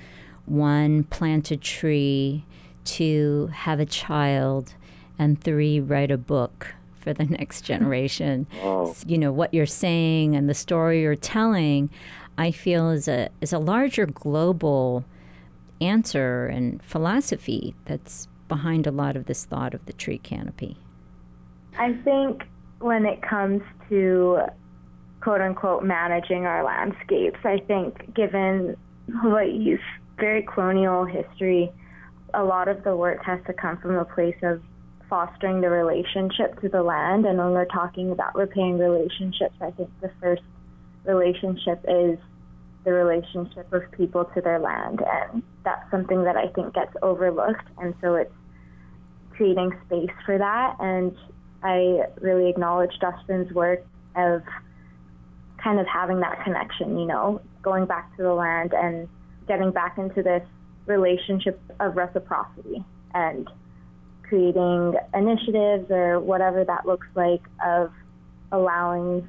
one, 0.45 1.05
plant 1.05 1.51
a 1.51 1.57
tree, 1.57 2.45
two, 2.85 3.51
have 3.53 3.81
a 3.81 3.87
child, 3.87 4.75
and 5.19 5.43
three, 5.43 5.81
write 5.81 6.11
a 6.11 6.19
book 6.19 6.75
for 6.99 7.13
the 7.13 7.25
next 7.39 7.63
generation. 7.63 8.47
Oh. 8.63 8.95
You 9.07 9.19
know, 9.19 9.33
what 9.33 9.55
you're 9.55 9.67
saying 9.67 10.37
and 10.37 10.49
the 10.49 10.55
story 10.55 11.03
you're 11.03 11.17
telling 11.17 11.91
I 12.39 12.51
feel 12.51 12.91
is 12.91 13.09
a 13.09 13.31
is 13.41 13.53
a 13.53 13.59
larger 13.59 14.07
global 14.07 15.05
answer 15.81 16.47
and 16.47 16.83
philosophy 16.83 17.75
that's 17.85 18.29
behind 18.49 18.87
a 18.87 18.91
lot 18.91 19.17
of 19.17 19.27
this 19.27 19.45
thought 19.45 19.75
of 19.75 19.85
the 19.87 19.93
tree 19.93 20.19
canopy. 20.19 20.77
I 21.79 21.93
think 22.05 22.45
when 22.81 23.05
it 23.05 23.23
comes 23.23 23.63
to 23.89 24.41
quote 25.21 25.41
unquote 25.41 25.83
managing 25.83 26.47
our 26.47 26.65
landscapes, 26.65 27.39
I 27.45 27.59
think 27.67 28.15
given 28.15 28.77
Hawaii's 29.23 29.81
very 30.19 30.43
colonial 30.43 31.05
history, 31.05 31.71
a 32.35 32.45
lot 32.45 32.69
of 32.69 32.85
the 32.85 32.97
work 32.97 33.25
has 33.25 33.41
to 33.47 33.53
come 33.53 33.79
from 33.79 33.97
a 33.97 34.05
place 34.05 34.37
of 34.43 34.63
fostering 35.09 35.61
the 35.61 35.71
relationship 35.71 36.61
to 36.61 36.69
the 36.69 36.83
land. 36.83 37.27
And 37.27 37.39
when 37.39 37.51
we're 37.51 37.67
talking 37.67 38.11
about 38.11 38.35
repairing 38.35 38.79
relationships, 38.79 39.55
I 39.61 39.71
think 39.71 39.91
the 40.01 40.11
first 40.21 40.43
relationship 41.07 41.85
is 41.89 42.19
the 42.85 42.93
relationship 42.93 43.73
of 43.73 43.83
people 43.93 44.25
to 44.35 44.41
their 44.41 44.59
land. 44.59 45.03
And 45.03 45.43
that's 45.65 45.91
something 45.91 46.25
that 46.25 46.37
I 46.37 46.49
think 46.49 46.75
gets 46.75 46.93
overlooked. 47.03 47.67
And 47.79 47.95
so 48.01 48.15
it's 48.15 48.33
creating 49.33 49.73
space 49.87 50.15
for 50.25 50.39
that. 50.39 50.77
And 50.79 51.15
I 51.63 52.05
really 52.21 52.49
acknowledge 52.49 52.93
Dustin's 53.01 53.53
work 53.53 53.85
of 54.15 54.43
kind 55.63 55.81
of 55.81 55.87
having 55.87 56.21
that 56.21 56.45
connection, 56.45 56.99
you 56.99 57.07
know, 57.07 57.41
going 57.63 57.87
back 57.87 58.17
to 58.17 58.23
the 58.23 58.33
land 58.33 58.73
and 58.73 59.09
getting 59.49 59.73
back 59.73 59.99
into 59.99 60.23
this 60.23 60.47
relationship 60.87 61.61
of 61.81 61.97
reciprocity 61.97 62.85
and 63.15 63.49
creating 64.23 64.95
initiatives 65.15 65.91
or 65.91 66.21
whatever 66.21 66.65
that 66.65 66.87
looks 66.87 67.07
like 67.15 67.43
of 67.65 67.91
allowing 68.53 69.27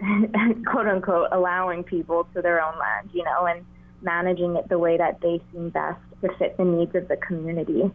quote 0.66 0.86
unquote 0.86 1.28
allowing 1.32 1.84
people 1.84 2.26
to 2.34 2.42
their 2.42 2.62
own 2.62 2.78
land, 2.78 3.10
you 3.12 3.24
know, 3.24 3.46
and 3.46 3.64
managing 4.02 4.56
it 4.56 4.68
the 4.68 4.78
way 4.78 4.96
that 4.96 5.20
they 5.20 5.40
seem 5.52 5.70
best 5.70 6.00
to 6.22 6.28
fit 6.38 6.56
the 6.56 6.64
needs 6.64 6.94
of 6.94 7.08
the 7.08 7.16
community. 7.16 7.90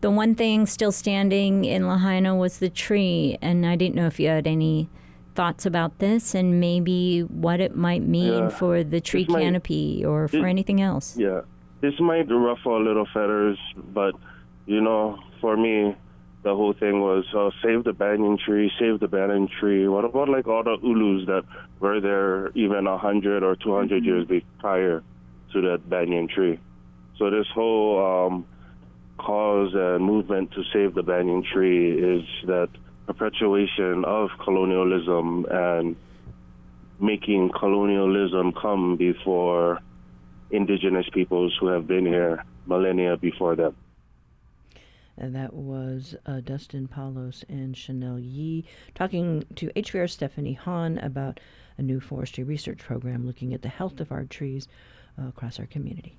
The 0.00 0.10
one 0.10 0.34
thing 0.34 0.66
still 0.66 0.92
standing 0.92 1.64
in 1.64 1.86
Lahaina 1.86 2.34
was 2.34 2.58
the 2.58 2.70
tree, 2.70 3.36
and 3.42 3.66
I 3.66 3.76
didn't 3.76 3.94
know 3.94 4.06
if 4.06 4.18
you 4.18 4.28
had 4.28 4.46
any 4.46 4.88
thoughts 5.34 5.66
about 5.66 5.98
this 5.98 6.34
and 6.34 6.58
maybe 6.58 7.20
what 7.20 7.60
it 7.60 7.76
might 7.76 8.02
mean 8.02 8.44
yeah. 8.44 8.48
for 8.48 8.82
the 8.82 9.02
tree 9.02 9.24
this 9.24 9.36
canopy 9.36 9.98
might, 10.02 10.08
or 10.08 10.28
for 10.28 10.46
anything 10.46 10.80
else. 10.80 11.16
Yeah, 11.18 11.42
this 11.82 11.92
might 12.00 12.30
ruffle 12.30 12.78
a 12.78 12.82
little 12.82 13.06
feathers, 13.12 13.58
but 13.92 14.14
you 14.64 14.80
know, 14.80 15.18
for 15.40 15.56
me, 15.56 15.94
the 16.46 16.54
whole 16.54 16.72
thing 16.72 17.00
was 17.00 17.24
uh, 17.34 17.50
save 17.60 17.82
the 17.82 17.92
banyan 17.92 18.38
tree, 18.38 18.70
save 18.78 19.00
the 19.00 19.08
banyan 19.08 19.48
tree. 19.48 19.88
What 19.88 20.04
about 20.04 20.28
like 20.28 20.46
all 20.46 20.62
the 20.62 20.78
ulus 20.80 21.26
that 21.26 21.42
were 21.80 22.00
there 22.00 22.52
even 22.54 22.86
a 22.86 22.96
hundred 22.96 23.42
or 23.42 23.56
two 23.56 23.74
hundred 23.74 24.04
mm-hmm. 24.04 24.30
years 24.30 24.42
prior 24.60 25.02
to 25.52 25.60
that 25.62 25.90
banyan 25.90 26.28
tree? 26.28 26.60
So 27.18 27.30
this 27.30 27.48
whole 27.52 28.28
um, 28.28 28.46
cause 29.18 29.74
and 29.74 30.04
movement 30.04 30.52
to 30.52 30.62
save 30.72 30.94
the 30.94 31.02
banyan 31.02 31.42
tree 31.42 31.90
is 31.90 32.24
that 32.46 32.68
perpetuation 33.06 34.04
of 34.04 34.30
colonialism 34.44 35.46
and 35.50 35.96
making 37.00 37.50
colonialism 37.58 38.52
come 38.52 38.96
before 38.96 39.80
indigenous 40.52 41.06
peoples 41.12 41.56
who 41.58 41.66
have 41.66 41.88
been 41.88 42.06
here 42.06 42.44
millennia 42.66 43.16
before 43.16 43.56
them. 43.56 43.74
And 45.18 45.34
that 45.34 45.54
was 45.54 46.14
uh, 46.26 46.40
Dustin 46.40 46.88
Palos 46.88 47.44
and 47.48 47.76
Chanel 47.76 48.18
Yee 48.18 48.64
talking 48.94 49.44
to 49.54 49.68
HPR 49.68 50.10
Stephanie 50.10 50.52
Hahn 50.52 50.98
about 50.98 51.40
a 51.78 51.82
new 51.82 52.00
forestry 52.00 52.44
research 52.44 52.78
program 52.78 53.26
looking 53.26 53.54
at 53.54 53.62
the 53.62 53.68
health 53.68 54.00
of 54.00 54.12
our 54.12 54.24
trees 54.24 54.68
uh, 55.18 55.28
across 55.28 55.58
our 55.58 55.66
community. 55.66 56.18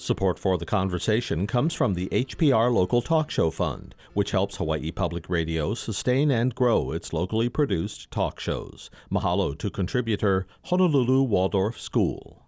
Support 0.00 0.38
for 0.38 0.56
the 0.56 0.64
conversation 0.64 1.46
comes 1.46 1.74
from 1.74 1.92
the 1.92 2.06
HPR 2.06 2.72
Local 2.72 3.02
Talk 3.02 3.30
Show 3.30 3.50
Fund, 3.50 3.94
which 4.14 4.30
helps 4.30 4.56
Hawaii 4.56 4.90
Public 4.90 5.28
Radio 5.28 5.74
sustain 5.74 6.30
and 6.30 6.54
grow 6.54 6.92
its 6.92 7.12
locally 7.12 7.50
produced 7.50 8.10
talk 8.10 8.40
shows. 8.40 8.88
Mahalo 9.12 9.56
to 9.58 9.68
contributor 9.68 10.46
Honolulu 10.64 11.22
Waldorf 11.24 11.78
School. 11.78 12.46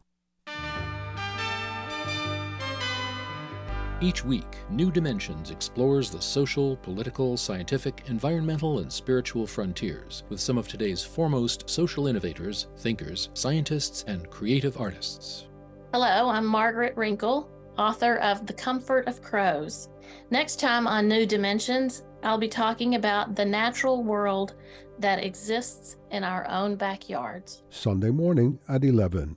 Each 4.00 4.24
week, 4.24 4.56
New 4.70 4.90
Dimensions 4.90 5.50
explores 5.50 6.08
the 6.08 6.22
social, 6.22 6.76
political, 6.76 7.36
scientific, 7.36 8.04
environmental, 8.06 8.78
and 8.78 8.90
spiritual 8.90 9.46
frontiers 9.46 10.22
with 10.30 10.40
some 10.40 10.56
of 10.56 10.68
today's 10.68 11.04
foremost 11.04 11.68
social 11.68 12.06
innovators, 12.06 12.68
thinkers, 12.78 13.28
scientists, 13.34 14.06
and 14.08 14.30
creative 14.30 14.80
artists. 14.80 15.48
Hello, 15.92 16.30
I'm 16.30 16.46
Margaret 16.46 16.96
Renkl, 16.96 17.48
author 17.76 18.16
of 18.16 18.46
The 18.46 18.54
Comfort 18.54 19.06
of 19.06 19.20
Crows. 19.20 19.90
Next 20.30 20.58
time 20.58 20.86
on 20.86 21.06
New 21.06 21.26
Dimensions, 21.26 22.04
I'll 22.22 22.38
be 22.38 22.48
talking 22.48 22.94
about 22.94 23.36
the 23.36 23.44
natural 23.44 24.02
world 24.02 24.54
that 24.98 25.22
exists 25.22 25.98
in 26.10 26.24
our 26.24 26.48
own 26.48 26.76
backyards. 26.76 27.62
Sunday 27.68 28.08
morning 28.08 28.58
at 28.66 28.84
11. 28.84 29.36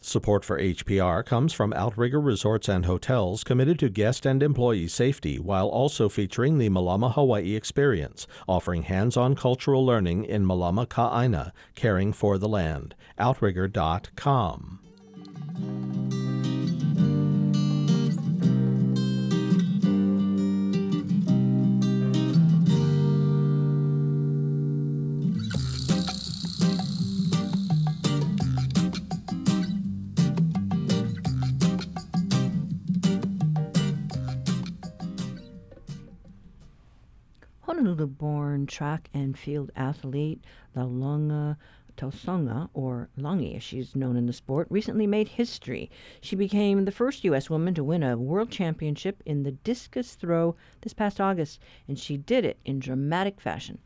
Support 0.00 0.44
for 0.44 0.60
HPR 0.60 1.26
comes 1.26 1.52
from 1.52 1.72
Outrigger 1.72 2.20
Resorts 2.20 2.68
and 2.68 2.86
Hotels 2.86 3.42
committed 3.42 3.80
to 3.80 3.88
guest 3.88 4.26
and 4.26 4.44
employee 4.44 4.86
safety 4.86 5.40
while 5.40 5.66
also 5.66 6.08
featuring 6.08 6.58
the 6.58 6.70
Malama 6.70 7.12
Hawaii 7.14 7.56
experience, 7.56 8.28
offering 8.46 8.84
hands-on 8.84 9.34
cultural 9.34 9.84
learning 9.84 10.24
in 10.24 10.46
Malama 10.46 10.88
Ka'aina, 10.88 11.50
caring 11.74 12.12
for 12.12 12.38
the 12.38 12.48
land. 12.48 12.94
Outrigger.com. 13.18 14.78
Honolulu-born 37.78 38.66
track 38.66 39.08
and 39.14 39.38
field 39.38 39.70
athlete 39.76 40.42
Laulauga 40.74 41.56
Tausaga, 41.98 42.70
or 42.72 43.10
Lagi 43.18 43.56
as 43.56 43.62
she's 43.62 43.96
known 43.96 44.16
in 44.16 44.26
the 44.26 44.32
sport, 44.32 44.68
recently 44.70 45.06
made 45.06 45.28
history. 45.28 45.90
She 46.20 46.36
became 46.36 46.84
the 46.84 46.92
first 46.92 47.24
U.S. 47.24 47.50
woman 47.50 47.74
to 47.74 47.84
win 47.84 48.02
a 48.02 48.16
world 48.16 48.50
championship 48.50 49.22
in 49.26 49.42
the 49.42 49.52
discus 49.52 50.14
throw 50.14 50.56
this 50.80 50.94
past 50.94 51.20
August, 51.20 51.60
and 51.88 51.98
she 51.98 52.16
did 52.16 52.44
it 52.44 52.58
in 52.64 52.78
dramatic 52.78 53.40
fashion. 53.40 53.78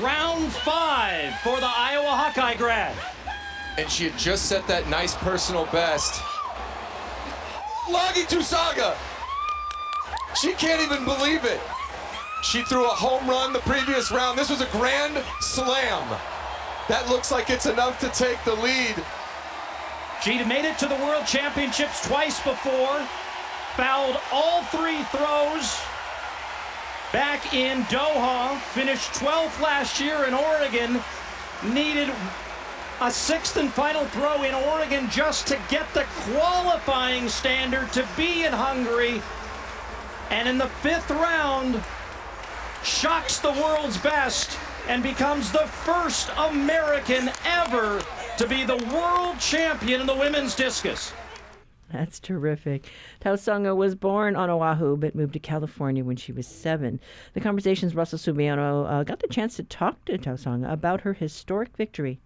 Round 0.00 0.50
five 0.50 1.38
for 1.40 1.60
the 1.60 1.66
Iowa 1.66 2.08
Hawkeye 2.08 2.54
grad. 2.54 2.96
And 3.76 3.90
she 3.90 4.08
had 4.08 4.18
just 4.18 4.46
set 4.46 4.66
that 4.66 4.88
nice 4.88 5.14
personal 5.14 5.66
best. 5.66 6.22
Lagi 7.90 8.24
Tausaga! 8.26 8.96
She 10.40 10.52
can't 10.54 10.80
even 10.80 11.04
believe 11.04 11.44
it. 11.44 11.60
She 12.42 12.62
threw 12.64 12.84
a 12.84 12.88
home 12.88 13.28
run 13.28 13.52
the 13.52 13.60
previous 13.60 14.10
round. 14.10 14.38
This 14.38 14.50
was 14.50 14.60
a 14.60 14.66
grand 14.66 15.22
slam. 15.40 16.18
That 16.88 17.08
looks 17.08 17.32
like 17.32 17.48
it's 17.48 17.64
enough 17.64 17.98
to 18.00 18.10
take 18.10 18.42
the 18.44 18.54
lead. 18.54 18.96
She'd 20.22 20.46
made 20.46 20.66
it 20.66 20.76
to 20.78 20.86
the 20.86 20.96
World 20.96 21.26
Championships 21.26 22.06
twice 22.06 22.42
before, 22.42 23.00
fouled 23.74 24.20
all 24.30 24.62
three 24.64 25.02
throws. 25.04 25.80
Back 27.10 27.54
in 27.54 27.84
Doha, 27.84 28.60
finished 28.72 29.12
12th 29.12 29.62
last 29.62 29.98
year 29.98 30.24
in 30.24 30.34
Oregon, 30.34 31.00
needed 31.62 32.12
a 33.00 33.10
sixth 33.10 33.56
and 33.56 33.72
final 33.72 34.04
throw 34.06 34.42
in 34.42 34.54
Oregon 34.54 35.08
just 35.10 35.46
to 35.46 35.58
get 35.70 35.92
the 35.94 36.04
qualifying 36.32 37.30
standard 37.30 37.90
to 37.92 38.06
be 38.14 38.44
in 38.44 38.52
Hungary. 38.52 39.22
And 40.30 40.48
in 40.48 40.58
the 40.58 40.68
fifth 40.68 41.10
round, 41.10 41.82
shocks 42.82 43.38
the 43.38 43.52
world's 43.52 43.96
best 43.96 44.58
and 44.88 45.02
becomes 45.02 45.50
the 45.50 45.66
first 45.66 46.30
American 46.36 47.30
ever 47.44 48.02
to 48.36 48.46
be 48.46 48.64
the 48.64 48.76
world 48.92 49.38
champion 49.38 50.00
in 50.00 50.06
the 50.06 50.14
women's 50.14 50.54
discus. 50.54 51.12
That's 51.92 52.18
terrific. 52.18 52.88
Tausaga 53.20 53.74
was 53.76 53.94
born 53.94 54.34
on 54.34 54.50
Oahu 54.50 54.96
but 54.96 55.14
moved 55.14 55.34
to 55.34 55.38
California 55.38 56.02
when 56.02 56.16
she 56.16 56.32
was 56.32 56.46
seven. 56.46 56.98
The 57.34 57.40
Conversation's 57.40 57.94
Russell 57.94 58.18
Subiono 58.18 58.90
uh, 58.90 59.04
got 59.04 59.20
the 59.20 59.28
chance 59.28 59.56
to 59.56 59.62
talk 59.62 60.04
to 60.06 60.18
Tausaga 60.18 60.72
about 60.72 61.02
her 61.02 61.12
historic 61.12 61.76
victory. 61.76 62.20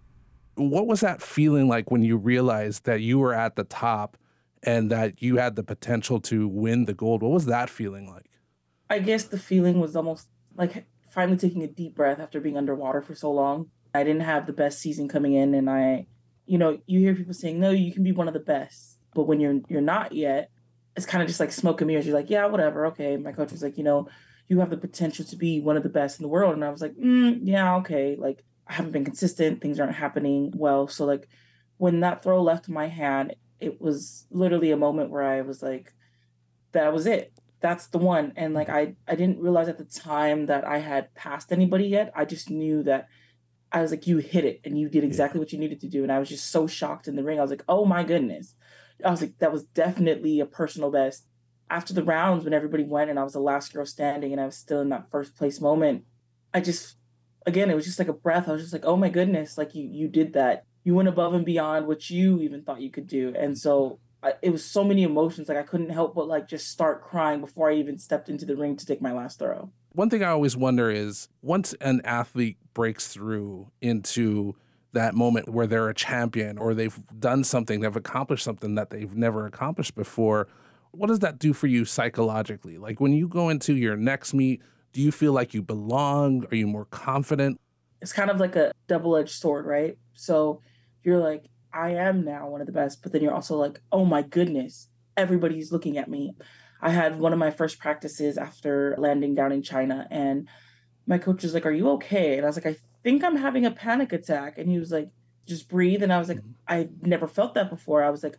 What 0.55 0.87
was 0.87 1.01
that 1.01 1.21
feeling 1.21 1.67
like 1.67 1.91
when 1.91 2.01
you 2.01 2.17
realized 2.17 2.85
that 2.85 3.01
you 3.01 3.19
were 3.19 3.33
at 3.33 3.55
the 3.55 3.63
top 3.63 4.17
and 4.63 4.89
that 4.91 5.21
you 5.21 5.37
had 5.37 5.55
the 5.55 5.63
potential 5.63 6.19
to 6.21 6.47
win 6.47 6.85
the 6.85 6.93
gold? 6.93 7.21
What 7.21 7.31
was 7.31 7.45
that 7.45 7.69
feeling 7.69 8.09
like? 8.09 8.39
I 8.89 8.99
guess 8.99 9.25
the 9.25 9.37
feeling 9.37 9.79
was 9.79 9.95
almost 9.95 10.27
like 10.57 10.85
finally 11.11 11.37
taking 11.37 11.63
a 11.63 11.67
deep 11.67 11.95
breath 11.95 12.19
after 12.19 12.39
being 12.39 12.57
underwater 12.57 13.01
for 13.01 13.15
so 13.15 13.31
long. 13.31 13.69
I 13.93 14.03
didn't 14.03 14.21
have 14.21 14.45
the 14.45 14.53
best 14.53 14.79
season 14.79 15.07
coming 15.07 15.33
in 15.33 15.53
and 15.53 15.69
I 15.69 16.07
you 16.49 16.57
know, 16.57 16.79
you 16.87 16.99
hear 16.99 17.13
people 17.13 17.35
saying, 17.35 17.59
"No, 17.59 17.69
you 17.69 17.93
can 17.93 18.03
be 18.03 18.11
one 18.11 18.27
of 18.27 18.33
the 18.33 18.39
best." 18.39 18.97
But 19.13 19.25
when 19.25 19.39
you're 19.39 19.61
you're 19.69 19.81
not 19.81 20.13
yet, 20.13 20.49
it's 20.95 21.05
kind 21.05 21.21
of 21.21 21.27
just 21.27 21.39
like 21.39 21.51
smoke 21.51 21.79
and 21.79 21.87
mirrors. 21.87 22.07
You're 22.07 22.15
like, 22.15 22.31
"Yeah, 22.31 22.47
whatever. 22.47 22.87
Okay." 22.87 23.17
My 23.17 23.31
coach 23.31 23.51
was 23.51 23.61
like, 23.61 23.77
"You 23.77 23.83
know, 23.83 24.07
you 24.47 24.59
have 24.59 24.71
the 24.71 24.77
potential 24.77 25.23
to 25.25 25.35
be 25.35 25.61
one 25.61 25.77
of 25.77 25.83
the 25.83 25.89
best 25.89 26.19
in 26.19 26.23
the 26.23 26.29
world." 26.29 26.55
And 26.55 26.65
I 26.65 26.71
was 26.71 26.81
like, 26.81 26.95
mm, 26.95 27.39
"Yeah, 27.43 27.75
okay." 27.77 28.15
Like 28.15 28.43
I 28.65 28.73
haven't 28.73 28.93
been 28.93 29.05
consistent, 29.05 29.61
things 29.61 29.79
aren't 29.79 29.93
happening 29.95 30.51
well. 30.55 30.87
So 30.87 31.05
like 31.05 31.29
when 31.77 31.99
that 31.99 32.23
throw 32.23 32.41
left 32.41 32.67
my 32.67 32.87
hand, 32.87 33.35
it 33.59 33.79
was 33.79 34.25
literally 34.31 34.71
a 34.71 34.77
moment 34.77 35.11
where 35.11 35.23
I 35.23 35.41
was 35.41 35.61
like, 35.61 35.93
that 36.71 36.91
was 36.91 37.05
it 37.05 37.31
that's 37.61 37.87
the 37.87 37.97
one. 37.97 38.33
And 38.35 38.53
like 38.53 38.69
i 38.69 38.95
i 39.07 39.15
didn't 39.15 39.39
realize 39.39 39.67
at 39.67 39.77
the 39.77 39.85
time 39.85 40.45
that 40.47 40.65
i 40.65 40.77
had 40.77 41.13
passed 41.15 41.51
anybody 41.51 41.85
yet. 41.85 42.11
I 42.15 42.25
just 42.25 42.49
knew 42.49 42.83
that 42.83 43.07
i 43.71 43.81
was 43.81 43.91
like 43.91 44.07
you 44.07 44.17
hit 44.17 44.45
it 44.45 44.61
and 44.63 44.79
you 44.79 44.89
did 44.89 45.03
exactly 45.03 45.37
yeah. 45.37 45.41
what 45.41 45.53
you 45.53 45.59
needed 45.59 45.81
to 45.81 45.87
do. 45.87 46.03
And 46.03 46.11
i 46.11 46.19
was 46.19 46.29
just 46.29 46.51
so 46.51 46.67
shocked 46.67 47.07
in 47.07 47.15
the 47.15 47.23
ring. 47.23 47.39
I 47.39 47.41
was 47.41 47.51
like 47.51 47.65
oh 47.67 47.85
my 47.85 48.03
goodness. 48.03 48.55
I 49.05 49.11
was 49.11 49.21
like 49.21 49.37
that 49.39 49.51
was 49.51 49.63
definitely 49.63 50.39
a 50.39 50.45
personal 50.45 50.91
best. 50.91 51.25
After 51.69 51.93
the 51.93 52.03
rounds 52.03 52.43
when 52.43 52.53
everybody 52.53 52.83
went 52.83 53.09
and 53.09 53.19
i 53.19 53.23
was 53.23 53.33
the 53.33 53.39
last 53.39 53.73
girl 53.73 53.85
standing 53.85 54.31
and 54.31 54.41
i 54.41 54.45
was 54.45 54.57
still 54.57 54.81
in 54.81 54.89
that 54.89 55.11
first 55.11 55.35
place 55.35 55.61
moment 55.61 56.03
i 56.53 56.59
just 56.59 56.95
again 57.45 57.69
it 57.69 57.75
was 57.75 57.85
just 57.85 57.99
like 57.99 58.07
a 58.07 58.13
breath. 58.13 58.47
I 58.47 58.53
was 58.53 58.61
just 58.61 58.73
like 58.73 58.85
oh 58.85 58.95
my 58.95 59.09
goodness. 59.09 59.57
Like 59.57 59.75
you 59.75 59.87
you 59.87 60.07
did 60.07 60.33
that. 60.33 60.63
You 60.83 60.95
went 60.95 61.09
above 61.09 61.33
and 61.33 61.45
beyond 61.45 61.87
what 61.87 62.09
you 62.09 62.39
even 62.39 62.63
thought 62.63 62.81
you 62.81 62.89
could 62.89 63.07
do. 63.07 63.33
And 63.37 63.57
so 63.57 63.99
I, 64.21 64.33
it 64.41 64.49
was 64.49 64.65
so 64.65 64.83
many 64.83 65.03
emotions 65.03 65.47
like 65.47 65.57
i 65.57 65.63
couldn't 65.63 65.89
help 65.89 66.15
but 66.15 66.27
like 66.27 66.47
just 66.47 66.69
start 66.69 67.01
crying 67.01 67.41
before 67.41 67.69
i 67.69 67.75
even 67.75 67.97
stepped 67.97 68.29
into 68.29 68.45
the 68.45 68.55
ring 68.55 68.75
to 68.75 68.85
take 68.85 69.01
my 69.01 69.13
last 69.13 69.39
throw. 69.39 69.71
One 69.93 70.09
thing 70.09 70.23
i 70.23 70.29
always 70.29 70.57
wonder 70.57 70.89
is 70.89 71.29
once 71.41 71.73
an 71.81 72.01
athlete 72.03 72.57
breaks 72.73 73.07
through 73.07 73.71
into 73.81 74.55
that 74.91 75.13
moment 75.13 75.49
where 75.49 75.67
they're 75.67 75.89
a 75.89 75.93
champion 75.93 76.57
or 76.57 76.73
they've 76.73 76.99
done 77.19 77.43
something 77.43 77.79
they've 77.79 77.95
accomplished 77.95 78.43
something 78.43 78.75
that 78.75 78.89
they've 78.89 79.15
never 79.15 79.45
accomplished 79.45 79.95
before 79.95 80.47
what 80.91 81.07
does 81.07 81.19
that 81.19 81.39
do 81.39 81.53
for 81.53 81.67
you 81.67 81.85
psychologically? 81.85 82.77
Like 82.77 82.99
when 82.99 83.13
you 83.13 83.27
go 83.27 83.49
into 83.49 83.75
your 83.75 83.95
next 83.95 84.33
meet 84.33 84.61
do 84.91 85.01
you 85.01 85.11
feel 85.11 85.33
like 85.33 85.53
you 85.53 85.61
belong? 85.61 86.47
Are 86.51 86.55
you 86.55 86.65
more 86.65 86.85
confident? 86.85 87.61
It's 88.01 88.11
kind 88.11 88.31
of 88.31 88.39
like 88.39 88.55
a 88.55 88.71
double-edged 88.87 89.29
sword 89.29 89.65
right? 89.65 89.97
So 90.13 90.61
you're 91.03 91.19
like 91.19 91.45
I 91.73 91.91
am 91.91 92.23
now 92.23 92.47
one 92.47 92.61
of 92.61 92.67
the 92.67 92.73
best, 92.73 93.01
but 93.01 93.11
then 93.11 93.21
you're 93.21 93.33
also 93.33 93.57
like, 93.57 93.79
oh 93.91 94.05
my 94.05 94.21
goodness, 94.21 94.87
everybody's 95.15 95.71
looking 95.71 95.97
at 95.97 96.09
me. 96.09 96.35
I 96.81 96.91
had 96.91 97.19
one 97.19 97.33
of 97.33 97.39
my 97.39 97.51
first 97.51 97.79
practices 97.79 98.37
after 98.37 98.95
landing 98.97 99.35
down 99.35 99.51
in 99.51 99.61
China, 99.61 100.07
and 100.09 100.47
my 101.05 101.17
coach 101.17 101.43
was 101.43 101.53
like, 101.53 101.65
Are 101.65 101.71
you 101.71 101.89
okay? 101.91 102.37
And 102.37 102.45
I 102.45 102.47
was 102.47 102.55
like, 102.55 102.65
I 102.65 102.77
think 103.03 103.23
I'm 103.23 103.35
having 103.35 103.65
a 103.65 103.71
panic 103.71 104.13
attack. 104.13 104.57
And 104.57 104.69
he 104.69 104.79
was 104.79 104.91
like, 104.91 105.09
Just 105.45 105.67
breathe. 105.67 106.03
And 106.03 106.13
I 106.13 106.19
was 106.19 106.29
like, 106.29 106.37
mm-hmm. 106.37 106.51
I 106.67 106.89
never 107.01 107.27
felt 107.27 107.55
that 107.55 107.69
before. 107.69 108.03
I 108.03 108.09
was 108.09 108.23
like, 108.23 108.37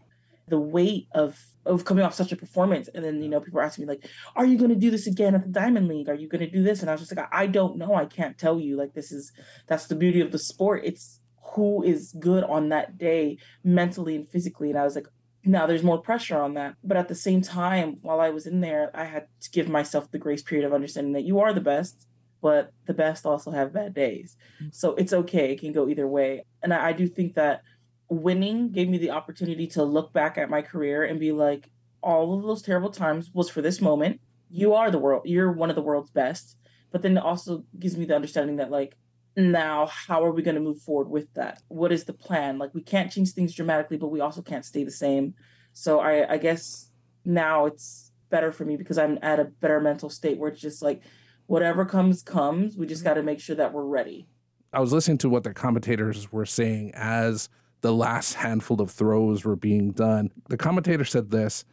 the 0.48 0.58
weight 0.58 1.06
of 1.12 1.38
of 1.64 1.84
coming 1.84 2.04
off 2.04 2.14
such 2.14 2.32
a 2.32 2.36
performance 2.36 2.88
and 2.88 3.04
then 3.04 3.22
you 3.22 3.28
know 3.28 3.40
people 3.40 3.60
are 3.60 3.62
asking 3.62 3.86
me 3.86 3.88
like 3.88 4.04
are 4.34 4.44
you 4.44 4.58
going 4.58 4.70
to 4.70 4.76
do 4.76 4.90
this 4.90 5.06
again 5.06 5.34
at 5.34 5.42
the 5.42 5.48
diamond 5.48 5.86
league 5.86 6.08
are 6.08 6.14
you 6.14 6.28
going 6.28 6.40
to 6.40 6.50
do 6.50 6.62
this 6.62 6.80
and 6.80 6.90
i 6.90 6.92
was 6.92 7.00
just 7.02 7.14
like 7.14 7.28
i 7.30 7.46
don't 7.46 7.76
know 7.76 7.94
i 7.94 8.04
can't 8.04 8.36
tell 8.36 8.58
you 8.58 8.76
like 8.76 8.92
this 8.94 9.12
is 9.12 9.30
that's 9.68 9.86
the 9.86 9.94
beauty 9.94 10.20
of 10.20 10.32
the 10.32 10.38
sport 10.38 10.82
it's 10.84 11.20
who 11.54 11.82
is 11.82 12.14
good 12.18 12.44
on 12.44 12.68
that 12.68 12.98
day 12.98 13.38
mentally 13.64 14.16
and 14.16 14.28
physically. 14.28 14.70
And 14.70 14.78
I 14.78 14.84
was 14.84 14.94
like, 14.94 15.06
now 15.44 15.66
there's 15.66 15.82
more 15.82 15.98
pressure 15.98 16.38
on 16.38 16.54
that. 16.54 16.74
But 16.84 16.96
at 16.96 17.08
the 17.08 17.14
same 17.14 17.40
time, 17.40 17.98
while 18.02 18.20
I 18.20 18.30
was 18.30 18.46
in 18.46 18.60
there, 18.60 18.90
I 18.94 19.04
had 19.04 19.26
to 19.40 19.50
give 19.50 19.68
myself 19.68 20.10
the 20.10 20.18
grace 20.18 20.42
period 20.42 20.66
of 20.66 20.74
understanding 20.74 21.14
that 21.14 21.24
you 21.24 21.40
are 21.40 21.52
the 21.52 21.60
best, 21.60 22.06
but 22.42 22.72
the 22.86 22.94
best 22.94 23.26
also 23.26 23.50
have 23.50 23.72
bad 23.72 23.94
days. 23.94 24.36
Mm-hmm. 24.56 24.68
So 24.72 24.94
it's 24.94 25.12
okay. 25.12 25.52
It 25.52 25.60
can 25.60 25.72
go 25.72 25.88
either 25.88 26.06
way. 26.06 26.44
And 26.62 26.74
I, 26.74 26.88
I 26.88 26.92
do 26.92 27.06
think 27.06 27.34
that 27.34 27.62
winning 28.08 28.70
gave 28.70 28.88
me 28.88 28.98
the 28.98 29.10
opportunity 29.10 29.66
to 29.68 29.82
look 29.82 30.12
back 30.12 30.36
at 30.36 30.50
my 30.50 30.62
career 30.62 31.04
and 31.04 31.18
be 31.18 31.32
like, 31.32 31.70
all 32.02 32.36
of 32.36 32.42
those 32.42 32.62
terrible 32.62 32.90
times 32.90 33.30
was 33.32 33.50
for 33.50 33.62
this 33.62 33.80
moment. 33.80 34.20
You 34.50 34.74
are 34.74 34.90
the 34.90 34.98
world. 34.98 35.22
You're 35.24 35.52
one 35.52 35.70
of 35.70 35.76
the 35.76 35.82
world's 35.82 36.10
best. 36.10 36.56
But 36.90 37.02
then 37.02 37.16
it 37.16 37.22
also 37.22 37.64
gives 37.78 37.96
me 37.96 38.04
the 38.04 38.16
understanding 38.16 38.56
that 38.56 38.70
like 38.70 38.96
now 39.36 39.86
how 39.86 40.24
are 40.24 40.32
we 40.32 40.42
going 40.42 40.56
to 40.56 40.60
move 40.60 40.80
forward 40.82 41.08
with 41.08 41.32
that 41.34 41.60
what 41.68 41.92
is 41.92 42.04
the 42.04 42.12
plan 42.12 42.58
like 42.58 42.74
we 42.74 42.82
can't 42.82 43.12
change 43.12 43.32
things 43.32 43.54
dramatically 43.54 43.96
but 43.96 44.08
we 44.08 44.20
also 44.20 44.42
can't 44.42 44.64
stay 44.64 44.82
the 44.82 44.90
same 44.90 45.34
so 45.72 46.00
i 46.00 46.32
i 46.32 46.36
guess 46.36 46.90
now 47.24 47.66
it's 47.66 48.10
better 48.30 48.52
for 48.52 48.64
me 48.64 48.76
because 48.76 48.96
I'm 48.96 49.18
at 49.22 49.40
a 49.40 49.44
better 49.44 49.80
mental 49.80 50.08
state 50.08 50.38
where 50.38 50.50
it's 50.50 50.60
just 50.60 50.82
like 50.82 51.02
whatever 51.46 51.84
comes 51.84 52.22
comes. 52.22 52.76
We 52.76 52.86
just 52.86 53.04
got 53.04 53.14
to 53.14 53.22
make 53.22 53.40
sure 53.40 53.56
that 53.56 53.72
we're 53.72 53.84
ready. 53.84 54.26
I 54.72 54.80
was 54.80 54.92
listening 54.92 55.18
to 55.18 55.28
what 55.28 55.42
the 55.44 55.52
commentators 55.52 56.32
were 56.32 56.46
saying 56.46 56.92
as 56.94 57.48
the 57.80 57.92
last 57.92 58.34
handful 58.34 58.80
of 58.80 58.90
throws 58.90 59.44
were 59.44 59.56
being 59.56 59.90
done. 59.90 60.30
The 60.48 60.56
commentator 60.56 61.04
said 61.04 61.30
this 61.30 61.64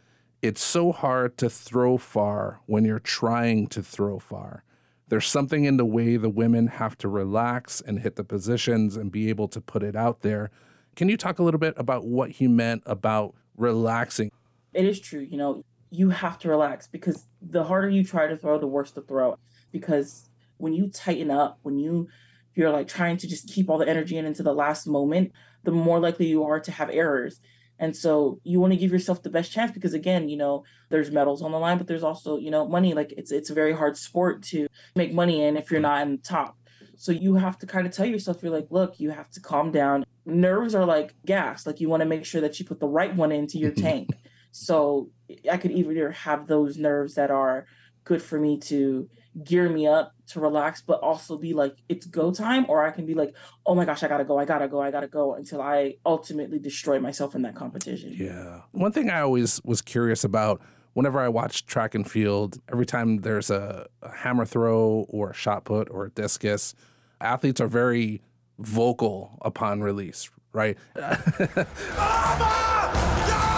It's 0.41 0.61
so 0.61 0.91
hard 0.91 1.37
to 1.37 1.49
throw 1.49 1.97
far 1.97 2.59
when 2.65 2.85
you're 2.85 2.99
trying 2.99 3.67
to 3.67 3.83
throw 3.83 4.19
far. 4.19 4.63
There's 5.09 5.27
something 5.27 5.63
in 5.63 5.77
the 5.77 5.85
way 5.85 6.17
the 6.17 6.29
women 6.29 6.67
have 6.67 6.97
to 6.99 7.07
relax 7.07 7.81
and 7.81 7.99
hit 7.99 8.15
the 8.15 8.23
positions 8.23 8.97
and 8.97 9.11
be 9.11 9.29
able 9.29 9.47
to 9.49 9.61
put 9.61 9.83
it 9.83 9.95
out 9.95 10.21
there. 10.21 10.51
Can 10.95 11.07
you 11.07 11.15
talk 11.15 11.39
a 11.39 11.43
little 11.43 11.59
bit 11.59 11.73
about 11.77 12.05
what 12.05 12.31
he 12.31 12.47
meant 12.47 12.83
about 12.85 13.35
relaxing? 13.55 14.31
It 14.73 14.85
is 14.85 14.99
true. 14.99 15.21
You 15.21 15.37
know, 15.37 15.63
you 15.89 16.09
have 16.09 16.37
to 16.39 16.49
relax 16.49 16.87
because 16.87 17.25
the 17.41 17.63
harder 17.63 17.89
you 17.89 18.03
try 18.03 18.27
to 18.27 18.35
throw, 18.35 18.59
the 18.59 18.67
worse 18.67 18.91
the 18.91 19.01
throw. 19.01 19.37
Because 19.71 20.29
when 20.57 20.73
you 20.73 20.89
tighten 20.89 21.31
up, 21.31 21.59
when 21.61 21.77
you 21.77 22.09
you're 22.55 22.71
like 22.71 22.87
trying 22.87 23.17
to 23.17 23.27
just 23.27 23.47
keep 23.47 23.69
all 23.69 23.77
the 23.77 23.87
energy 23.87 24.17
in 24.17 24.25
into 24.25 24.41
the 24.41 24.53
last 24.53 24.87
moment, 24.87 25.31
the 25.63 25.71
more 25.71 25.99
likely 25.99 26.25
you 26.25 26.43
are 26.43 26.59
to 26.59 26.71
have 26.71 26.89
errors. 26.89 27.39
And 27.79 27.95
so 27.95 28.39
you 28.43 28.59
want 28.59 28.73
to 28.73 28.77
give 28.77 28.91
yourself 28.91 29.21
the 29.21 29.29
best 29.29 29.51
chance 29.51 29.71
because 29.71 29.93
again, 29.93 30.29
you 30.29 30.37
know, 30.37 30.63
there's 30.89 31.11
medals 31.11 31.41
on 31.41 31.51
the 31.51 31.59
line, 31.59 31.77
but 31.77 31.87
there's 31.87 32.03
also, 32.03 32.37
you 32.37 32.49
know, 32.49 32.67
money. 32.67 32.93
Like 32.93 33.13
it's 33.15 33.31
it's 33.31 33.49
a 33.49 33.53
very 33.53 33.73
hard 33.73 33.97
sport 33.97 34.43
to 34.43 34.67
make 34.95 35.13
money 35.13 35.43
in 35.43 35.57
if 35.57 35.69
you're 35.69 35.79
not 35.79 36.01
in 36.01 36.11
the 36.13 36.17
top. 36.17 36.57
So 36.95 37.11
you 37.11 37.35
have 37.35 37.59
to 37.59 37.67
kind 37.67 37.85
of 37.85 37.93
tell 37.93 38.07
yourself, 38.07 38.41
you're 38.41 38.51
like, 38.51 38.67
look, 38.71 38.99
you 38.99 39.11
have 39.11 39.29
to 39.31 39.39
calm 39.39 39.71
down. 39.71 40.03
Nerves 40.25 40.73
are 40.73 40.85
like 40.85 41.13
gas. 41.25 41.67
Like 41.67 41.79
you 41.79 41.89
want 41.89 42.01
to 42.01 42.07
make 42.07 42.25
sure 42.25 42.41
that 42.41 42.59
you 42.59 42.65
put 42.65 42.79
the 42.79 42.87
right 42.87 43.15
one 43.15 43.31
into 43.31 43.59
your 43.59 43.71
tank. 43.87 44.09
So 44.51 45.11
I 45.51 45.57
could 45.57 45.71
either 45.71 46.11
have 46.11 46.47
those 46.47 46.77
nerves 46.77 47.13
that 47.15 47.29
are 47.29 47.67
good 48.03 48.21
for 48.21 48.39
me 48.39 48.57
to 48.57 49.07
gear 49.43 49.69
me 49.69 49.87
up 49.87 50.13
to 50.27 50.39
relax, 50.39 50.81
but 50.81 50.99
also 51.01 51.37
be 51.37 51.53
like, 51.53 51.75
it's 51.89 52.05
go 52.05 52.31
time, 52.31 52.65
or 52.69 52.85
I 52.85 52.91
can 52.91 53.05
be 53.05 53.13
like, 53.13 53.33
oh 53.65 53.75
my 53.75 53.85
gosh, 53.85 54.03
I 54.03 54.07
gotta 54.07 54.25
go, 54.25 54.37
I 54.37 54.45
gotta 54.45 54.67
go, 54.67 54.81
I 54.81 54.91
gotta 54.91 55.07
go 55.07 55.35
until 55.35 55.61
I 55.61 55.95
ultimately 56.05 56.59
destroy 56.59 56.99
myself 56.99 57.35
in 57.35 57.43
that 57.43 57.55
competition. 57.55 58.15
Yeah. 58.17 58.61
One 58.71 58.91
thing 58.91 59.09
I 59.09 59.21
always 59.21 59.61
was 59.63 59.81
curious 59.81 60.23
about 60.23 60.61
whenever 60.93 61.19
I 61.19 61.29
watch 61.29 61.65
track 61.65 61.93
and 61.93 62.09
field, 62.09 62.59
every 62.71 62.85
time 62.85 63.19
there's 63.19 63.49
a, 63.49 63.87
a 64.01 64.11
hammer 64.11 64.45
throw 64.45 65.05
or 65.09 65.31
a 65.31 65.33
shot 65.33 65.65
put 65.65 65.89
or 65.91 66.05
a 66.05 66.09
discus, 66.09 66.73
athletes 67.21 67.61
are 67.61 67.67
very 67.67 68.21
vocal 68.59 69.37
upon 69.41 69.81
release, 69.81 70.29
right? 70.53 70.77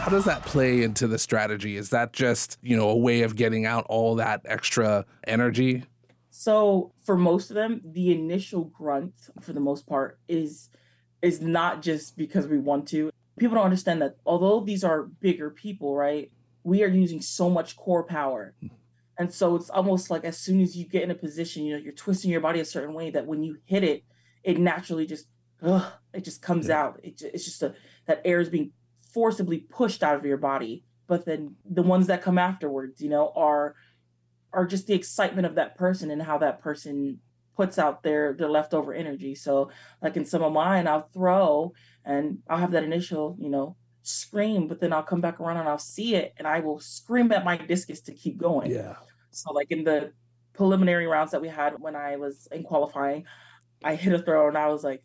How 0.00 0.08
does 0.08 0.24
that 0.24 0.46
play 0.46 0.82
into 0.82 1.06
the 1.06 1.18
strategy? 1.18 1.76
Is 1.76 1.90
that 1.90 2.14
just, 2.14 2.56
you 2.62 2.74
know, 2.74 2.88
a 2.88 2.96
way 2.96 3.20
of 3.20 3.36
getting 3.36 3.66
out 3.66 3.84
all 3.90 4.14
that 4.14 4.40
extra 4.46 5.04
energy? 5.26 5.84
So 6.30 6.94
for 7.04 7.18
most 7.18 7.50
of 7.50 7.54
them, 7.54 7.82
the 7.84 8.10
initial 8.10 8.64
grunt, 8.64 9.12
for 9.42 9.52
the 9.52 9.60
most 9.60 9.86
part, 9.86 10.18
is 10.26 10.70
is 11.20 11.42
not 11.42 11.82
just 11.82 12.16
because 12.16 12.46
we 12.46 12.58
want 12.58 12.88
to. 12.88 13.10
People 13.38 13.56
don't 13.56 13.64
understand 13.66 14.00
that 14.00 14.16
although 14.24 14.60
these 14.60 14.82
are 14.82 15.02
bigger 15.02 15.50
people, 15.50 15.94
right? 15.94 16.32
We 16.64 16.82
are 16.82 16.88
using 16.88 17.20
so 17.20 17.50
much 17.50 17.76
core 17.76 18.04
power. 18.04 18.54
And 19.18 19.30
so 19.34 19.54
it's 19.54 19.68
almost 19.68 20.10
like 20.10 20.24
as 20.24 20.38
soon 20.38 20.62
as 20.62 20.78
you 20.78 20.86
get 20.86 21.02
in 21.02 21.10
a 21.10 21.14
position, 21.14 21.64
you 21.64 21.74
know, 21.74 21.78
you're 21.78 21.92
twisting 21.92 22.30
your 22.30 22.40
body 22.40 22.58
a 22.60 22.64
certain 22.64 22.94
way 22.94 23.10
that 23.10 23.26
when 23.26 23.42
you 23.42 23.58
hit 23.66 23.84
it, 23.84 24.04
it 24.42 24.58
naturally 24.58 25.06
just, 25.06 25.26
ugh, 25.62 25.92
it 26.14 26.24
just 26.24 26.40
comes 26.40 26.68
yeah. 26.68 26.80
out. 26.80 27.00
It, 27.02 27.20
it's 27.20 27.44
just 27.44 27.62
a, 27.62 27.74
that 28.06 28.22
air 28.24 28.40
is 28.40 28.48
being 28.48 28.72
forcibly 29.12 29.58
pushed 29.58 30.02
out 30.02 30.16
of 30.16 30.24
your 30.24 30.36
body 30.36 30.84
but 31.06 31.24
then 31.24 31.56
the 31.68 31.82
ones 31.82 32.06
that 32.06 32.22
come 32.22 32.38
afterwards 32.38 33.00
you 33.00 33.08
know 33.08 33.32
are 33.34 33.74
are 34.52 34.66
just 34.66 34.86
the 34.86 34.94
excitement 34.94 35.46
of 35.46 35.54
that 35.54 35.76
person 35.76 36.10
and 36.10 36.22
how 36.22 36.38
that 36.38 36.60
person 36.60 37.20
puts 37.56 37.78
out 37.78 38.02
their 38.02 38.32
their 38.32 38.48
leftover 38.48 38.94
energy. 38.94 39.34
So 39.34 39.70
like 40.02 40.16
in 40.16 40.24
some 40.24 40.42
of 40.42 40.52
mine 40.52 40.86
i'll 40.86 41.10
throw 41.12 41.74
and 42.04 42.38
i'll 42.48 42.58
have 42.58 42.70
that 42.72 42.84
initial 42.84 43.36
you 43.38 43.50
know 43.50 43.76
scream 44.02 44.66
but 44.66 44.80
then 44.80 44.94
i'll 44.94 45.02
come 45.02 45.20
back 45.20 45.38
around 45.38 45.58
and 45.58 45.68
i'll 45.68 45.78
see 45.78 46.14
it 46.14 46.32
and 46.38 46.48
i 46.48 46.58
will 46.58 46.80
scream 46.80 47.30
at 47.32 47.44
my 47.44 47.56
discus 47.58 48.00
to 48.02 48.14
keep 48.14 48.38
going. 48.38 48.70
Yeah. 48.70 48.96
So 49.30 49.52
like 49.52 49.70
in 49.70 49.84
the 49.84 50.12
preliminary 50.54 51.06
rounds 51.06 51.32
that 51.32 51.42
we 51.42 51.48
had 51.48 51.78
when 51.78 51.94
i 51.94 52.16
was 52.16 52.48
in 52.50 52.62
qualifying 52.62 53.24
i 53.84 53.94
hit 53.94 54.12
a 54.14 54.22
throw 54.22 54.48
and 54.48 54.56
i 54.56 54.68
was 54.68 54.82
like 54.82 55.02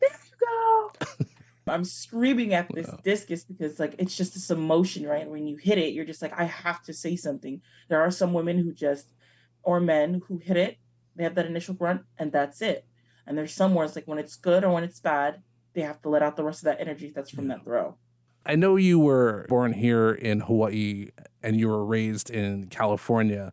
there 0.00 0.10
you 0.10 0.36
go 0.46 0.90
I'm 1.68 1.84
screaming 1.84 2.54
at 2.54 2.68
this 2.72 2.88
wow. 2.88 3.00
discus 3.02 3.44
because 3.44 3.80
like 3.80 3.94
it's 3.98 4.16
just 4.16 4.34
this 4.34 4.50
emotion, 4.50 5.06
right? 5.06 5.28
When 5.28 5.46
you 5.46 5.56
hit 5.56 5.78
it, 5.78 5.92
you're 5.92 6.04
just 6.04 6.22
like, 6.22 6.38
I 6.38 6.44
have 6.44 6.82
to 6.84 6.92
say 6.92 7.16
something. 7.16 7.60
There 7.88 8.00
are 8.00 8.10
some 8.10 8.32
women 8.32 8.58
who 8.58 8.72
just 8.72 9.08
or 9.62 9.80
men 9.80 10.22
who 10.28 10.38
hit 10.38 10.56
it, 10.56 10.78
they 11.16 11.24
have 11.24 11.34
that 11.34 11.46
initial 11.46 11.74
grunt 11.74 12.02
and 12.18 12.30
that's 12.30 12.62
it. 12.62 12.86
And 13.26 13.36
there's 13.36 13.52
some 13.52 13.74
where 13.74 13.84
it's 13.84 13.96
like 13.96 14.06
when 14.06 14.18
it's 14.18 14.36
good 14.36 14.62
or 14.62 14.70
when 14.70 14.84
it's 14.84 15.00
bad, 15.00 15.42
they 15.74 15.80
have 15.80 16.00
to 16.02 16.08
let 16.08 16.22
out 16.22 16.36
the 16.36 16.44
rest 16.44 16.60
of 16.60 16.66
that 16.66 16.80
energy 16.80 17.12
that's 17.14 17.30
from 17.30 17.48
yeah. 17.48 17.56
that 17.56 17.64
throw. 17.64 17.96
I 18.44 18.54
know 18.54 18.76
you 18.76 19.00
were 19.00 19.44
born 19.48 19.72
here 19.72 20.12
in 20.12 20.40
Hawaii 20.40 21.08
and 21.42 21.58
you 21.58 21.68
were 21.68 21.84
raised 21.84 22.30
in 22.30 22.68
California. 22.68 23.52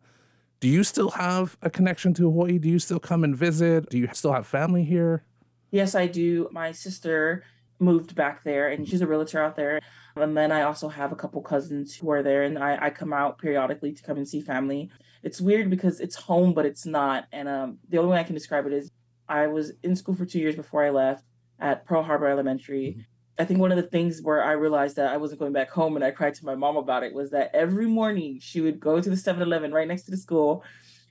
Do 0.60 0.68
you 0.68 0.84
still 0.84 1.10
have 1.10 1.58
a 1.62 1.68
connection 1.68 2.14
to 2.14 2.22
Hawaii? 2.22 2.58
Do 2.58 2.68
you 2.68 2.78
still 2.78 3.00
come 3.00 3.24
and 3.24 3.36
visit? 3.36 3.90
Do 3.90 3.98
you 3.98 4.08
still 4.12 4.32
have 4.32 4.46
family 4.46 4.84
here? 4.84 5.24
Yes, 5.72 5.96
I 5.96 6.06
do. 6.06 6.48
My 6.52 6.70
sister 6.70 7.42
moved 7.84 8.14
back 8.14 8.44
there 8.44 8.68
and 8.68 8.88
she's 8.88 9.00
a 9.00 9.06
realtor 9.06 9.42
out 9.42 9.56
there. 9.56 9.80
And 10.16 10.36
then 10.36 10.52
I 10.52 10.62
also 10.62 10.88
have 10.88 11.12
a 11.12 11.16
couple 11.16 11.42
cousins 11.42 11.94
who 11.94 12.10
are 12.10 12.22
there 12.22 12.42
and 12.42 12.58
I, 12.58 12.86
I 12.86 12.90
come 12.90 13.12
out 13.12 13.38
periodically 13.38 13.92
to 13.92 14.02
come 14.02 14.16
and 14.16 14.28
see 14.28 14.40
family. 14.40 14.90
It's 15.22 15.40
weird 15.40 15.70
because 15.70 16.00
it's 16.00 16.16
home, 16.16 16.54
but 16.54 16.66
it's 16.66 16.86
not. 16.86 17.26
And 17.32 17.48
um, 17.48 17.78
the 17.88 17.98
only 17.98 18.12
way 18.12 18.20
I 18.20 18.24
can 18.24 18.34
describe 18.34 18.66
it 18.66 18.72
is 18.72 18.90
I 19.28 19.46
was 19.46 19.72
in 19.82 19.96
school 19.96 20.14
for 20.14 20.26
two 20.26 20.38
years 20.38 20.56
before 20.56 20.84
I 20.84 20.90
left 20.90 21.24
at 21.58 21.86
Pearl 21.86 22.02
Harbor 22.02 22.28
Elementary. 22.28 22.90
Mm-hmm. 22.90 23.00
I 23.36 23.44
think 23.44 23.58
one 23.58 23.72
of 23.72 23.76
the 23.76 23.82
things 23.82 24.22
where 24.22 24.44
I 24.44 24.52
realized 24.52 24.96
that 24.96 25.12
I 25.12 25.16
wasn't 25.16 25.40
going 25.40 25.52
back 25.52 25.70
home 25.70 25.96
and 25.96 26.04
I 26.04 26.12
cried 26.12 26.34
to 26.34 26.44
my 26.44 26.54
mom 26.54 26.76
about 26.76 27.02
it 27.02 27.12
was 27.12 27.30
that 27.30 27.50
every 27.52 27.86
morning 27.86 28.38
she 28.40 28.60
would 28.60 28.78
go 28.78 29.00
to 29.00 29.10
the 29.10 29.16
7 29.16 29.42
Eleven 29.42 29.72
right 29.72 29.88
next 29.88 30.04
to 30.04 30.12
the 30.12 30.16
school 30.16 30.62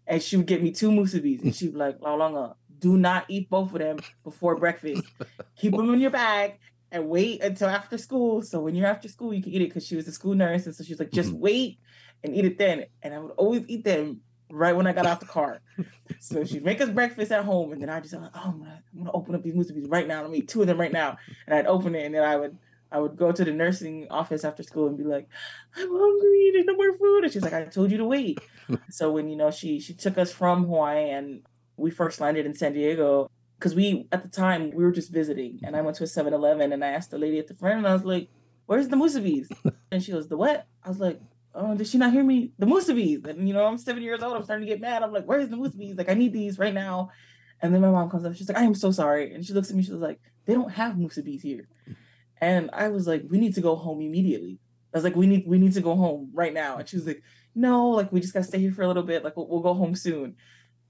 and 0.07 0.21
she 0.21 0.37
would 0.37 0.45
get 0.45 0.61
me 0.61 0.71
two 0.71 0.89
musubis 0.89 1.41
and 1.41 1.55
she'd 1.55 1.73
be 1.73 1.77
like, 1.77 1.99
Laulauga, 1.99 2.55
do 2.83 2.97
not 2.97 3.23
eat 3.29 3.49
both 3.49 3.71
of 3.71 3.79
them 3.79 3.97
before 4.25 4.57
breakfast. 4.57 5.03
Keep 5.55 5.77
them 5.77 5.93
in 5.93 6.01
your 6.01 6.11
bag 6.11 6.59
and 6.91 7.07
wait 7.07 7.41
until 7.41 7.69
after 7.69 7.97
school. 7.97 8.41
So 8.41 8.59
when 8.59 8.75
you're 8.75 8.87
after 8.87 9.07
school, 9.07 9.33
you 9.33 9.41
can 9.41 9.53
eat 9.53 9.61
it 9.61 9.69
because 9.69 9.87
she 9.87 9.95
was 9.95 10.05
a 10.09 10.11
school 10.11 10.35
nurse. 10.35 10.65
And 10.65 10.75
so 10.75 10.83
she's 10.83 10.99
like, 10.99 11.11
just 11.11 11.29
mm-hmm. 11.29 11.39
wait 11.39 11.79
and 12.25 12.35
eat 12.35 12.43
it 12.43 12.57
then. 12.57 12.83
And 13.01 13.13
I 13.13 13.19
would 13.19 13.31
always 13.37 13.63
eat 13.69 13.85
them 13.85 14.19
right 14.51 14.75
when 14.75 14.85
I 14.85 14.91
got 14.91 15.05
out 15.05 15.21
the 15.21 15.25
car. 15.25 15.61
so 16.19 16.43
she'd 16.43 16.65
make 16.65 16.81
us 16.81 16.89
breakfast 16.89 17.31
at 17.31 17.45
home. 17.45 17.71
And 17.71 17.81
then 17.81 17.89
I 17.89 18.01
just, 18.01 18.13
like, 18.13 18.31
oh, 18.35 18.41
I'm 18.43 18.59
gonna, 18.59 18.83
I'm 18.91 18.99
gonna 18.99 19.11
open 19.13 19.33
up 19.33 19.43
these 19.43 19.55
musubis 19.55 19.87
right 19.87 20.05
now. 20.05 20.23
Let 20.23 20.31
me 20.31 20.39
eat 20.39 20.49
two 20.49 20.59
of 20.59 20.67
them 20.67 20.77
right 20.79 20.91
now. 20.91 21.17
And 21.47 21.55
I'd 21.55 21.67
open 21.67 21.95
it 21.95 22.05
and 22.05 22.13
then 22.13 22.23
I 22.23 22.35
would 22.35 22.57
I 22.91 22.99
would 22.99 23.15
go 23.15 23.31
to 23.31 23.43
the 23.43 23.51
nursing 23.51 24.07
office 24.11 24.43
after 24.43 24.61
school 24.61 24.87
and 24.87 24.95
be 24.95 25.03
like, 25.03 25.27
I'm 25.75 25.89
hungry, 25.89 26.51
there's 26.53 26.65
no 26.65 26.75
more 26.75 26.95
food. 26.95 27.23
And 27.23 27.33
she's 27.33 27.41
like, 27.41 27.53
I 27.53 27.63
told 27.63 27.89
you 27.89 27.97
to 27.97 28.05
wait. 28.05 28.39
so 28.91 29.11
when, 29.11 29.29
you 29.29 29.35
know, 29.35 29.49
she 29.49 29.79
she 29.79 29.95
took 29.95 30.19
us 30.19 30.31
from 30.31 30.65
Hawaii 30.65 31.09
and 31.09 31.41
we 31.77 31.91
first 31.91 32.19
landed 32.21 32.45
in 32.45 32.53
San 32.53 32.73
Diego 32.73 33.29
because 33.57 33.75
we 33.75 34.07
at 34.11 34.23
the 34.23 34.29
time 34.29 34.71
we 34.71 34.83
were 34.83 34.91
just 34.91 35.11
visiting 35.11 35.59
and 35.63 35.75
I 35.75 35.81
went 35.81 35.95
to 35.97 36.03
a 36.03 36.07
7-Eleven 36.07 36.73
and 36.73 36.83
I 36.83 36.89
asked 36.89 37.11
the 37.11 37.17
lady 37.17 37.39
at 37.39 37.47
the 37.47 37.55
front 37.55 37.77
and 37.77 37.87
I 37.87 37.93
was 37.93 38.03
like, 38.03 38.29
Where's 38.65 38.87
the 38.87 38.95
musubis? 38.95 39.49
and 39.91 40.03
she 40.03 40.13
was 40.13 40.27
the 40.27 40.37
what? 40.37 40.67
I 40.83 40.89
was 40.89 40.99
like, 40.99 41.19
Oh, 41.55 41.75
did 41.75 41.87
she 41.87 41.97
not 41.97 42.11
hear 42.11 42.23
me? 42.23 42.51
The 42.57 42.65
musubis. 42.65 43.25
And 43.25 43.47
you 43.47 43.53
know, 43.53 43.65
I'm 43.65 43.77
seven 43.77 44.03
years 44.03 44.21
old, 44.21 44.35
I'm 44.35 44.43
starting 44.43 44.67
to 44.67 44.71
get 44.73 44.81
mad. 44.81 45.03
I'm 45.03 45.13
like, 45.13 45.25
Where's 45.25 45.49
the 45.49 45.57
musubis? 45.57 45.97
Like, 45.97 46.09
I 46.09 46.13
need 46.13 46.33
these 46.33 46.59
right 46.59 46.73
now. 46.73 47.09
And 47.61 47.73
then 47.73 47.81
my 47.81 47.89
mom 47.89 48.09
comes 48.09 48.25
up, 48.25 48.35
she's 48.35 48.49
like, 48.49 48.57
I 48.57 48.63
am 48.63 48.75
so 48.75 48.91
sorry. 48.91 49.33
And 49.33 49.45
she 49.45 49.53
looks 49.53 49.69
at 49.69 49.75
me, 49.75 49.83
she 49.83 49.91
was 49.91 50.01
like, 50.01 50.19
They 50.45 50.53
don't 50.53 50.71
have 50.71 50.97
musubis 50.97 51.41
here. 51.41 51.67
And 52.41 52.69
I 52.73 52.89
was 52.89 53.07
like, 53.07 53.23
We 53.29 53.39
need 53.39 53.55
to 53.55 53.61
go 53.61 53.75
home 53.75 54.01
immediately. 54.01 54.59
I 54.93 54.97
was 54.97 55.05
like, 55.05 55.15
We 55.15 55.27
need 55.27 55.47
we 55.47 55.57
need 55.57 55.73
to 55.73 55.81
go 55.81 55.95
home 55.95 56.31
right 56.33 56.53
now. 56.53 56.77
And 56.77 56.89
she 56.89 56.97
was 56.97 57.07
like, 57.07 57.23
No, 57.55 57.89
like 57.91 58.11
we 58.11 58.19
just 58.19 58.33
gotta 58.33 58.45
stay 58.45 58.59
here 58.59 58.73
for 58.73 58.81
a 58.81 58.87
little 58.87 59.03
bit. 59.03 59.23
Like 59.23 59.37
we'll, 59.37 59.47
we'll 59.47 59.61
go 59.61 59.73
home 59.73 59.95
soon 59.95 60.35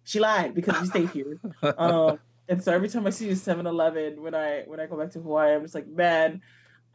she 0.04 0.20
lied 0.20 0.54
because 0.54 0.80
we 0.82 0.88
stayed 0.88 1.10
here. 1.10 1.40
Um, 1.78 2.20
and 2.48 2.64
so 2.64 2.74
every 2.74 2.90
time 2.90 3.08
I 3.08 3.10
see 3.10 3.30
a 3.30 3.34
7-Eleven 3.34 4.22
when 4.22 4.36
I 4.36 4.64
when 4.66 4.80
I 4.80 4.86
go 4.86 4.98
back 4.98 5.12
to 5.12 5.20
Hawaii, 5.20 5.54
I'm 5.54 5.62
just 5.62 5.76
like, 5.76 5.88
man, 5.88 6.42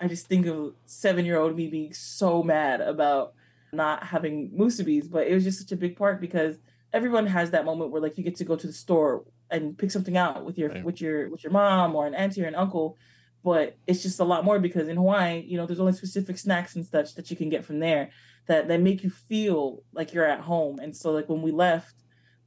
I 0.00 0.08
just 0.08 0.26
think 0.26 0.46
of 0.46 0.74
seven 0.86 1.24
year 1.24 1.38
old 1.38 1.56
me 1.56 1.68
being 1.68 1.92
so 1.92 2.42
mad 2.42 2.80
about 2.80 3.34
not 3.72 4.04
having 4.04 4.50
musubis. 4.56 5.08
But 5.08 5.26
it 5.26 5.34
was 5.34 5.44
just 5.44 5.58
such 5.58 5.72
a 5.72 5.76
big 5.76 5.96
part 5.96 6.20
because 6.20 6.56
everyone 6.92 7.26
has 7.26 7.50
that 7.50 7.64
moment 7.64 7.90
where 7.90 8.00
like 8.00 8.16
you 8.16 8.24
get 8.24 8.36
to 8.36 8.44
go 8.44 8.56
to 8.56 8.66
the 8.66 8.72
store 8.72 9.24
and 9.50 9.76
pick 9.76 9.90
something 9.90 10.16
out 10.16 10.44
with 10.44 10.58
your 10.58 10.70
right. 10.70 10.84
with 10.84 11.00
your 11.00 11.30
with 11.30 11.42
your 11.42 11.52
mom 11.52 11.94
or 11.96 12.06
an 12.06 12.14
auntie 12.14 12.42
or 12.42 12.46
an 12.46 12.54
uncle. 12.54 12.96
But 13.44 13.76
it's 13.86 14.02
just 14.02 14.20
a 14.20 14.24
lot 14.24 14.44
more 14.44 14.58
because 14.58 14.88
in 14.88 14.96
Hawaii, 14.96 15.44
you 15.46 15.56
know, 15.56 15.64
there's 15.64 15.80
only 15.80 15.92
specific 15.92 16.38
snacks 16.38 16.76
and 16.76 16.84
such 16.84 17.14
that 17.14 17.30
you 17.30 17.36
can 17.36 17.48
get 17.48 17.64
from 17.64 17.78
there 17.78 18.10
that 18.46 18.68
that 18.68 18.80
make 18.80 19.02
you 19.02 19.10
feel 19.10 19.82
like 19.92 20.12
you're 20.12 20.26
at 20.26 20.40
home. 20.40 20.78
And 20.80 20.96
so 20.96 21.12
like 21.12 21.28
when 21.28 21.42
we 21.42 21.52
left, 21.52 21.94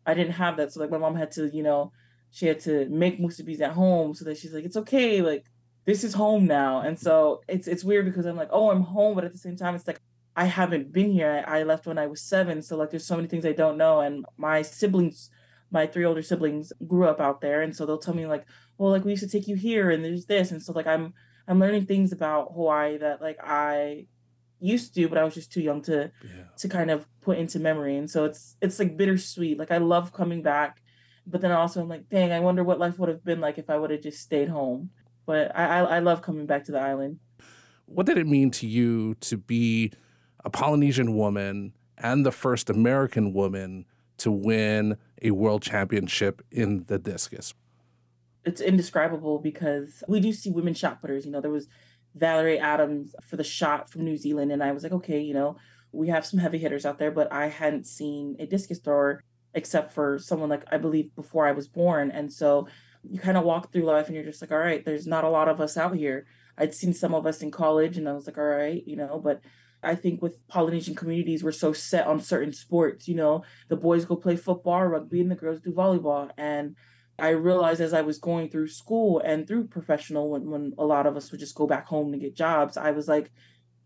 I 0.05 0.13
didn't 0.13 0.33
have 0.33 0.57
that. 0.57 0.71
So 0.71 0.79
like 0.79 0.91
my 0.91 0.97
mom 0.97 1.15
had 1.15 1.31
to, 1.33 1.49
you 1.53 1.63
know, 1.63 1.91
she 2.31 2.47
had 2.47 2.59
to 2.61 2.87
make 2.89 3.19
musubis 3.19 3.61
at 3.61 3.73
home 3.73 4.13
so 4.13 4.25
that 4.25 4.37
she's 4.37 4.53
like, 4.53 4.65
it's 4.65 4.77
okay, 4.77 5.21
like 5.21 5.45
this 5.85 6.03
is 6.03 6.13
home 6.13 6.45
now. 6.45 6.81
And 6.81 6.97
so 6.99 7.41
it's 7.47 7.67
it's 7.67 7.83
weird 7.83 8.05
because 8.05 8.25
I'm 8.25 8.37
like, 8.37 8.49
oh, 8.51 8.71
I'm 8.71 8.81
home, 8.81 9.15
but 9.15 9.25
at 9.25 9.33
the 9.33 9.37
same 9.37 9.55
time, 9.55 9.75
it's 9.75 9.87
like 9.87 9.99
I 10.35 10.45
haven't 10.45 10.93
been 10.93 11.11
here. 11.11 11.43
I, 11.45 11.59
I 11.59 11.63
left 11.63 11.85
when 11.87 11.97
I 11.97 12.07
was 12.07 12.21
seven, 12.21 12.61
so 12.61 12.77
like 12.77 12.89
there's 12.91 13.05
so 13.05 13.15
many 13.15 13.27
things 13.27 13.45
I 13.45 13.51
don't 13.51 13.77
know. 13.77 13.99
And 13.99 14.25
my 14.37 14.61
siblings, 14.61 15.29
my 15.71 15.87
three 15.87 16.05
older 16.05 16.21
siblings, 16.21 16.71
grew 16.87 17.05
up 17.05 17.19
out 17.19 17.41
there, 17.41 17.61
and 17.61 17.75
so 17.75 17.85
they'll 17.85 17.97
tell 17.97 18.13
me 18.15 18.25
like, 18.25 18.45
well, 18.77 18.91
like 18.91 19.03
we 19.03 19.11
used 19.11 19.23
to 19.23 19.29
take 19.29 19.47
you 19.47 19.55
here, 19.55 19.91
and 19.91 20.03
there's 20.03 20.25
this, 20.25 20.51
and 20.51 20.61
so 20.61 20.73
like 20.73 20.87
I'm 20.87 21.13
I'm 21.47 21.59
learning 21.59 21.85
things 21.85 22.11
about 22.11 22.53
Hawaii 22.53 22.97
that 22.99 23.21
like 23.21 23.37
I 23.43 24.07
used 24.61 24.93
to, 24.95 25.09
but 25.09 25.17
I 25.17 25.23
was 25.23 25.33
just 25.33 25.51
too 25.51 25.61
young 25.61 25.81
to 25.83 26.11
yeah. 26.23 26.43
to 26.57 26.69
kind 26.69 26.91
of 26.91 27.07
put 27.21 27.37
into 27.37 27.59
memory. 27.59 27.97
And 27.97 28.09
so 28.09 28.25
it's 28.25 28.55
it's 28.61 28.79
like 28.79 28.95
bittersweet. 28.95 29.57
Like 29.57 29.71
I 29.71 29.77
love 29.77 30.13
coming 30.13 30.41
back, 30.41 30.81
but 31.25 31.41
then 31.41 31.51
also 31.51 31.81
I'm 31.81 31.89
like, 31.89 32.07
dang, 32.09 32.31
I 32.31 32.39
wonder 32.39 32.63
what 32.63 32.79
life 32.79 32.99
would 32.99 33.09
have 33.09 33.25
been 33.25 33.41
like 33.41 33.57
if 33.57 33.69
I 33.69 33.77
would 33.77 33.91
have 33.91 34.01
just 34.01 34.21
stayed 34.21 34.49
home. 34.49 34.91
But 35.25 35.55
I, 35.55 35.79
I, 35.79 35.79
I 35.79 35.99
love 35.99 36.21
coming 36.21 36.45
back 36.45 36.65
to 36.65 36.71
the 36.71 36.79
island. 36.79 37.19
What 37.85 38.05
did 38.05 38.17
it 38.17 38.27
mean 38.27 38.51
to 38.51 38.67
you 38.67 39.15
to 39.15 39.37
be 39.37 39.91
a 40.43 40.49
Polynesian 40.49 41.15
woman 41.15 41.73
and 41.97 42.25
the 42.25 42.31
first 42.31 42.69
American 42.69 43.33
woman 43.33 43.85
to 44.17 44.31
win 44.31 44.97
a 45.21 45.31
world 45.31 45.61
championship 45.61 46.41
in 46.51 46.85
the 46.87 46.97
discus? 46.97 47.53
It's 48.43 48.61
indescribable 48.61 49.39
because 49.39 50.03
we 50.07 50.19
do 50.19 50.33
see 50.33 50.49
women 50.49 50.73
shot 50.73 51.01
putters. 51.01 51.25
You 51.25 51.31
know, 51.31 51.41
there 51.41 51.51
was 51.51 51.67
Valerie 52.15 52.59
Adams 52.59 53.15
for 53.23 53.37
the 53.37 53.43
shot 53.43 53.89
from 53.89 54.03
New 54.03 54.17
Zealand. 54.17 54.51
And 54.51 54.63
I 54.63 54.71
was 54.71 54.83
like, 54.83 54.91
okay, 54.91 55.19
you 55.19 55.33
know, 55.33 55.57
we 55.91 56.09
have 56.09 56.25
some 56.25 56.39
heavy 56.39 56.57
hitters 56.57 56.85
out 56.85 56.99
there, 56.99 57.11
but 57.11 57.31
I 57.31 57.47
hadn't 57.47 57.85
seen 57.85 58.35
a 58.39 58.45
discus 58.45 58.79
thrower 58.79 59.23
except 59.53 59.91
for 59.91 60.17
someone 60.17 60.49
like 60.49 60.63
I 60.71 60.77
believe 60.77 61.13
before 61.15 61.47
I 61.47 61.51
was 61.51 61.67
born. 61.67 62.11
And 62.11 62.31
so 62.31 62.67
you 63.03 63.19
kind 63.19 63.37
of 63.37 63.43
walk 63.43 63.71
through 63.71 63.83
life 63.83 64.07
and 64.07 64.15
you're 64.15 64.23
just 64.23 64.41
like, 64.41 64.51
all 64.51 64.57
right, 64.57 64.85
there's 64.85 65.07
not 65.07 65.23
a 65.23 65.29
lot 65.29 65.49
of 65.49 65.59
us 65.59 65.77
out 65.77 65.95
here. 65.95 66.25
I'd 66.57 66.73
seen 66.73 66.93
some 66.93 67.13
of 67.13 67.25
us 67.25 67.41
in 67.41 67.51
college 67.51 67.97
and 67.97 68.07
I 68.07 68.13
was 68.13 68.27
like, 68.27 68.37
all 68.37 68.43
right, 68.43 68.85
you 68.85 68.95
know, 68.95 69.19
but 69.23 69.41
I 69.83 69.95
think 69.95 70.21
with 70.21 70.47
Polynesian 70.47 70.95
communities, 70.95 71.43
we're 71.43 71.51
so 71.51 71.73
set 71.73 72.05
on 72.05 72.19
certain 72.19 72.53
sports. 72.53 73.07
You 73.07 73.15
know, 73.15 73.43
the 73.67 73.75
boys 73.75 74.05
go 74.05 74.15
play 74.15 74.35
football, 74.35 74.85
rugby, 74.85 75.21
and 75.21 75.31
the 75.31 75.35
girls 75.35 75.61
do 75.61 75.71
volleyball. 75.71 76.29
And 76.37 76.75
I 77.21 77.29
realized 77.29 77.81
as 77.81 77.93
I 77.93 78.01
was 78.01 78.17
going 78.17 78.49
through 78.49 78.69
school 78.69 79.21
and 79.23 79.47
through 79.47 79.67
professional, 79.67 80.31
when, 80.31 80.49
when 80.49 80.73
a 80.79 80.85
lot 80.85 81.05
of 81.05 81.15
us 81.15 81.29
would 81.29 81.39
just 81.39 81.53
go 81.53 81.67
back 81.67 81.85
home 81.85 82.11
to 82.11 82.17
get 82.17 82.35
jobs, 82.35 82.77
I 82.77 82.89
was 82.89 83.07
like, 83.07 83.31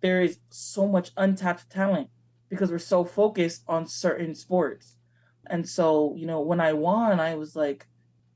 there 0.01 0.21
is 0.21 0.39
so 0.49 0.87
much 0.87 1.11
untapped 1.17 1.69
talent 1.69 2.09
because 2.49 2.71
we're 2.71 2.79
so 2.79 3.03
focused 3.03 3.63
on 3.67 3.87
certain 3.87 4.35
sports. 4.35 4.95
And 5.47 5.67
so, 5.67 6.15
you 6.17 6.25
know, 6.25 6.39
when 6.39 6.61
I 6.61 6.71
won, 6.71 7.19
I 7.19 7.35
was 7.35 7.57
like, 7.57 7.87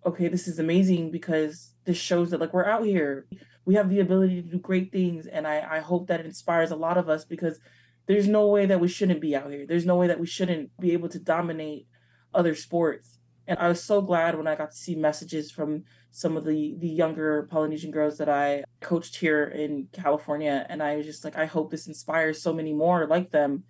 okay, 0.06 0.28
this 0.28 0.50
is 0.50 0.60
amazing 0.60 1.12
because 1.12 1.76
this 1.86 1.98
shows 1.98 2.32
that 2.32 2.42
like 2.42 2.54
we're 2.54 2.66
out 2.66 2.86
here. 2.86 3.26
We 3.64 3.76
have 3.76 3.90
the 3.90 4.02
ability 4.02 4.42
to 4.42 4.50
do 4.50 4.60
great 4.60 4.92
things. 4.92 5.28
And 5.28 5.48
I, 5.48 5.78
I 5.78 5.80
hope 5.80 6.08
that 6.08 6.26
inspires 6.26 6.72
a 6.72 6.76
lot 6.76 6.98
of 6.98 7.08
us 7.08 7.24
because 7.24 7.62
there's 8.06 8.28
no 8.28 8.48
way 8.48 8.66
that 8.66 8.82
we 8.82 8.90
shouldn't 8.90 9.22
be 9.22 9.34
out 9.34 9.50
here. 9.50 9.66
There's 9.66 9.86
no 9.86 9.96
way 9.96 10.08
that 10.08 10.20
we 10.20 10.28
shouldn't 10.28 10.72
be 10.78 10.92
able 10.92 11.08
to 11.10 11.20
dominate 11.20 11.88
other 12.34 12.54
sports 12.54 13.19
and 13.50 13.58
I 13.58 13.68
was 13.68 13.84
so 13.84 14.00
glad 14.00 14.38
when 14.38 14.46
I 14.46 14.54
got 14.56 14.70
to 14.70 14.78
see 14.78 14.96
messages 14.96 15.50
from 15.50 15.84
some 16.12 16.38
of 16.38 16.46
the 16.46 16.76
the 16.78 16.88
younger 16.88 17.48
Polynesian 17.50 17.90
girls 17.90 18.20
that 18.20 18.30
I 18.30 18.64
coached 18.80 19.16
here 19.16 19.44
in 19.44 19.88
California. 19.92 20.68
And 20.70 20.84
I 20.84 20.98
was 20.98 21.06
just 21.08 21.24
like, 21.24 21.36
I 21.36 21.46
hope 21.46 21.72
this 21.72 21.88
inspires 21.88 22.42
so 22.42 22.54
many 22.54 22.74
more 22.74 23.08
like 23.08 23.32
them 23.32 23.64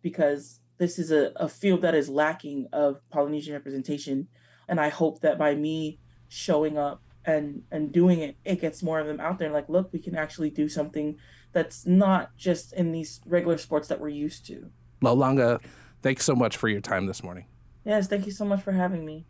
because 0.00 0.60
this 0.78 0.98
is 0.98 1.12
a, 1.12 1.32
a 1.36 1.46
field 1.46 1.82
that 1.82 1.94
is 1.94 2.08
lacking 2.08 2.68
of 2.72 3.00
Polynesian 3.10 3.52
representation. 3.52 4.28
And 4.66 4.80
I 4.80 4.88
hope 4.88 5.20
that 5.20 5.38
by 5.38 5.54
me 5.54 6.00
showing 6.28 6.78
up 6.78 7.02
and 7.26 7.64
and 7.70 7.92
doing 7.92 8.20
it, 8.20 8.38
it 8.46 8.62
gets 8.62 8.82
more 8.82 8.98
of 8.98 9.06
them 9.06 9.20
out 9.20 9.38
there. 9.38 9.50
Like, 9.50 9.68
look, 9.68 9.92
we 9.92 9.98
can 9.98 10.16
actually 10.16 10.48
do 10.48 10.70
something 10.70 11.18
that's 11.52 11.84
not 11.84 12.34
just 12.38 12.72
in 12.72 12.92
these 12.92 13.20
regular 13.26 13.58
sports 13.58 13.88
that 13.88 14.00
we're 14.00 14.08
used 14.08 14.46
to. 14.46 14.70
Laulauga, 15.02 15.60
thanks 16.00 16.24
so 16.24 16.34
much 16.34 16.56
for 16.56 16.68
your 16.70 16.80
time 16.80 17.04
this 17.04 17.22
morning. 17.22 17.44
Yes, 17.88 18.06
thank 18.06 18.26
you 18.26 18.32
so 18.32 18.44
much 18.44 18.60
for 18.60 18.72
having 18.72 19.06
me. 19.06 19.24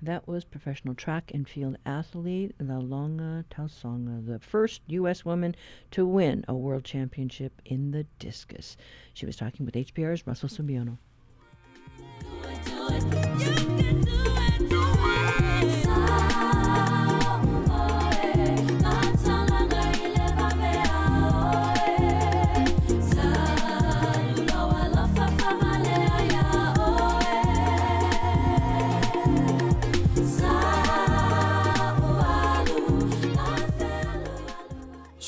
That 0.00 0.26
was 0.26 0.42
professional 0.42 0.94
track 0.94 1.30
and 1.34 1.46
field 1.46 1.76
athlete 1.84 2.54
Laulauga 2.58 3.44
Tausaga, 3.50 4.24
the 4.24 4.38
first 4.38 4.80
U.S. 4.86 5.26
woman 5.26 5.54
to 5.90 6.06
win 6.06 6.46
a 6.48 6.54
world 6.54 6.84
championship 6.84 7.60
in 7.66 7.90
the 7.90 8.06
discus. 8.18 8.78
She 9.12 9.26
was 9.26 9.36
talking 9.36 9.66
with 9.66 9.74
HPR's 9.74 10.26
Russell 10.26 10.48
Subiono. 10.48 10.96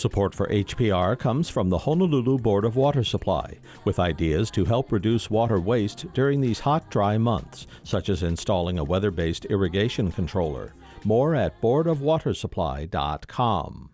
Support 0.07 0.37
for 0.37 0.47
HPR 0.47 1.19
comes 1.19 1.49
from 1.49 1.69
the 1.69 1.79
Honolulu 1.79 2.39
Board 2.39 2.65
of 2.65 2.77
Water 2.77 3.03
Supply, 3.03 3.59
with 3.85 3.99
ideas 3.99 4.53
to 4.53 4.65
help 4.65 4.93
reduce 4.93 5.29
water 5.29 5.59
waste 5.59 6.07
during 6.15 6.41
these 6.41 6.61
hot, 6.61 6.89
dry 6.91 7.19
months, 7.19 7.67
such 7.83 8.09
as 8.09 8.23
installing 8.23 8.79
a 8.79 8.85
weather 8.85 9.11
based 9.11 9.47
irrigation 9.47 10.13
controller. 10.13 10.73
More 11.03 11.35
at 11.35 11.61
boardofwatersupply.com. 11.61 13.91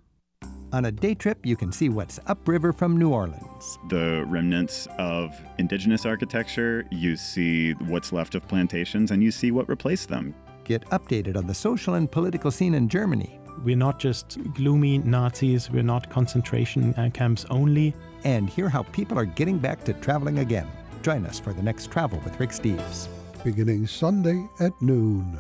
On 0.75 0.85
a 0.85 0.93
day 0.93 1.15
trip, 1.15 1.47
you 1.47 1.57
can 1.57 1.73
see 1.73 1.89
what's 1.89 2.21
upriver 2.27 2.75
from 2.75 2.99
New 2.99 3.09
Orleans. 3.09 3.79
The 3.89 4.27
remnants 4.29 4.87
of 4.99 5.35
indigenous 5.57 6.05
architecture, 6.05 6.85
you 6.91 7.17
see 7.17 7.73
what's 7.73 8.13
left 8.13 8.35
of 8.35 8.47
plantations, 8.47 9.13
and 9.13 9.23
you 9.23 9.31
see 9.31 9.51
what 9.51 9.67
replaced 9.67 10.11
them. 10.11 10.35
Get 10.65 10.85
updated 10.91 11.39
on 11.39 11.47
the 11.47 11.55
social 11.55 11.95
and 11.95 12.13
political 12.13 12.51
scene 12.51 12.75
in 12.75 12.91
Germany 12.91 13.39
we're 13.65 13.77
not 13.77 13.99
just 13.99 14.39
gloomy 14.55 14.99
Nazis, 14.99 15.71
we're 15.71 15.83
not 15.83 16.11
concentration 16.11 16.95
uh, 16.95 17.11
camps 17.13 17.45
only. 17.51 17.95
And 18.25 18.49
hear 18.49 18.69
how 18.69 18.85
people 18.85 19.19
are 19.19 19.25
getting 19.25 19.59
back 19.59 19.85
to 19.85 19.93
traveling 19.95 20.39
again. 20.39 20.69
Join 21.03 21.27
us 21.27 21.41
for 21.41 21.53
the 21.53 21.63
next 21.63 21.91
Travel 21.91 22.21
with 22.25 22.39
Rick 22.39 22.51
Steves. 22.51 23.09
Beginning 23.43 23.87
Sunday 23.87 24.47
at 24.61 24.73
noon. 24.81 25.39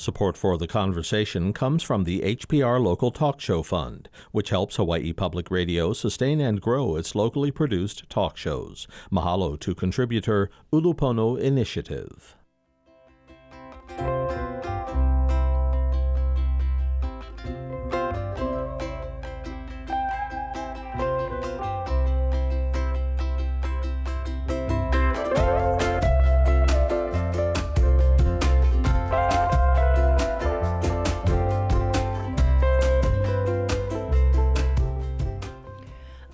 Support 0.00 0.38
for 0.38 0.56
the 0.56 0.66
conversation 0.66 1.52
comes 1.52 1.82
from 1.82 2.04
the 2.04 2.20
HPR 2.20 2.82
Local 2.82 3.10
Talk 3.10 3.38
Show 3.38 3.62
Fund, 3.62 4.08
which 4.32 4.48
helps 4.48 4.76
Hawaii 4.76 5.12
Public 5.12 5.50
Radio 5.50 5.92
sustain 5.92 6.40
and 6.40 6.58
grow 6.58 6.96
its 6.96 7.14
locally 7.14 7.50
produced 7.50 8.08
talk 8.08 8.38
shows. 8.38 8.86
Mahalo 9.12 9.60
to 9.60 9.74
contributor 9.74 10.50
Ulupono 10.72 11.38
Initiative. 11.38 12.34
Thank 13.98 14.64
you. 14.64 14.79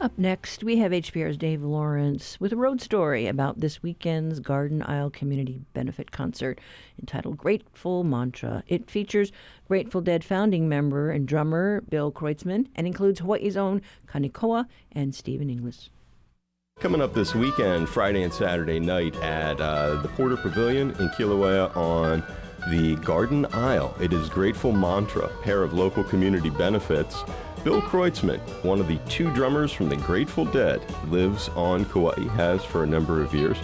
Up 0.07 0.19
next, 0.19 0.63
we 0.63 0.77
have 0.77 0.93
HPR's 0.93 1.37
Dave 1.37 1.65
Lawrence 1.65 2.39
with 2.39 2.53
a 2.53 2.57
road 2.57 2.81
story 2.81 3.27
about 3.27 3.59
this 3.59 3.83
weekend's 3.83 4.39
Garden 4.39 4.81
Isle 4.87 5.11
Community 5.11 5.63
Benefit 5.75 6.13
Concert 6.13 6.61
entitled 6.97 7.37
Grateful 7.39 8.05
Mantra. 8.05 8.63
It 8.69 8.89
features 8.89 9.33
Grateful 9.67 10.01
Dead 10.01 10.23
founding 10.23 10.69
member 10.69 11.11
and 11.11 11.27
drummer 11.27 11.81
Bill 11.81 12.13
Kreutzmann 12.13 12.69
and 12.77 12.87
includes 12.87 13.19
Hawaii's 13.19 13.57
own 13.57 13.83
Kanikoa 14.07 14.67
and 14.93 15.13
Stephen 15.13 15.51
Inglis. 15.51 15.91
Coming 16.79 17.03
up 17.03 17.13
this 17.13 17.35
weekend, 17.35 17.89
Friday 17.89 18.23
and 18.23 18.33
Saturday 18.33 18.79
night 18.79 19.17
at 19.17 19.61
uh, 19.61 19.97
the 20.03 20.09
Porter 20.11 20.37
Pavilion 20.37 20.91
in 21.01 21.09
Kilauea 21.19 21.77
on 21.77 22.23
the 22.71 22.95
Garden 23.05 23.45
Isle. 23.53 23.97
It 24.01 24.13
is 24.13 24.29
Grateful 24.29 24.71
Mantra, 24.71 25.25
a 25.25 25.43
pair 25.43 25.65
of 25.65 25.73
local 25.73 26.05
community 26.05 26.51
benefits. 26.51 27.25
Bill 27.67 27.83
Kreutzmann, 27.83 28.39
one 28.63 28.79
of 28.79 28.87
the 28.87 28.99
two 29.09 29.29
drummers 29.33 29.73
from 29.73 29.89
the 29.89 29.97
Grateful 29.97 30.45
Dead, 30.45 30.81
lives 31.11 31.49
on 31.57 31.85
Kauai, 31.87 32.29
has 32.37 32.65
for 32.65 32.85
a 32.85 32.87
number 32.87 33.21
of 33.25 33.35
years. 33.35 33.57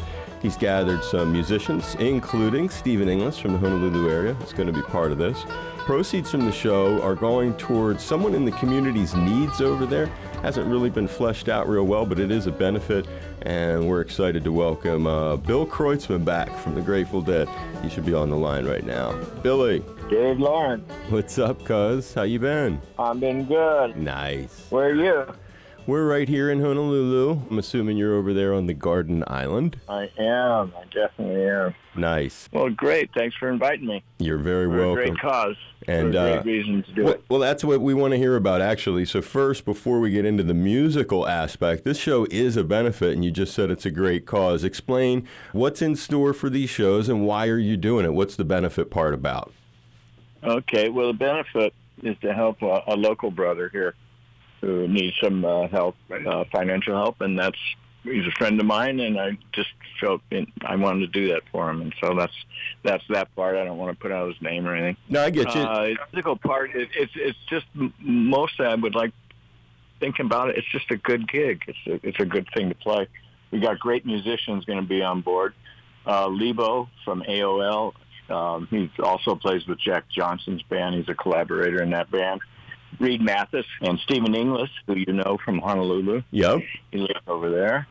He's 0.43 0.57
gathered 0.57 1.05
some 1.05 1.33
musicians, 1.33 1.95
including 2.01 2.69
Stephen 2.69 3.09
Inglis 3.09 3.39
from 3.39 3.53
the 3.53 3.59
Honolulu 3.61 4.11
area, 4.11 4.35
He's 4.41 4.53
going 4.53 4.67
to 4.67 4.73
be 4.73 4.83
part 4.83 5.13
of 5.13 5.19
this. 5.19 5.45
Proceeds 5.79 6.33
from 6.33 6.41
the 6.41 6.51
show 6.51 7.01
are 7.01 7.15
going 7.15 7.55
towards 7.59 8.03
someone 8.03 8.35
in 8.35 8.45
the 8.45 8.51
community's 8.51 9.15
needs 9.15 9.61
over 9.61 9.87
there. 9.87 10.07
hasn't 10.43 10.67
really 10.67 10.91
been 10.91 11.07
fleshed 11.07 11.49
out 11.49 11.69
real 11.69 11.85
well, 11.85 12.05
but 12.05 12.19
it 12.19 12.33
is 12.33 12.49
a 12.49 12.53
benefit, 12.53 13.07
and 13.43 13.89
we're 13.89 14.01
excited 14.01 14.43
to 14.43 14.51
welcome 14.51 15.07
uh, 15.07 15.37
Bill 15.37 15.65
Kreutzmann 15.65 16.25
back 16.25 16.51
from 16.59 16.75
the 16.75 16.81
Grateful 16.81 17.23
Dead. 17.23 17.49
He 17.85 17.89
should 17.89 18.05
be 18.05 18.15
on 18.15 18.31
the 18.31 18.37
line 18.37 18.67
right 18.67 18.85
now. 18.85 19.13
Billy. 19.45 19.85
Dave 20.13 20.41
Lawrence. 20.41 20.93
What's 21.09 21.39
up, 21.39 21.65
cuz? 21.65 22.13
How 22.13 22.25
you 22.25 22.39
been? 22.39 22.83
I've 22.99 23.19
been 23.19 23.47
good. 23.47 23.97
Nice. 23.97 24.67
Where 24.69 24.91
are 24.91 24.95
you? 24.95 25.27
We're 25.87 26.07
right 26.07 26.29
here 26.29 26.51
in 26.51 26.61
Honolulu. 26.61 27.41
I'm 27.51 27.59
assuming 27.59 27.97
you're 27.97 28.15
over 28.15 28.35
there 28.35 28.53
on 28.53 28.67
the 28.67 28.75
Garden 28.75 29.25
Island. 29.27 29.81
I 29.89 30.11
am. 30.19 30.75
I 30.77 30.85
definitely 30.93 31.47
am. 31.47 31.75
Nice. 31.97 32.47
Well, 32.53 32.69
great. 32.69 33.09
Thanks 33.15 33.35
for 33.37 33.49
inviting 33.49 33.87
me. 33.87 34.05
You're 34.19 34.37
very 34.37 34.67
For 34.67 34.77
welcome. 34.77 35.03
a 35.03 35.07
great 35.07 35.19
cause. 35.19 35.57
And 35.89 36.13
great 36.13 36.37
uh, 36.37 36.43
reason 36.43 36.83
to 36.83 36.93
do 36.93 37.05
well, 37.05 37.15
it. 37.15 37.25
well, 37.31 37.41
that's 37.41 37.65
what 37.65 37.81
we 37.81 37.95
want 37.95 38.13
to 38.13 38.19
hear 38.19 38.37
about, 38.37 38.61
actually. 38.61 39.07
So, 39.07 39.23
first, 39.23 39.65
before 39.65 39.99
we 39.99 40.11
get 40.11 40.27
into 40.27 40.43
the 40.43 40.53
musical 40.53 41.27
aspect, 41.27 41.85
this 41.85 41.97
show 41.97 42.27
is 42.31 42.59
a 42.59 42.65
benefit, 42.65 43.15
and 43.15 43.25
you 43.25 43.31
just 43.31 43.55
said 43.55 43.71
it's 43.71 43.87
a 43.87 43.91
great 43.91 44.27
cause. 44.27 44.63
Explain 44.63 45.27
what's 45.53 45.81
in 45.81 45.97
store 45.97 46.35
for 46.35 46.51
these 46.51 46.69
shows 46.69 47.09
and 47.09 47.27
why 47.27 47.49
are 47.49 47.59
you 47.59 47.79
doing 47.79 48.05
it? 48.05 48.13
What's 48.13 48.37
the 48.37 48.45
benefit 48.45 48.91
part 48.91 49.15
about? 49.15 49.55
Okay. 50.43 50.89
Well, 50.89 51.09
the 51.09 51.19
benefit 51.19 51.75
is 52.03 52.17
to 52.21 52.33
help 52.33 52.63
a, 52.63 52.83
a 52.89 52.97
local 52.97 53.31
brother 53.31 53.69
here 53.69 53.95
who 54.61 54.87
needs 54.89 55.17
some 55.23 55.45
uh, 55.45 55.69
help, 55.69 55.97
uh, 56.11 56.45
financial 56.53 56.95
help, 56.95 57.21
and 57.21 57.39
that's 57.39 57.59
he's 58.05 58.27
a 58.27 58.31
friend 58.33 58.59
of 58.61 58.67
mine, 58.67 59.01
and 59.01 59.21
I 59.21 59.39
just 59.53 59.71
felt 60.01 60.21
in, 60.31 60.47
I 60.65 60.77
wanted 60.77 61.13
to 61.13 61.21
do 61.21 61.33
that 61.33 61.43
for 61.51 61.71
him, 61.71 61.83
and 61.83 61.95
so 62.01 62.15
that's 62.15 62.35
that's 62.83 63.05
that 63.11 63.35
part. 63.35 63.57
I 63.57 63.65
don't 63.65 63.79
want 63.79 63.97
to 63.97 64.01
put 64.01 64.13
out 64.13 64.29
his 64.29 64.41
name 64.41 64.67
or 64.67 64.75
anything. 64.75 64.97
No, 65.09 65.25
I 65.25 65.31
get 65.31 65.55
you. 65.55 65.61
Uh, 65.61 65.85
the 65.85 65.97
physical 66.11 66.37
part, 66.37 66.75
it, 66.75 66.89
it's 66.97 67.13
it's 67.15 67.39
just 67.49 67.67
mostly 68.01 68.67
I 68.67 68.75
would 68.75 68.95
like 68.95 69.13
thinking 70.01 70.27
about 70.27 70.51
it. 70.51 70.59
It's 70.59 70.71
just 70.71 70.91
a 70.91 70.97
good 70.97 71.31
gig. 71.31 71.63
It's 71.67 71.79
a, 71.87 72.09
it's 72.09 72.21
a 72.21 72.27
good 72.27 72.49
thing 72.55 72.69
to 72.69 72.75
play. 72.75 73.09
We 73.51 73.61
got 73.61 73.79
great 73.79 74.07
musicians 74.07 74.65
going 74.65 74.81
to 74.81 74.89
be 74.89 75.03
on 75.03 75.21
board. 75.21 75.55
Uh, 76.05 76.27
Lebo 76.27 76.89
from 77.05 77.23
ALO. 77.29 77.95
Um, 78.29 78.67
he 78.71 78.91
also 79.03 79.35
plays 79.35 79.67
with 79.67 79.79
Jack 79.81 80.05
Johnson's 80.09 80.63
band. 80.63 80.95
He's 80.95 81.09
a 81.09 81.15
collaborator 81.15 81.83
in 81.83 81.91
that 81.91 82.11
band. 82.11 82.41
Reed 82.99 83.21
Mathis 83.21 83.67
and 83.81 83.99
Stephen 84.01 84.35
Inglis, 84.35 84.71
who 84.87 84.97
you 84.97 85.13
know 85.13 85.39
from 85.45 85.59
Honolulu. 85.59 86.23
Yep. 86.31 86.61
He 86.91 86.99
lives 86.99 87.21
over 87.27 87.51
there. 87.51 87.87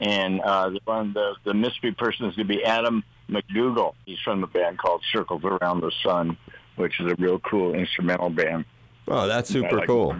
And 0.00 0.40
uh, 0.40 0.70
the 0.70 0.80
one 0.84 1.12
the 1.14 1.36
the 1.44 1.54
mystery 1.54 1.92
person 1.92 2.26
is 2.26 2.36
going 2.36 2.48
to 2.48 2.54
be 2.54 2.64
Adam 2.64 3.02
MacDougall. 3.28 3.94
He's 4.04 4.18
from 4.24 4.40
the 4.40 4.46
band 4.46 4.78
called 4.78 5.02
Circles 5.12 5.42
Around 5.44 5.80
the 5.80 5.92
Sun, 6.04 6.36
which 6.76 7.00
is 7.00 7.10
a 7.10 7.14
real 7.16 7.38
cool 7.38 7.74
instrumental 7.74 8.28
band. 8.28 8.66
Oh, 9.08 9.26
that's 9.26 9.48
super 9.48 9.78
like 9.78 9.86
cool. 9.86 10.14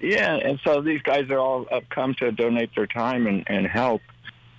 Yeah, 0.00 0.34
and 0.36 0.58
so 0.64 0.80
these 0.80 1.02
guys 1.02 1.28
are 1.30 1.38
all 1.38 1.66
have 1.70 1.88
come 1.90 2.14
to 2.20 2.30
donate 2.32 2.70
their 2.74 2.86
time 2.86 3.26
and, 3.26 3.44
and 3.48 3.66
help 3.66 4.00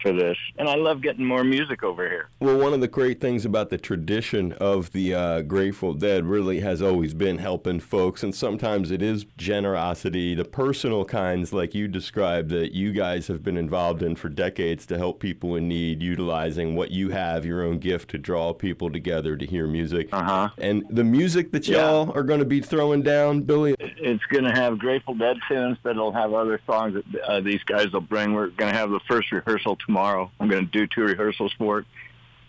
for 0.01 0.13
this, 0.13 0.37
and 0.57 0.67
I 0.67 0.75
love 0.75 1.01
getting 1.01 1.25
more 1.25 1.43
music 1.43 1.83
over 1.83 2.07
here. 2.07 2.29
Well, 2.39 2.57
one 2.57 2.73
of 2.73 2.81
the 2.81 2.87
great 2.87 3.21
things 3.21 3.45
about 3.45 3.69
the 3.69 3.77
tradition 3.77 4.53
of 4.53 4.91
the 4.91 5.13
uh, 5.13 5.41
Grateful 5.41 5.93
Dead 5.93 6.25
really 6.25 6.59
has 6.61 6.81
always 6.81 7.13
been 7.13 7.37
helping 7.37 7.79
folks, 7.79 8.23
and 8.23 8.33
sometimes 8.33 8.91
it 8.91 9.01
is 9.01 9.25
generosity, 9.37 10.35
the 10.35 10.45
personal 10.45 11.05
kinds 11.05 11.53
like 11.53 11.73
you 11.75 11.87
described 11.87 12.49
that 12.49 12.73
you 12.73 12.91
guys 12.91 13.27
have 13.27 13.43
been 13.43 13.57
involved 13.57 14.03
in 14.03 14.15
for 14.15 14.29
decades 14.29 14.85
to 14.87 14.97
help 14.97 15.19
people 15.19 15.55
in 15.55 15.67
need, 15.67 16.01
utilizing 16.01 16.75
what 16.75 16.91
you 16.91 17.09
have, 17.09 17.45
your 17.45 17.63
own 17.63 17.79
gift 17.79 18.09
to 18.11 18.17
draw 18.17 18.53
people 18.53 18.91
together 18.91 19.35
to 19.35 19.45
hear 19.45 19.67
music. 19.67 20.09
Uh-huh. 20.11 20.49
And 20.57 20.83
the 20.89 21.03
music 21.03 21.51
that 21.51 21.67
y'all 21.67 22.11
are 22.15 22.23
going 22.23 22.39
to 22.39 22.45
be 22.45 22.61
throwing 22.61 23.01
down, 23.01 23.41
Billy. 23.41 23.75
It's 23.79 24.23
going 24.25 24.43
to 24.43 24.51
have 24.51 24.79
Grateful 24.79 25.13
Dead 25.13 25.37
tunes, 25.47 25.77
but 25.83 25.91
it'll 25.91 26.11
have 26.11 26.33
other 26.33 26.59
songs 26.65 26.95
that 26.95 27.21
uh, 27.23 27.41
these 27.41 27.63
guys 27.63 27.91
will 27.91 28.01
bring. 28.01 28.33
We're 28.33 28.47
going 28.47 28.71
to 28.71 28.77
have 28.77 28.89
the 28.89 28.99
first 29.07 29.31
rehearsal 29.31 29.77
tomorrow. 29.91 30.31
I'm 30.39 30.47
going 30.47 30.65
to 30.65 30.71
do 30.71 30.87
two 30.87 31.01
rehearsals 31.01 31.53
for 31.57 31.79
it, 31.79 31.85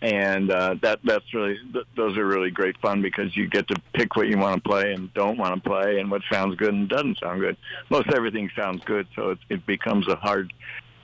and 0.01 0.49
uh, 0.49 0.75
that 0.81 0.99
that's 1.03 1.33
really 1.33 1.57
th- 1.73 1.85
those 1.97 2.17
are 2.17 2.25
really 2.25 2.51
great 2.51 2.77
fun 2.79 3.01
because 3.01 3.35
you 3.35 3.49
get 3.49 3.67
to 3.67 3.75
pick 3.93 4.15
what 4.15 4.27
you 4.27 4.37
want 4.37 4.63
to 4.63 4.69
play 4.69 4.93
and 4.93 5.13
don't 5.13 5.37
want 5.37 5.53
to 5.55 5.69
play, 5.69 5.99
and 5.99 6.09
what 6.09 6.21
sounds 6.31 6.55
good 6.55 6.73
and 6.73 6.87
doesn't 6.87 7.19
sound 7.19 7.41
good. 7.41 7.57
Most 7.89 8.07
everything 8.15 8.49
sounds 8.55 8.81
good, 8.85 9.07
so 9.13 9.31
it, 9.31 9.39
it 9.49 9.65
becomes 9.65 10.07
a 10.07 10.15
hard 10.15 10.53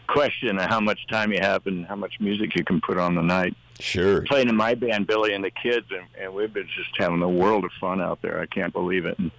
question 0.08 0.58
of 0.58 0.68
how 0.70 0.80
much 0.80 1.00
time 1.08 1.34
you 1.34 1.40
have 1.42 1.68
and 1.68 1.86
how 1.86 1.96
much 1.96 2.14
music 2.20 2.56
you 2.56 2.64
can 2.64 2.80
put 2.80 2.98
on 2.98 3.16
the 3.16 3.22
night. 3.22 3.54
Sure. 3.80 4.22
Playing 4.24 4.50
in 4.50 4.56
my 4.56 4.76
band, 4.76 5.08
Billy 5.08 5.34
and 5.34 5.44
the 5.44 5.52
Kids, 5.52 5.86
and, 5.92 6.06
and 6.20 6.34
we've 6.34 6.54
been 6.54 6.68
just 6.68 6.90
having 6.98 7.22
a 7.22 7.30
world 7.30 7.64
of 7.64 7.72
fun 7.80 8.02
out 8.02 8.22
there. 8.22 8.40
I 8.40 8.46
can't 8.46 8.74
believe 8.74 9.06
it. 9.06 9.18
And 9.20 9.32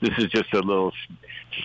this 0.00 0.16
is 0.18 0.26
just 0.26 0.52
a 0.54 0.60
little 0.60 0.92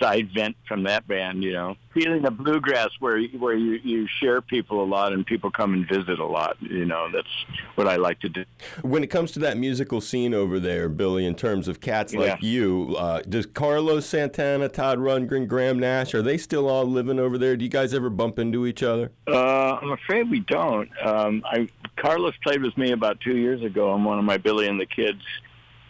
side 0.00 0.28
vent 0.34 0.56
from 0.66 0.82
that 0.84 1.06
band, 1.06 1.42
you 1.44 1.52
know. 1.52 1.76
Feeling 1.92 2.22
the 2.22 2.30
bluegrass 2.30 2.88
where 2.98 3.18
you- 3.18 3.38
where 3.38 3.54
you 3.54 3.80
you 3.84 4.06
share 4.20 4.40
people 4.40 4.82
a 4.82 4.84
lot 4.84 5.12
and 5.12 5.24
people 5.24 5.50
come 5.50 5.74
and 5.74 5.88
visit 5.88 6.18
a 6.18 6.24
lot. 6.26 6.56
You 6.60 6.84
know, 6.84 7.08
that's 7.12 7.28
what 7.76 7.86
I 7.86 7.96
like 7.96 8.18
to 8.20 8.28
do. 8.28 8.44
When 8.82 9.02
it 9.04 9.08
comes 9.08 9.30
to 9.32 9.38
that 9.40 9.56
musical 9.56 10.00
scene 10.00 10.34
over 10.34 10.58
there, 10.58 10.88
Billy, 10.88 11.24
in 11.26 11.34
terms 11.34 11.68
of 11.68 11.80
cats 11.80 12.14
like 12.14 12.42
you, 12.42 12.96
uh, 12.98 13.22
does 13.28 13.46
Carlos 13.46 14.06
Santana, 14.06 14.68
Todd 14.68 14.98
Rundgren, 14.98 15.46
Graham 15.46 15.78
Nash, 15.78 16.14
are 16.14 16.22
they 16.22 16.38
still 16.38 16.68
all 16.68 16.84
living 16.84 17.18
over 17.20 17.38
there? 17.38 17.56
Do 17.56 17.64
you 17.64 17.70
guys 17.70 17.94
ever 17.94 18.10
bump 18.10 18.38
into 18.38 18.66
each 18.66 18.82
other? 18.82 19.12
Uh, 19.28 19.78
I'm 19.80 19.92
afraid 19.92 20.30
we 20.30 20.40
don't. 20.40 20.88
Um, 21.04 21.42
I 21.44 21.68
Carlos 21.96 22.34
played 22.42 22.62
with 22.62 22.76
me 22.76 22.90
about 22.92 23.20
two 23.20 23.36
years 23.36 23.62
ago 23.62 23.90
on 23.90 24.04
one 24.04 24.18
of 24.18 24.24
my 24.24 24.36
Billy 24.36 24.66
and 24.66 24.80
the 24.80 24.86
Kids 24.86 25.22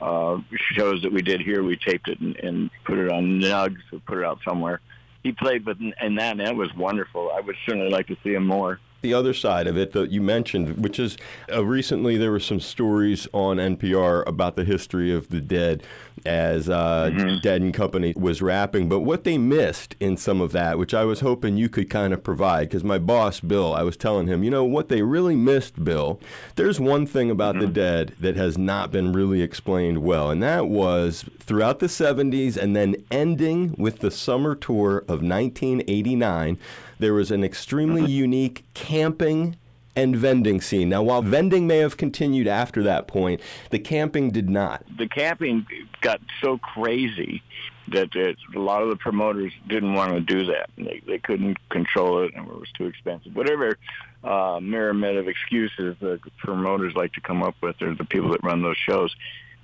uh, 0.05 0.39
shows 0.73 1.03
that 1.03 1.13
we 1.13 1.23
did 1.23 1.41
here. 1.41 1.63
We 1.63 1.77
taped 1.77 2.09
it 2.09 2.21
and, 2.21 2.37
and 2.37 2.71
put 2.85 2.99
it 2.99 3.11
on 3.11 3.41
Nugs 3.41 3.81
or 3.93 4.01
put 4.01 4.19
it 4.19 4.25
out 4.25 4.39
somewhere. 4.45 4.81
He 5.23 5.33
played 5.33 5.65
with 5.65 5.79
and 5.81 6.19
that, 6.19 6.33
and 6.33 6.41
that 6.41 6.55
was 6.55 6.75
wonderful. 6.75 7.31
I 7.35 7.41
would 7.41 7.57
certainly 7.65 7.89
like 7.89 8.07
to 8.09 8.17
see 8.23 8.35
him 8.35 8.47
more. 8.47 8.79
The 9.01 9.15
other 9.15 9.35
side 9.35 9.67
of 9.67 9.77
it 9.77 9.93
that 9.93 10.11
you 10.11 10.21
mentioned, 10.21 10.83
which 10.83 10.99
is 10.99 11.17
uh, 11.51 11.65
recently 11.65 12.17
there 12.17 12.31
were 12.31 12.41
some 12.41 12.61
stories 12.61 13.27
on 13.33 13.57
NPR 13.57 14.27
about 14.27 14.57
the 14.57 14.65
history 14.65 15.13
of 15.13 15.29
the 15.29 15.41
Dead 15.41 15.83
as 16.25 16.69
uh, 16.69 17.11
mm-hmm. 17.13 17.39
Dead 17.43 17.61
and 17.61 17.75
Company 17.75 18.15
was 18.17 18.43
rapping. 18.43 18.89
But 18.89 19.01
what 19.01 19.25
they 19.25 19.39
missed 19.39 19.95
in 20.01 20.17
some 20.17 20.41
of 20.41 20.53
that, 20.53 20.79
which 20.79 20.95
I 20.95 21.05
was 21.05 21.21
hoping 21.21 21.57
you 21.57 21.69
could 21.69 21.91
kind 21.91 22.13
of 22.13 22.23
provide, 22.23 22.69
because 22.69 22.85
my 22.85 22.99
boss, 22.99 23.41
Bill, 23.41 23.75
I 23.75 23.83
was 23.83 23.97
telling 23.97 24.27
him, 24.27 24.43
you 24.43 24.51
know, 24.51 24.65
what 24.65 24.89
they 24.89 25.03
really 25.03 25.37
missed, 25.37 25.85
Bill, 25.85 26.21
there's 26.57 26.81
one 26.81 27.07
thing 27.07 27.31
about 27.31 27.55
the 27.57 27.67
mm-hmm. 27.67 27.75
Dead 27.75 28.15
that 28.21 28.37
has 28.37 28.57
not 28.57 28.91
been 28.91 29.13
really 29.13 29.43
explained 29.43 29.99
well, 29.99 30.31
and 30.31 30.43
that 30.43 30.69
was 30.69 31.25
throughout 31.39 31.79
the 31.79 31.87
70s 31.87 32.57
and 32.57 32.75
then 32.75 32.97
ending 33.11 33.75
with 33.77 33.99
the 33.99 34.11
summer 34.11 34.55
tour 34.55 34.99
of 35.01 35.23
1989 35.23 36.59
there 36.99 37.15
was 37.15 37.31
an 37.31 37.45
extremely 37.45 38.03
mm-hmm. 38.03 38.11
unique 38.11 38.65
camping 38.75 39.57
and 39.97 40.17
vending 40.17 40.61
scene. 40.61 40.89
Now, 40.89 41.03
while 41.03 41.23
vending 41.23 41.67
may 41.67 41.79
have 41.79 41.97
continued 41.97 42.47
after 42.47 42.83
that 42.83 43.07
point, 43.07 43.41
the 43.71 43.79
camping 43.79 44.31
did 44.31 44.51
not. 44.51 44.85
The 44.97 45.09
camping 45.09 45.67
got 46.01 46.21
so 46.43 46.59
crazy 46.59 47.43
that 47.89 48.15
it, 48.15 48.37
a 48.55 48.59
lot 48.59 48.83
of 48.83 48.89
the 48.89 48.97
promoters 48.97 49.53
didn't 49.69 49.95
want 49.95 50.13
to 50.13 50.21
do 50.21 50.47
that. 50.47 50.71
They, 50.77 51.03
they 51.07 51.19
couldn't 51.19 51.59
control 51.69 52.25
it, 52.25 52.35
and 52.35 52.47
it 52.47 52.55
was 52.55 52.71
too 52.77 52.87
expensive. 52.87 53.35
Whatever 53.35 53.79
uh, 54.23 54.59
myriad 54.61 55.17
of 55.17 55.29
excuses 55.29 55.97
the 56.01 56.19
promoters 56.39 56.95
like 56.95 57.13
to 57.13 57.21
come 57.21 57.43
up 57.43 57.57
with, 57.61 57.81
or 57.83 57.95
the 57.95 58.05
people 58.05 58.31
that 58.31 58.43
run 58.43 58.63
those 58.63 58.77
shows. 58.77 59.15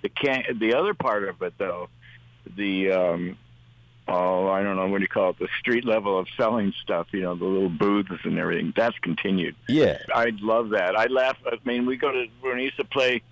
The 0.03 0.11
can- 0.11 0.59
the 0.59 0.75
other 0.75 0.95
part 0.95 1.29
of 1.29 1.41
it, 1.43 1.55
though, 1.59 1.89
the 2.57 2.93
um, 2.93 3.39
oh, 4.11 4.49
I 4.49 4.63
don't 4.63 4.77
know 4.77 4.89
what 4.89 4.99
do 4.99 5.03
you 5.03 5.09
call 5.09 5.31
it, 5.31 5.39
the 5.39 5.49
street 5.59 5.85
level 5.85 6.19
of 6.19 6.27
selling 6.37 6.73
stuff. 6.83 7.09
You 7.13 7.23
know, 7.23 7.35
the 7.35 7.45
little 7.45 7.69
booths 7.69 8.11
and 8.25 8.39
everything. 8.39 8.73
That's 8.77 8.99
continued. 8.99 9.55
Yeah. 9.69 9.99
I 10.15 10.33
love 10.41 10.71
that. 10.71 10.97
I 10.97 11.07
laugh. 11.07 11.37
I 11.47 11.59
mean, 11.65 11.87
we 11.87 11.97
go 11.97 12.11
to 12.11 12.27
when 12.41 12.57
we 12.57 12.65
used 12.65 12.77
to 12.77 12.85
play. 12.85 13.23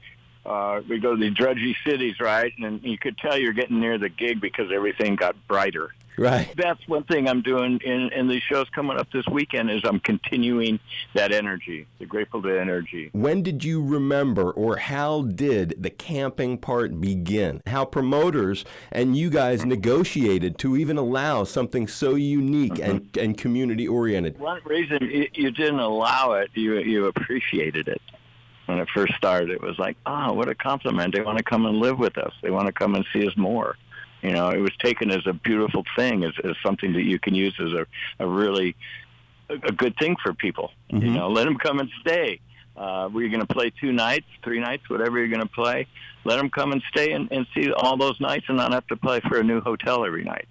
Uh, 0.47 0.81
we 0.89 0.99
go 0.99 1.14
to 1.14 1.20
the 1.20 1.31
drudgy 1.31 1.76
cities, 1.85 2.20
right? 2.20 2.53
And 2.59 2.83
you 2.83 2.97
could 2.97 3.18
tell 3.18 3.37
you're 3.37 3.53
getting 3.53 3.81
near 3.81 3.99
the 3.99 4.09
gig 4.09 4.41
because 4.41 4.72
everything 4.72 5.16
got 5.16 5.37
brighter. 5.47 5.93
Right. 6.19 6.53
That's 6.57 6.87
one 6.89 7.05
thing 7.05 7.29
I'm 7.29 7.43
doing 7.43 7.79
in, 7.85 8.11
in 8.12 8.27
these 8.27 8.43
shows 8.43 8.69
coming 8.71 8.99
up 8.99 9.07
this 9.12 9.25
weekend 9.29 9.71
is 9.71 9.83
I'm 9.85 10.01
continuing 10.01 10.81
that 11.14 11.31
energy, 11.31 11.87
the 12.01 12.07
Grateful 12.07 12.43
Dead 12.43 12.59
energy. 12.59 13.11
When 13.12 13.43
did 13.43 13.62
you 13.62 13.81
remember, 13.85 14.51
or 14.51 14.79
how 14.79 15.23
did 15.23 15.81
the 15.81 15.91
camping 15.91 16.59
part 16.59 17.01
begin? 17.01 17.62
How 17.66 17.85
promoters 17.85 18.64
and 18.91 19.16
you 19.16 19.31
guys 19.31 19.64
negotiated 19.64 20.59
to 20.59 20.77
even 20.77 20.99
allow 20.99 21.45
something 21.45 21.87
so 21.87 22.16
unique 22.16 22.75
mm-hmm. 22.75 22.91
and, 22.91 23.16
and 23.16 23.39
community 23.39 23.87
oriented? 23.87 24.41
One 24.41 24.61
reason 24.64 24.99
you, 25.03 25.29
you 25.35 25.51
didn't 25.53 25.79
allow 25.79 26.33
it, 26.33 26.51
you 26.55 26.79
you 26.79 27.07
appreciated 27.07 27.87
it. 27.87 28.03
When 28.66 28.79
it 28.79 28.89
first 28.93 29.14
started, 29.14 29.51
it 29.51 29.62
was 29.62 29.79
like, 29.79 29.97
oh, 30.05 30.33
what 30.33 30.49
a 30.49 30.55
compliment. 30.55 31.14
They 31.14 31.23
want 31.23 31.39
to 31.39 31.45
come 31.45 31.64
and 31.64 31.79
live 31.79 31.99
with 31.99 32.19
us. 32.19 32.33
They 32.43 32.51
want 32.51 32.66
to 32.66 32.73
come 32.73 32.97
and 32.97 33.05
see 33.12 33.27
us 33.27 33.35
more. 33.37 33.77
You 34.23 34.33
know, 34.33 34.51
it 34.51 34.59
was 34.59 34.73
taken 34.83 35.11
as 35.11 35.27
a 35.27 35.33
beautiful 35.33 35.85
thing, 35.97 36.25
as, 36.25 36.33
as 36.45 36.53
something 36.64 36.93
that 36.95 37.05
you 37.05 37.19
can 37.19 37.35
use 37.35 37.55
as 37.61 37.73
a, 37.73 37.87
a 38.19 38.27
really 38.27 38.75
a, 39.49 39.55
a 39.55 39.73
good 39.73 39.97
thing 39.97 40.16
for 40.23 40.35
people. 40.35 40.73
You 41.03 41.11
know, 41.11 41.29
let 41.29 41.45
them 41.45 41.57
come 41.57 41.79
and 41.79 41.91
stay. 42.01 42.41
Uh, 42.77 43.09
we're 43.12 43.29
going 43.29 43.45
to 43.45 43.53
play 43.53 43.73
two 43.81 43.93
nights, 43.93 44.27
three 44.45 44.61
nights, 44.61 44.89
whatever 44.89 45.19
you're 45.19 45.29
going 45.29 45.41
to 45.41 45.47
play. 45.47 45.87
Let 46.25 46.37
them 46.37 46.51
come 46.51 46.73
and 46.73 46.83
stay 46.91 47.12
and, 47.12 47.31
and 47.33 47.47
see 47.55 47.73
all 47.73 47.97
those 47.97 48.21
nights 48.21 48.47
and 48.49 48.57
not 48.57 48.73
have 48.73 48.87
to 48.89 48.97
play 48.97 49.21
for 49.21 49.39
a 49.39 49.43
new 49.43 49.61
hotel 49.61 50.05
every 50.05 50.25
night. 50.25 50.47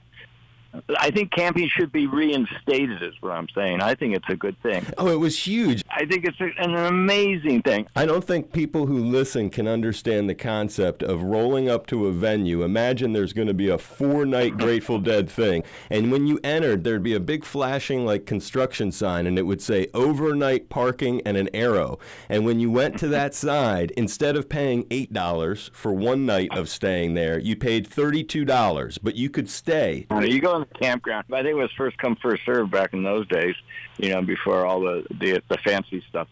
I 0.99 1.11
think 1.11 1.31
camping 1.31 1.69
should 1.69 1.91
be 1.91 2.07
reinstated, 2.07 3.01
is 3.03 3.13
what 3.21 3.31
I'm 3.31 3.47
saying. 3.53 3.81
I 3.81 3.95
think 3.95 4.15
it's 4.15 4.29
a 4.29 4.35
good 4.35 4.61
thing. 4.61 4.85
Oh, 4.97 5.07
it 5.07 5.19
was 5.19 5.37
huge. 5.37 5.83
I 5.89 6.05
think 6.05 6.25
it's 6.25 6.39
an 6.39 6.75
amazing 6.75 7.61
thing. 7.61 7.87
I 7.95 8.05
don't 8.05 8.23
think 8.23 8.51
people 8.51 8.85
who 8.85 9.03
listen 9.03 9.49
can 9.49 9.67
understand 9.67 10.29
the 10.29 10.35
concept 10.35 11.03
of 11.03 11.23
rolling 11.23 11.69
up 11.69 11.87
to 11.87 12.07
a 12.07 12.11
venue. 12.11 12.63
Imagine 12.63 13.13
there's 13.13 13.33
going 13.33 13.47
to 13.47 13.53
be 13.53 13.69
a 13.69 13.77
four 13.77 14.25
night 14.25 14.57
Grateful 14.57 14.99
Dead 14.99 15.29
thing. 15.29 15.63
And 15.89 16.11
when 16.11 16.27
you 16.27 16.39
entered, 16.43 16.83
there'd 16.83 17.03
be 17.03 17.13
a 17.13 17.19
big 17.19 17.45
flashing, 17.45 18.05
like, 18.05 18.25
construction 18.25 18.91
sign, 18.91 19.27
and 19.27 19.37
it 19.37 19.43
would 19.43 19.61
say 19.61 19.87
overnight 19.93 20.69
parking 20.69 21.21
and 21.25 21.37
an 21.37 21.49
arrow. 21.53 21.99
And 22.29 22.45
when 22.45 22.59
you 22.59 22.71
went 22.71 22.97
to 22.99 23.07
that 23.09 23.33
side, 23.47 23.91
instead 23.97 24.35
of 24.35 24.49
paying 24.49 24.83
$8 24.85 25.71
for 25.73 25.93
one 25.93 26.25
night 26.25 26.49
of 26.55 26.69
staying 26.69 27.13
there, 27.13 27.39
you 27.39 27.55
paid 27.55 27.89
$32, 27.89 28.99
but 29.01 29.15
you 29.15 29.29
could 29.29 29.49
stay. 29.49 30.05
Are 30.09 30.25
You 30.25 30.41
go 30.41 30.55
in 30.55 30.61
the 30.61 30.66
campground. 30.79 31.25
I 31.31 31.41
think 31.41 31.49
it 31.49 31.53
was 31.55 31.71
first 31.77 31.97
come, 31.97 32.15
first 32.21 32.43
served 32.45 32.71
back 32.71 32.93
in 32.93 33.03
those 33.03 33.27
days, 33.27 33.55
you 33.97 34.09
know, 34.09 34.21
before 34.21 34.65
all 34.65 34.81
the, 34.81 35.05
the, 35.19 35.41
the 35.49 35.57
fancy 35.63 36.03
stuff. 36.09 36.27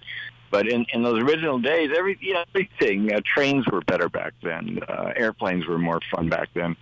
But 0.51 0.67
in, 0.67 0.85
in 0.93 1.03
those 1.03 1.21
original 1.21 1.59
days, 1.59 1.89
every 1.97 2.17
you 2.21 2.33
know, 2.33 2.43
everything 2.53 3.11
uh, 3.11 3.19
trains 3.25 3.65
were 3.71 3.81
better 3.81 4.07
back 4.07 4.33
then. 4.41 4.79
Uh, 4.87 5.11
airplanes 5.15 5.65
were 5.65 5.77
more 5.77 5.99
fun 6.13 6.29
back 6.29 6.49
then. 6.53 6.77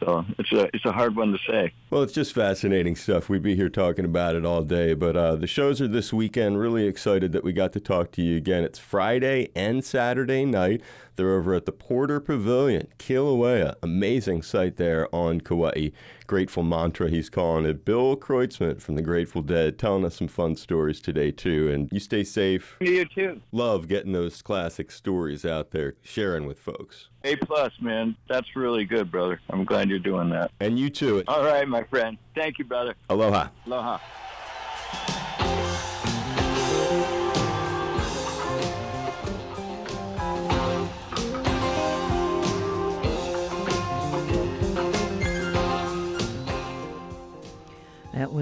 So 0.00 0.24
it's 0.38 0.52
a 0.52 0.68
it's 0.74 0.84
a 0.84 0.92
hard 0.92 1.16
one 1.16 1.32
to 1.32 1.38
say. 1.48 1.72
Well, 1.90 2.02
it's 2.02 2.12
just 2.12 2.34
fascinating 2.34 2.96
stuff. 2.96 3.28
We'd 3.28 3.42
be 3.42 3.54
here 3.54 3.68
talking 3.68 4.04
about 4.04 4.34
it 4.34 4.44
all 4.44 4.62
day. 4.62 4.94
But 4.94 5.16
uh, 5.16 5.36
the 5.36 5.46
shows 5.46 5.80
are 5.80 5.88
this 5.88 6.12
weekend. 6.12 6.58
Really 6.58 6.86
excited 6.86 7.32
that 7.32 7.44
we 7.44 7.52
got 7.52 7.72
to 7.74 7.80
talk 7.80 8.10
to 8.12 8.22
you 8.22 8.36
again. 8.36 8.64
It's 8.64 8.78
Friday 8.78 9.50
and 9.54 9.84
Saturday 9.84 10.44
night. 10.44 10.82
They're 11.16 11.34
over 11.34 11.54
at 11.54 11.66
the 11.66 11.72
Porter 11.72 12.20
Pavilion, 12.20 12.88
Kilauea. 12.98 13.76
Amazing 13.82 14.42
site 14.42 14.76
there 14.76 15.12
on 15.14 15.40
Kauai. 15.40 15.90
Grateful 16.26 16.62
Mantra, 16.62 17.10
he's 17.10 17.30
calling 17.30 17.66
it. 17.66 17.84
Bill 17.84 18.16
Kreutzmann 18.16 18.80
from 18.80 18.94
the 18.94 19.02
Grateful 19.02 19.42
Dead 19.42 19.78
telling 19.78 20.04
us 20.04 20.16
some 20.16 20.28
fun 20.28 20.56
stories 20.56 21.00
today, 21.00 21.30
too. 21.30 21.70
And 21.70 21.88
you 21.92 22.00
stay 22.00 22.24
safe. 22.24 22.76
You 22.80 23.04
too. 23.04 23.40
Love 23.52 23.88
getting 23.88 24.12
those 24.12 24.42
classic 24.42 24.90
stories 24.90 25.44
out 25.44 25.70
there, 25.70 25.94
sharing 26.02 26.46
with 26.46 26.58
folks. 26.58 27.08
A 27.24 27.36
plus, 27.36 27.72
man. 27.80 28.16
That's 28.28 28.56
really 28.56 28.84
good, 28.84 29.10
brother. 29.10 29.40
I'm 29.50 29.64
glad 29.64 29.88
you're 29.88 29.98
doing 29.98 30.30
that. 30.30 30.50
And 30.60 30.78
you 30.78 30.90
too. 30.90 31.22
All 31.26 31.44
right, 31.44 31.66
my 31.66 31.84
friend. 31.84 32.18
Thank 32.34 32.58
you, 32.58 32.64
brother. 32.64 32.94
Aloha. 33.08 33.48
Aloha. 33.66 33.98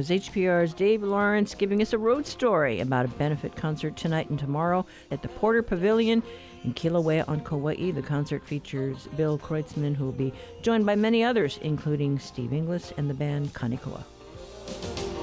Was 0.02 0.10
HPR's 0.10 0.74
Dave 0.74 1.04
Lawrence 1.04 1.54
giving 1.54 1.80
us 1.80 1.92
a 1.92 1.98
road 1.98 2.26
story 2.26 2.80
about 2.80 3.04
a 3.04 3.08
benefit 3.08 3.54
concert 3.54 3.96
tonight 3.96 4.28
and 4.30 4.38
tomorrow 4.38 4.84
at 5.12 5.22
the 5.22 5.28
Porter 5.28 5.62
Pavilion 5.62 6.24
in 6.64 6.74
Kilauea 6.74 7.24
on 7.28 7.38
Kauai. 7.44 7.92
The 7.92 8.02
concert 8.02 8.44
features 8.44 9.08
Bill 9.16 9.38
Kreutzmann, 9.38 9.94
who 9.94 10.06
will 10.06 10.10
be 10.10 10.34
joined 10.60 10.86
by 10.86 10.96
many 10.96 11.22
others, 11.22 11.60
including 11.62 12.18
Steve 12.18 12.52
Inglis 12.52 12.92
and 12.96 13.08
the 13.08 13.14
band 13.14 13.54
Kanikoa. 13.54 14.02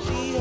She 0.07 0.37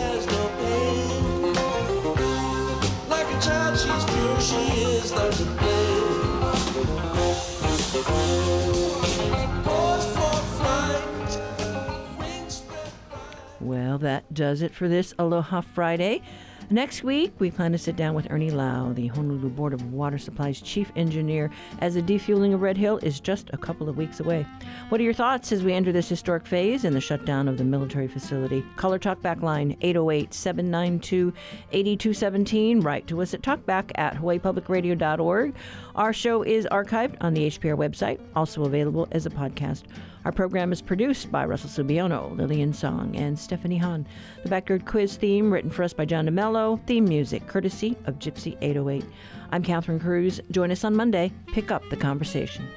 Well, 13.69 13.99
that 13.99 14.33
does 14.33 14.63
it 14.63 14.75
for 14.75 14.89
this 14.89 15.13
Aloha 15.19 15.61
Friday. 15.61 16.23
Next 16.71 17.05
week, 17.05 17.35
we 17.39 17.51
plan 17.51 17.73
to 17.73 17.79
sit 17.79 17.97
down 17.97 18.15
with 18.15 18.27
Ernie 18.31 18.51
Lau, 18.51 18.95
the 18.95 19.09
Honolulu 19.09 19.51
Board 19.51 19.75
of 19.75 19.93
Water 19.93 20.17
Supply's 20.17 20.63
chief 20.63 20.91
engineer, 20.97 21.51
as 21.81 21.93
the 21.93 22.01
defueling 22.01 22.55
of 22.55 22.63
Red 22.63 22.79
Hill 22.79 22.99
is 23.03 23.21
just 23.21 23.51
a 23.53 23.59
couple 23.59 23.87
of 23.87 23.99
weeks 23.99 24.21
away. 24.21 24.47
What 24.89 25.03
are 25.03 25.05
your 25.05 25.13
thoughts 25.13 25.53
as 25.53 25.63
we 25.63 25.75
enter 25.75 25.93
this 25.93 26.09
historic 26.09 26.47
phase 26.47 26.87
and 26.87 26.97
the 26.97 27.01
shutdown 27.01 27.47
of 27.47 27.59
the 27.59 27.65
military 27.65 28.09
facility? 28.09 28.65
Color 28.77 28.99
Talk 29.01 29.21
Backline 29.21 29.77
808 29.83 30.33
792 30.33 31.35
8217. 31.73 32.81
Write 32.81 33.07
to 33.07 33.21
us 33.21 33.35
at 33.35 33.43
talkback 33.43 33.91
at 33.97 34.15
hawaiipublicradio.org. 34.15 35.55
Our 35.95 36.13
show 36.15 36.43
is 36.43 36.67
archived 36.71 37.17
on 37.21 37.35
the 37.35 37.49
HPR 37.49 37.77
website, 37.77 38.19
also 38.35 38.65
available 38.65 39.09
as 39.13 39.27
a 39.27 39.31
podcast. 39.31 39.83
Our 40.25 40.33
program 40.33 40.73
is 40.73 40.83
produced 40.83 41.31
by 41.31 41.45
Russell 41.45 41.71
Subiono, 41.71 42.37
Lillian 42.37 42.73
Song, 42.73 43.17
and 43.17 43.39
Stephanie 43.39 43.79
Hahn. 43.79 44.07
The 44.43 44.49
Backyard 44.49 44.85
Quiz 44.85 45.17
theme 45.17 45.53
written 45.53 45.71
for 45.71 45.83
us 45.83 45.93
by 45.93 46.05
John 46.05 46.27
DeMello. 46.27 46.85
Theme 46.87 47.05
music 47.05 47.47
courtesy 47.47 47.97
of 48.07 48.19
Gypsy 48.19 48.57
808. 48.61 49.05
I'm 49.53 49.63
Catherine 49.63 50.01
Cruz. 50.01 50.41
Join 50.51 50.71
us 50.71 50.85
on 50.85 50.97
Monday. 50.97 51.33
Pick 51.47 51.71
up 51.71 51.83
the 51.91 51.97
conversation. 51.97 52.69